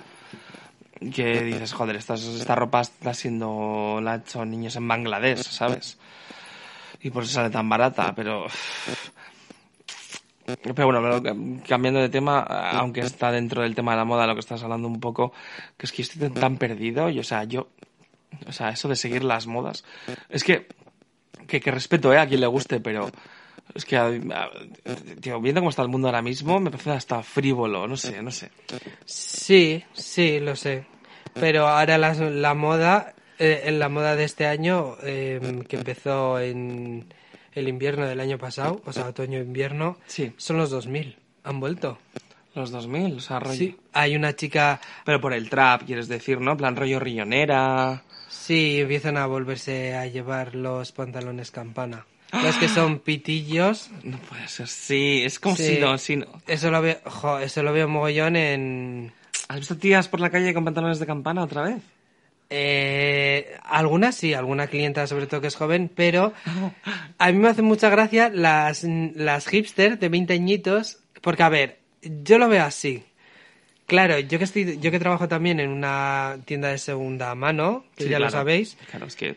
que 1.12 1.42
dices, 1.42 1.72
joder, 1.72 1.96
esta, 1.96 2.14
esta 2.14 2.54
ropa 2.54 2.80
está 2.82 3.12
siendo, 3.14 4.00
la 4.02 4.14
han 4.14 4.20
hecho 4.20 4.44
niños 4.44 4.76
en 4.76 4.86
Bangladesh, 4.88 5.42
¿sabes? 5.42 5.98
Y 7.00 7.10
por 7.10 7.24
eso 7.24 7.32
sale 7.34 7.50
tan 7.50 7.68
barata, 7.68 8.14
pero... 8.14 8.46
Pero 10.62 10.86
bueno, 10.86 11.22
cambiando 11.66 12.00
de 12.00 12.10
tema, 12.10 12.40
aunque 12.40 13.00
está 13.00 13.32
dentro 13.32 13.62
del 13.62 13.74
tema 13.74 13.92
de 13.92 13.98
la 13.98 14.04
moda, 14.04 14.26
lo 14.26 14.34
que 14.34 14.40
estás 14.40 14.62
hablando 14.62 14.88
un 14.88 15.00
poco, 15.00 15.32
que 15.78 15.86
es 15.86 15.92
que 15.92 16.02
estoy 16.02 16.28
tan- 16.30 16.58
perdido 16.58 17.08
y, 17.08 17.18
o 17.18 17.24
sea, 17.24 17.44
yo, 17.44 17.68
o 18.46 18.52
sea, 18.52 18.68
eso 18.68 18.88
de 18.88 18.96
seguir 18.96 19.24
las 19.24 19.46
modas, 19.46 19.84
es 20.28 20.44
que 20.44 20.66
que, 21.46 21.60
que 21.60 21.70
respeto 21.70 22.12
¿eh? 22.12 22.18
a 22.18 22.26
quien 22.26 22.40
le 22.40 22.46
guste, 22.46 22.80
pero 22.80 23.10
es 23.74 23.84
que, 23.84 23.96
tío, 25.20 25.40
viendo 25.40 25.60
cómo 25.60 25.70
está 25.70 25.82
el 25.82 25.88
mundo 25.88 26.08
ahora 26.08 26.22
mismo, 26.22 26.60
me 26.60 26.70
parece 26.70 26.90
hasta 26.92 27.22
frívolo, 27.22 27.86
no 27.86 27.96
sé, 27.96 28.22
no 28.22 28.30
sé. 28.30 28.50
Sí, 29.04 29.82
sí, 29.92 30.40
lo 30.40 30.56
sé. 30.56 30.86
Pero 31.34 31.66
ahora 31.68 31.98
la, 31.98 32.14
la 32.14 32.54
moda, 32.54 33.14
eh, 33.38 33.62
en 33.66 33.78
la 33.78 33.88
moda 33.88 34.16
de 34.16 34.24
este 34.24 34.46
año, 34.46 34.96
eh, 35.02 35.62
que 35.68 35.76
empezó 35.76 36.38
en 36.40 37.06
el 37.54 37.68
invierno 37.68 38.06
del 38.06 38.20
año 38.20 38.38
pasado, 38.38 38.80
o 38.84 38.92
sea, 38.92 39.06
otoño-invierno, 39.08 39.98
Sí. 40.06 40.32
son 40.36 40.58
los 40.58 40.70
2000. 40.70 41.16
Han 41.44 41.60
vuelto. 41.60 41.98
Los 42.54 42.70
2000, 42.70 43.16
o 43.16 43.20
sea, 43.20 43.40
rollo... 43.40 43.56
Sí, 43.58 43.76
hay 43.92 44.14
una 44.14 44.34
chica, 44.36 44.80
Pero 45.04 45.20
por 45.20 45.32
el 45.32 45.50
trap, 45.50 45.82
quieres 45.84 46.06
decir, 46.08 46.40
¿no? 46.40 46.56
Plan 46.56 46.76
rollo 46.76 47.00
rillonera... 47.00 48.02
sí, 48.28 48.80
empiezan 48.80 49.16
a 49.16 49.26
volverse 49.26 49.94
a 49.96 50.06
llevar 50.06 50.54
los 50.54 50.92
pantalones 50.92 51.50
campana. 51.50 52.06
Los 52.32 52.56
que 52.56 52.68
son 52.68 52.98
pitillos, 53.00 53.90
No 54.02 54.18
puede 54.18 54.46
ser, 54.48 54.66
sí, 54.68 55.22
es 55.24 55.38
como 55.38 55.54
Sí. 55.56 55.74
si 55.76 55.78
no, 55.80 55.98
si 55.98 56.16
no. 56.16 56.26
eso 56.46 56.70
lo 56.70 56.80
veo, 56.82 56.98
jo, 57.04 57.38
eso 57.38 57.62
lo 57.62 57.72
veo 57.72 57.88
mogollón 57.88 58.36
en... 58.36 59.12
¿Has 59.48 59.58
visto 59.58 59.76
tías 59.76 60.08
por 60.08 60.20
la 60.20 60.30
calle 60.30 60.54
con 60.54 60.64
pantalones 60.64 60.98
de 60.98 61.06
campana 61.06 61.42
otra 61.42 61.62
vez? 61.62 61.82
Eh, 62.50 63.56
algunas 63.64 64.14
sí, 64.14 64.34
alguna 64.34 64.66
clienta 64.66 65.06
sobre 65.06 65.26
todo 65.26 65.40
que 65.40 65.46
es 65.48 65.56
joven, 65.56 65.90
pero 65.94 66.32
a 67.18 67.32
mí 67.32 67.38
me 67.38 67.48
hacen 67.48 67.64
mucha 67.64 67.88
gracia 67.90 68.28
las, 68.30 68.84
las 68.84 69.46
hipster 69.48 69.98
de 69.98 70.08
20 70.08 70.32
añitos, 70.34 70.98
porque 71.20 71.42
a 71.42 71.48
ver, 71.48 71.78
yo 72.02 72.38
lo 72.38 72.48
veo 72.48 72.64
así. 72.64 73.04
Claro, 73.86 74.18
yo 74.18 74.38
que 74.38 74.44
estoy, 74.44 74.78
yo 74.78 74.90
que 74.90 74.98
trabajo 74.98 75.28
también 75.28 75.60
en 75.60 75.68
una 75.70 76.38
tienda 76.46 76.68
de 76.68 76.78
segunda 76.78 77.34
mano, 77.34 77.84
que 77.96 78.04
Sí, 78.04 78.10
ya 78.10 78.18
lo 78.18 78.30
sabéis, 78.30 78.78
Claro, 78.90 79.06
es 79.06 79.14
que... 79.16 79.36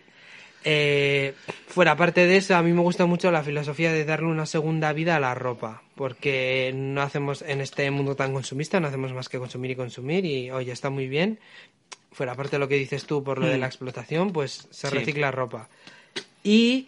eh, 0.63 1.33
fuera 1.67 1.97
parte 1.97 2.25
de 2.25 2.37
eso, 2.37 2.55
a 2.55 2.61
mí 2.63 2.71
me 2.71 2.81
gusta 2.81 3.05
mucho 3.05 3.29
la 3.31 3.43
filosofía 3.43 3.91
de 3.91 4.05
darle 4.05 4.27
una 4.27 4.45
segunda 4.45 4.93
vida 4.93 5.17
a 5.17 5.19
la 5.19 5.35
ropa, 5.35 5.81
porque 5.97 6.71
no 6.73 7.01
hacemos 7.01 7.41
en 7.41 7.59
este 7.59 7.91
mundo 7.91 8.15
tan 8.15 8.31
consumista, 8.31 8.79
no 8.79 8.87
hacemos 8.87 9.11
más 9.11 9.27
que 9.27 9.37
consumir 9.39 9.71
y 9.71 9.75
consumir 9.75 10.23
y 10.23 10.49
oye, 10.51 10.71
está 10.71 10.89
muy 10.89 11.07
bien. 11.09 11.39
Fuera 12.13 12.35
parte 12.35 12.51
de 12.55 12.59
lo 12.59 12.69
que 12.69 12.75
dices 12.75 13.05
tú 13.05 13.21
por 13.23 13.39
lo 13.39 13.47
de 13.47 13.57
la 13.57 13.65
explotación, 13.67 14.31
pues 14.31 14.67
se 14.71 14.87
Sí. 14.89 14.95
recicla 14.95 15.31
ropa. 15.31 15.67
Y 16.43 16.87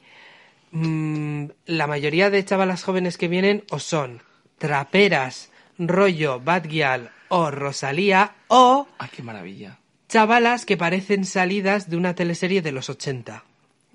mm, 0.72 1.46
la 1.66 1.88
mayoría 1.88 2.30
de 2.30 2.46
chavalas 2.46 2.84
jóvenes 2.84 3.18
que 3.18 3.28
vienen 3.28 3.64
o 3.72 3.80
son 3.80 4.22
traperas, 4.58 5.52
rollo 5.78 6.40
Bad 6.40 6.68
Gyal 6.68 7.12
o 7.30 7.52
Rosalía 7.52 8.36
o 8.48 8.88
¡Ay, 8.98 9.10
qué 9.16 9.24
maravilla! 9.24 9.78
chavalas 10.08 10.66
que 10.66 10.78
parecen 10.78 11.26
salidas 11.26 11.90
de 11.90 11.98
una 11.98 12.16
teleserie 12.16 12.62
de 12.62 12.72
los 12.72 12.90
80. 12.90 13.44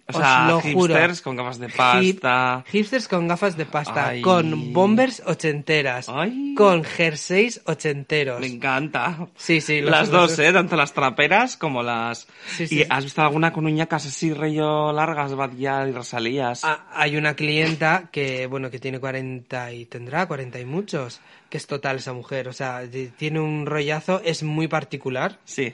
O 0.06 0.10
Os 0.12 0.16
sea, 0.18 0.48
lo 0.48 0.60
juro. 0.60 0.94
hipsters 0.94 1.22
con 1.22 1.34
gafas 1.36 1.58
de 1.58 1.68
pasta... 1.70 2.62
Hip- 2.66 2.70
hipsters 2.70 3.08
con 3.08 3.26
gafas 3.26 3.56
de 3.56 3.64
pasta, 3.64 4.08
Ay. 4.08 4.20
con 4.20 4.72
bombers 4.74 5.22
ochenteras, 5.24 6.10
Ay. 6.10 6.54
con 6.54 6.84
jerseys 6.84 7.62
ochenteros. 7.64 8.38
Me 8.40 8.46
encanta. 8.46 9.28
Sí, 9.34 9.62
sí, 9.62 9.80
Las 9.80 10.10
dos, 10.10 10.38
¿eh? 10.38 10.52
Tanto 10.52 10.76
las 10.76 10.92
traperas 10.92 11.56
como 11.56 11.82
las... 11.82 12.26
Sí, 12.54 12.64
¿Y 12.64 12.66
sí. 12.66 12.84
has 12.90 13.04
visto 13.04 13.22
alguna 13.22 13.50
con 13.52 13.64
uñacas 13.64 14.04
así, 14.04 14.34
rollo 14.34 14.92
largas, 14.92 15.34
Badial 15.34 15.88
y 15.88 15.92
Rosalías? 15.92 16.64
Ah, 16.64 16.86
hay 16.92 17.16
una 17.16 17.34
clienta 17.34 18.10
que, 18.12 18.46
bueno, 18.46 18.70
que 18.70 18.78
tiene 18.78 19.00
40 19.00 19.72
y 19.72 19.86
tendrá 19.86 20.26
40 20.26 20.60
y 20.60 20.64
muchos, 20.66 21.20
que 21.48 21.56
es 21.56 21.66
total 21.66 21.96
esa 21.96 22.12
mujer. 22.12 22.48
O 22.48 22.52
sea, 22.52 22.82
tiene 23.16 23.40
un 23.40 23.64
rollazo, 23.64 24.20
es 24.22 24.42
muy 24.42 24.68
particular, 24.68 25.38
Sí. 25.46 25.72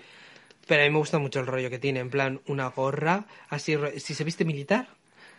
Pero 0.70 0.82
a 0.82 0.86
mí 0.86 0.90
me 0.92 0.98
gusta 0.98 1.18
mucho 1.18 1.40
el 1.40 1.46
rollo 1.48 1.68
que 1.68 1.78
tiene. 1.80 1.98
En 2.00 2.10
plan, 2.10 2.40
una 2.46 2.68
gorra, 2.68 3.24
así, 3.48 3.76
si 3.98 4.14
se 4.14 4.22
viste 4.24 4.44
militar, 4.44 4.86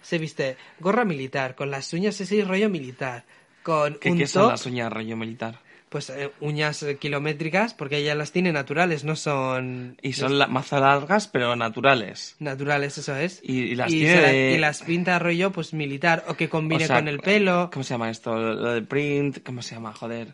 se 0.04 0.18
viste 0.18 0.58
gorra 0.80 1.06
militar, 1.06 1.56
con 1.56 1.72
las 1.72 1.92
uñas 1.94 2.20
así, 2.20 2.44
rollo 2.44 2.70
militar, 2.70 3.24
con 3.64 3.96
¿Qué, 3.96 4.12
un 4.12 4.18
qué 4.18 4.28
son 4.28 4.44
top, 4.44 4.52
las 4.52 4.66
uñas 4.66 4.92
rollo 4.92 5.16
militar? 5.16 5.60
pues 5.90 6.10
eh, 6.10 6.32
uñas 6.40 6.84
eh, 6.84 6.96
kilométricas, 6.98 7.74
porque 7.74 7.98
ella 7.98 8.16
las 8.16 8.32
tiene 8.32 8.54
naturales, 8.54 9.04
no 9.04 9.16
son 9.18 9.98
Y 10.02 10.14
son 10.14 10.40
la- 10.40 10.48
mazo 10.48 10.80
largas, 10.80 11.28
pero 11.28 11.54
naturales. 11.58 12.36
naturales, 12.40 12.98
eso 12.98 13.14
es. 13.16 13.42
Y- 13.44 13.72
y 13.72 13.76
las 13.76 13.92
se 13.92 13.98
tiene 13.98 14.22
la- 14.22 14.34
y 14.56 14.58
las 14.58 14.82
pinta 14.84 15.20
rollo, 15.20 15.52
pues 15.52 15.74
militar, 15.74 16.24
o 16.30 16.36
que 16.36 16.48
combine 16.48 16.86
O 16.86 16.88
sea, 16.88 16.96
con 16.98 17.08
el 17.10 17.20
pelo. 17.20 17.70
¿Cómo 17.74 17.84
se 17.84 17.94
llama 17.94 18.10
esto? 18.10 18.36
Lo 18.36 18.72
de 18.72 18.82
print, 18.84 19.44
¿cómo 19.46 19.62
se 19.62 19.76
llama? 19.76 19.92
Joder. 19.94 20.34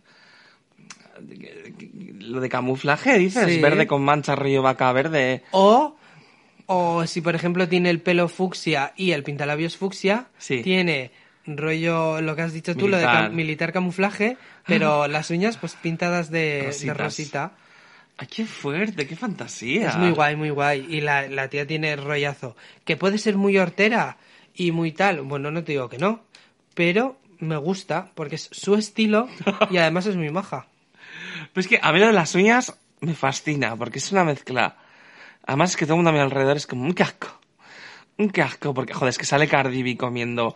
Lo 2.20 2.40
de 2.42 2.50
camuflaje, 2.50 3.18
dices, 3.18 3.46
Sí. 3.56 3.60
verde 3.62 3.88
con 3.88 4.02
manchas 4.04 4.38
rollo 4.38 4.62
vaca 4.62 4.92
verde. 4.92 5.44
O, 5.52 5.96
o 6.66 7.06
si 7.08 7.22
por 7.22 7.36
ejemplo 7.36 7.68
tiene 7.68 7.90
el 7.90 8.02
pelo 8.02 8.28
fucsia 8.28 8.94
y 8.98 9.12
el 9.12 9.24
pintalabios 9.24 9.78
fucsia, 9.78 10.28
Sí. 10.38 10.62
tiene 10.62 11.12
rollo, 11.46 12.20
lo 12.22 12.36
que 12.36 12.42
has 12.42 12.52
dicho 12.54 12.76
tú, 12.76 12.88
lo 12.90 12.98
de 12.98 13.04
Militar. 13.06 13.32
cam- 13.32 13.34
militar 13.34 13.72
camuflaje, 13.74 14.38
pero 14.66 15.08
las 15.08 15.30
uñas 15.32 15.56
pues 15.58 15.76
pintadas 15.76 16.30
de, 16.30 16.74
rosita. 16.96 17.54
¡Ay, 18.18 18.28
qué 18.28 18.46
fuerte! 18.46 19.08
¡Qué 19.08 19.16
fantasía! 19.16 19.90
Es 19.90 19.96
muy 19.96 20.10
guay, 20.10 20.36
muy 20.36 20.50
guay. 20.50 20.86
Y 20.90 21.02
la, 21.02 21.28
la 21.30 21.50
tía 21.50 21.68
tiene 21.68 21.96
rollazo. 21.96 22.56
Que 22.84 22.98
puede 22.98 23.20
ser 23.20 23.38
muy 23.38 23.58
hortera 23.60 24.18
y 24.56 24.72
muy 24.72 24.92
tal. 24.92 25.22
Bueno, 25.22 25.52
no 25.52 25.64
te 25.64 25.74
digo 25.74 25.88
que 25.88 26.00
no. 26.00 26.22
Pero 26.74 27.18
me 27.40 27.58
gusta 27.58 28.10
porque 28.16 28.36
es 28.36 28.50
su 28.52 28.74
estilo 28.74 29.30
y 29.70 29.78
además 29.78 30.08
es 30.08 30.16
muy 30.16 30.32
maja. 30.32 30.66
Pero 31.58 31.66
es 31.66 31.70
que 31.70 31.80
a 31.82 31.92
mí 31.92 31.98
lo 31.98 32.06
de 32.06 32.14
las 32.14 32.36
uñas 32.36 32.78
me 33.00 33.16
fascina, 33.16 33.76
porque 33.76 33.98
es 33.98 34.12
una 34.12 34.24
mezcla. 34.24 34.78
Además 35.44 35.72
es 35.72 35.78
que 35.78 35.88
todo 35.88 35.96
el 35.96 36.04
mundo 36.04 36.12
a 36.12 36.14
mi 36.14 36.20
alrededor 36.20 36.56
es 36.56 36.68
como 36.68 36.84
un 36.84 36.94
casco. 36.94 37.30
Un 38.20 38.30
casco, 38.30 38.76
porque 38.76 38.94
joder, 38.94 39.10
es 39.10 39.18
que 39.18 39.26
sale 39.26 39.48
Cardi 39.48 39.82
B 39.82 39.98
comiendo, 39.98 40.54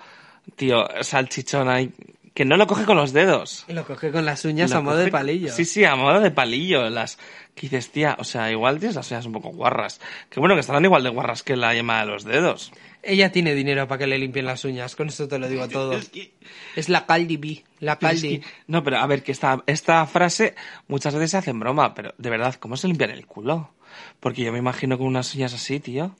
tío, 0.56 0.86
salchichón 1.02 1.70
ahí, 1.70 1.92
que 2.34 2.46
no 2.46 2.56
lo 2.58 2.66
coge 2.68 2.86
con 2.86 2.96
los 2.98 3.12
dedos. 3.14 3.66
Y 3.68 3.74
lo 3.74 3.86
coge 3.86 4.12
con 4.12 4.26
las 4.26 4.46
uñas 4.46 4.72
Lo 4.72 4.78
a 4.78 4.82
modo 4.82 4.98
de 4.98 5.12
palillo. 5.12 5.52
Sí, 5.52 5.66
sí, 5.66 5.84
a 5.84 5.96
modo 5.96 6.20
de 6.22 6.32
palillo. 6.32 6.90
Las 6.90 7.18
que 7.56 7.62
dices, 7.64 7.92
tía, 7.92 8.16
o 8.20 8.24
sea, 8.24 8.50
igual 8.52 8.80
tienes 8.80 8.96
las 8.96 9.12
uñas 9.12 9.26
un 9.26 9.34
poco 9.34 9.50
guarras. 9.50 10.00
Que 10.30 10.40
bueno, 10.40 10.56
que 10.56 10.62
estarán 10.62 10.86
igual 10.86 11.04
de 11.04 11.10
guarras 11.10 11.44
que 11.44 11.56
la 11.58 11.74
yema 11.74 12.00
de 12.02 12.06
los 12.06 12.24
dedos. 12.24 12.72
Ella 13.04 13.32
tiene 13.32 13.54
dinero 13.56 13.88
para 13.88 14.00
que 14.00 14.08
le 14.08 14.18
limpien 14.18 14.46
las 14.46 14.64
uñas. 14.64 14.96
Con 14.96 15.10
eso 15.10 15.28
te 15.28 15.40
lo 15.40 15.50
digo 15.50 15.68
todo. 15.70 15.94
Es 15.94 16.10
que- 16.10 16.32
Es 16.76 16.88
la 16.88 17.06
Caldi 17.06 17.36
B. 17.38 17.64
La 17.80 17.94
es 17.94 17.98
Caldi. 18.00 18.40
que- 18.40 18.46
no, 18.68 18.84
pero 18.84 19.00
a 19.00 19.08
ver, 19.08 19.24
que 19.24 19.32
esta, 19.34 19.62
esta 19.68 20.06
frase 20.06 20.56
muchas 20.88 21.14
veces 21.16 21.32
se 21.32 21.38
hace 21.38 21.50
en 21.52 21.60
broma, 21.60 21.94
pero 21.94 22.14
de 22.18 22.30
verdad, 22.30 22.56
¿cómo 22.56 22.78
se 22.78 22.88
limpian 22.88 23.10
el 23.12 23.26
culo? 23.28 23.72
Porque 24.22 24.44
yo 24.44 24.54
me 24.54 24.60
imagino 24.60 24.98
con 24.98 25.08
unas 25.08 25.36
uñas 25.36 25.54
así, 25.54 25.80
tío. 25.82 26.16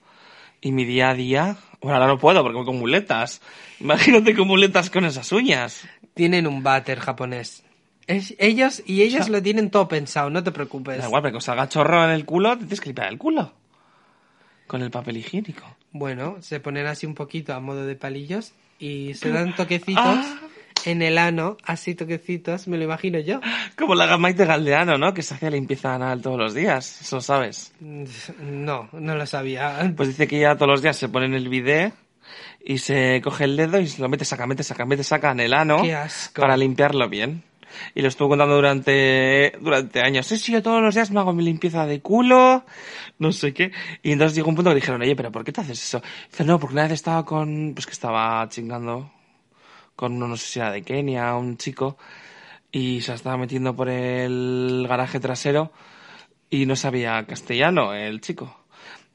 Y 0.60 0.74
mi 0.74 0.84
día 0.84 1.10
a 1.12 1.14
día. 1.14 1.58
Bueno, 1.82 1.96
ahora 1.98 2.08
no 2.08 2.18
puedo 2.20 2.42
porque 2.44 2.58
voy 2.58 2.66
con 2.66 2.78
muletas. 2.80 3.42
Imagínate 3.80 4.36
con 4.36 4.48
muletas 4.48 4.90
con 4.90 5.06
esas 5.06 5.32
uñas. 5.32 5.84
Tienen 6.14 6.46
un 6.48 6.62
váter 6.64 7.00
japonés. 7.00 7.64
Es- 8.08 8.36
ellos 8.40 8.84
y 8.86 9.02
ellas 9.04 9.30
lo 9.30 9.42
tienen 9.42 9.70
todo 9.72 9.88
pensado, 9.88 10.30
no 10.30 10.44
te 10.44 10.52
preocupes. 10.52 10.98
Da 11.00 11.06
igual, 11.06 11.22
pero 11.22 11.34
que 11.34 11.38
os 11.38 11.44
salga 11.44 11.70
chorro 11.70 12.04
en 12.04 12.12
el 12.12 12.26
culo, 12.26 12.52
te 12.52 12.60
tienes 12.66 12.82
que 12.82 12.88
limpiar 12.90 13.08
el 13.10 13.18
culo. 13.18 13.54
Con 14.68 14.82
el 14.82 14.92
papel 14.92 15.18
higiénico. 15.18 15.64
Bueno, 15.92 16.38
se 16.42 16.60
ponen 16.60 16.88
así 16.88 17.06
un 17.06 17.16
poquito 17.16 17.54
a 17.54 17.60
modo 17.60 17.86
de 17.86 17.96
palillos 17.96 18.54
y 18.80 19.14
se 19.16 19.30
dan 19.32 19.56
toquecitos 19.56 20.04
Ah. 20.06 20.40
En 20.86 21.02
el 21.02 21.18
ano, 21.18 21.58
así 21.64 21.96
toquecitos, 21.96 22.68
me 22.68 22.78
lo 22.78 22.84
imagino 22.84 23.20
yo. 23.20 23.40
Como 23.78 23.96
la 23.96 24.06
Gamaite 24.06 24.46
Galdeano, 24.46 24.98
¿no? 24.98 25.14
Que 25.14 25.22
se 25.22 25.34
hace 25.36 25.52
limpieza 25.52 25.94
anal 25.96 26.22
todos 26.22 26.38
los 26.38 26.54
días. 26.54 27.02
Eso 27.02 27.18
lo 27.18 27.22
sabes. 27.22 27.74
No, 27.80 28.90
no 28.92 29.16
lo 29.16 29.26
sabía. 29.26 29.94
Pues 29.96 30.10
dice 30.10 30.28
que 30.28 30.40
ya 30.40 30.56
todos 30.56 30.70
los 30.72 30.82
días 30.82 30.98
se 30.98 31.10
pone 31.10 31.26
en 31.28 31.34
el 31.34 31.50
bidet 31.50 31.94
y 32.64 32.78
se 32.78 33.22
coge 33.24 33.46
el 33.46 33.58
dedo 33.58 33.80
y 33.80 33.88
se 33.88 34.02
lo 34.02 34.10
mete, 34.10 34.26
saca, 34.26 34.48
mete, 34.48 34.64
saca, 34.64 34.86
mete, 34.86 35.04
saca 35.04 35.32
en 35.32 35.40
el 35.42 35.54
ano 35.54 35.82
Qué 35.82 35.94
asco. 35.96 36.42
para 36.42 36.56
limpiarlo 36.58 37.08
bien. 37.10 37.44
Y 37.96 38.02
lo 38.02 38.10
estuvo 38.10 38.28
contando 38.30 38.56
durante, 38.56 39.54
durante 39.62 40.02
años. 40.02 40.28
Sí, 40.28 40.38
sí, 40.38 40.52
yo 40.52 40.62
todos 40.62 40.82
los 40.82 40.94
días 40.94 41.10
me 41.10 41.22
hago 41.22 41.32
mi 41.32 41.44
limpieza 41.44 41.86
de 41.86 42.02
culo, 42.02 42.66
no 43.18 43.32
sé 43.32 43.54
qué. 43.54 43.72
Y 44.04 44.12
entonces 44.12 44.36
llegó 44.36 44.50
un 44.50 44.56
punto 44.56 44.72
que 44.72 44.76
dijeron, 44.76 45.02
oye, 45.02 45.16
pero 45.16 45.32
¿por 45.32 45.46
qué 45.46 45.54
te 45.54 45.62
haces 45.62 45.82
eso? 45.82 46.02
Dice, 46.30 46.44
no, 46.44 46.60
porque 46.60 46.74
una 46.74 46.84
vez 46.84 46.92
estaba 46.92 47.24
con, 47.24 47.72
pues 47.74 47.86
que 47.86 47.94
estaba 47.94 48.48
chingando 48.50 49.10
con 50.02 50.14
uno, 50.14 50.28
no 50.28 50.36
sé 50.36 50.46
si 50.48 50.60
era 50.60 50.72
de 50.72 50.82
Kenia, 50.82 51.34
un 51.36 51.56
chico, 51.58 51.98
y 52.72 53.00
se 53.02 53.14
estaba 53.14 53.38
metiendo 53.38 53.76
por 53.76 53.88
el 53.90 54.86
garaje 54.90 55.20
trasero 55.22 55.72
y 56.50 56.66
no 56.66 56.76
sabía 56.76 57.26
castellano 57.26 57.94
el 57.94 58.20
chico. 58.20 58.58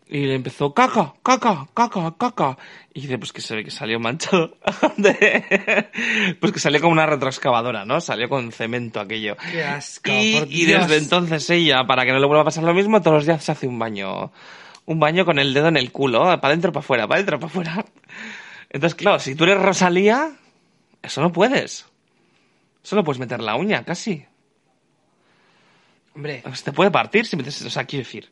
Y 0.08 0.24
le 0.26 0.36
empezó, 0.36 0.72
caca, 0.72 1.14
caca, 1.24 1.66
caca, 1.74 2.14
caca. 2.16 2.56
Y 2.94 3.00
dice, 3.00 3.18
pues 3.18 3.32
que 3.32 3.40
se 3.40 3.56
ve 3.56 3.64
que 3.64 3.72
salió 3.72 3.98
manchado. 3.98 4.56
de- 4.96 5.88
pues 6.40 6.52
que 6.52 6.60
salió 6.60 6.80
como 6.80 6.92
una 6.92 7.06
retroexcavadora, 7.06 7.84
¿no? 7.84 8.00
Salió 8.00 8.28
con 8.28 8.52
cemento 8.52 9.00
aquello. 9.00 9.36
Qué 9.50 9.64
asco, 9.64 10.12
Y, 10.12 10.38
por 10.38 10.46
y 10.48 10.64
Dios. 10.66 10.86
desde 10.86 11.02
entonces 11.02 11.50
ella, 11.50 11.84
para 11.88 12.04
que 12.04 12.12
no 12.12 12.20
le 12.20 12.26
vuelva 12.26 12.42
a 12.42 12.44
pasar 12.44 12.62
lo 12.62 12.72
mismo, 12.72 13.00
todos 13.02 13.16
los 13.16 13.26
días 13.26 13.42
se 13.42 13.50
hace 13.50 13.66
un 13.66 13.80
baño. 13.80 14.30
Un 14.84 15.00
baño 15.00 15.24
con 15.24 15.40
el 15.40 15.52
dedo 15.52 15.66
en 15.66 15.76
el 15.76 15.90
culo, 15.90 16.20
para 16.22 16.46
adentro, 16.48 16.70
para 16.70 16.84
afuera, 16.84 17.08
para 17.08 17.16
adentro, 17.16 17.40
para 17.40 17.50
afuera. 17.50 17.84
Entonces, 18.70 18.94
claro, 18.94 19.18
si 19.18 19.34
tú 19.34 19.42
eres 19.42 19.60
Rosalía, 19.60 20.30
eso 21.06 21.20
no 21.22 21.32
puedes. 21.32 21.86
Solo 22.82 23.02
puedes 23.02 23.18
meter 23.18 23.40
la 23.40 23.56
uña, 23.56 23.84
casi. 23.84 24.24
Hombre, 26.14 26.42
Se 26.54 26.64
te 26.64 26.72
puede 26.72 26.90
partir 26.90 27.26
si 27.26 27.36
metes, 27.36 27.60
o 27.62 27.68
sea, 27.68 27.84
quiero 27.84 28.04
decir. 28.04 28.30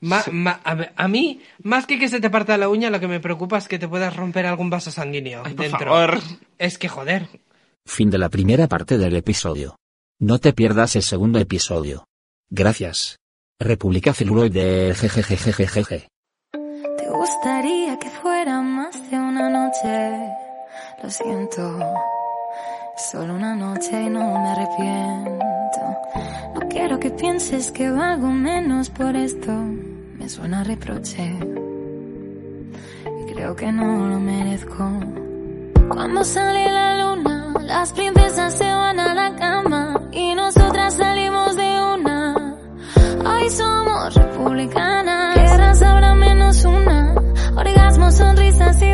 ma- 0.00 0.24
ma- 0.32 0.60
a, 0.64 0.76
a 0.96 1.08
mí, 1.08 1.42
más 1.62 1.86
que 1.86 1.98
que 1.98 2.08
se 2.08 2.18
te 2.20 2.30
parta 2.30 2.56
la 2.56 2.68
uña, 2.70 2.88
lo 2.88 2.98
que 2.98 3.08
me 3.08 3.20
preocupa 3.20 3.58
es 3.58 3.68
que 3.68 3.78
te 3.78 3.86
puedas 3.88 4.16
romper 4.16 4.46
algún 4.46 4.70
vaso 4.70 4.90
sanguíneo 4.90 5.42
Ay, 5.44 5.52
por 5.54 5.64
dentro. 5.66 5.78
favor. 5.92 6.18
Es 6.58 6.78
que 6.78 6.88
joder. 6.88 7.28
Fin 7.84 8.08
de 8.10 8.16
la 8.18 8.30
primera 8.30 8.68
parte 8.68 8.96
del 8.96 9.14
episodio. 9.16 9.76
No 10.18 10.38
te 10.38 10.54
pierdas 10.54 10.96
el 10.96 11.02
segundo 11.02 11.38
episodio. 11.38 12.04
Gracias. 12.48 13.18
República 13.60 14.14
Celuloide 14.14 14.94
jejejejejeje. 14.94 16.08
Te 16.52 17.10
gustaría 17.10 17.98
que 17.98 18.08
fuera 18.08 18.62
más 18.62 19.10
de 19.10 19.16
una 19.18 19.50
noche. 19.50 20.32
Lo 21.02 21.10
siento. 21.10 21.78
Solo 22.96 23.34
una 23.34 23.54
noche 23.54 24.04
y 24.04 24.08
no 24.08 24.20
me 24.20 24.48
arrepiento. 24.48 25.80
No 26.54 26.60
quiero 26.70 26.98
que 26.98 27.10
pienses 27.10 27.70
que 27.70 27.90
valgo 27.90 28.28
menos 28.28 28.88
por 28.88 29.14
esto. 29.14 29.52
Me 30.18 30.26
suena 30.30 30.64
reproche. 30.64 31.36
Y 33.20 33.32
creo 33.34 33.54
que 33.54 33.70
no 33.70 34.08
lo 34.08 34.18
merezco. 34.18 34.90
Cuando 35.90 36.24
sale 36.24 36.72
la 36.72 37.04
luna, 37.04 37.52
las 37.60 37.92
princesas 37.92 38.54
se 38.54 38.64
van 38.64 38.98
a 38.98 39.14
la 39.14 39.36
cama 39.36 40.00
y 40.10 40.34
nosotras 40.34 40.94
salimos 40.94 41.54
de 41.54 41.80
una. 41.94 42.56
Hoy 43.26 43.50
somos 43.50 44.14
republicanas, 44.14 45.36
guerras 45.36 45.82
habrá 45.82 46.14
menos 46.14 46.64
una, 46.64 47.14
orgasmos, 47.56 48.14
sonrisas 48.14 48.80
y 48.80 48.90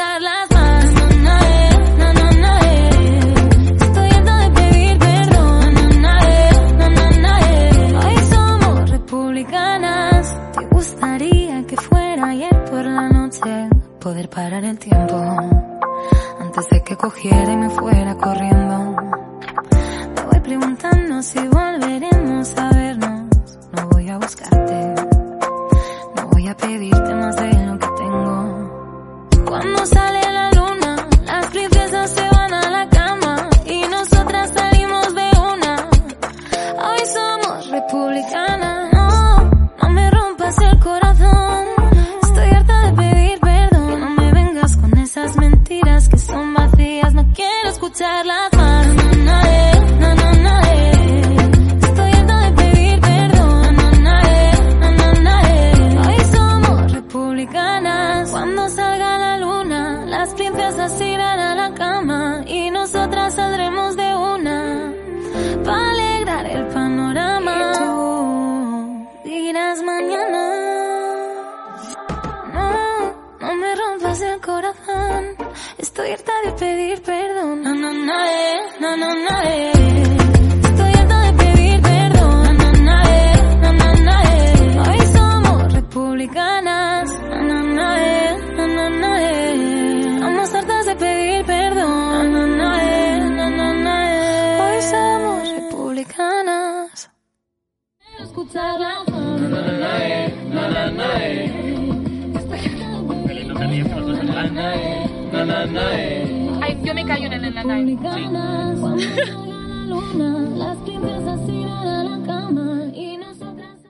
escucharlas 0.00 0.50
más. 0.50 0.84
No, 1.24 1.38
eh. 1.38 1.70
Hoy 8.04 8.16
somos 8.30 8.90
republicanas. 8.90 10.36
¿Te 10.52 10.66
gustaría 10.66 11.66
que 11.66 11.76
fuera 11.76 12.28
ayer 12.28 12.64
por 12.64 12.84
la 12.84 13.08
noche? 13.08 13.68
Poder 14.00 14.30
parar 14.30 14.64
el 14.64 14.78
tiempo 14.78 15.16
antes 16.40 16.68
de 16.70 16.82
que 16.82 16.96
cogiera 16.96 17.52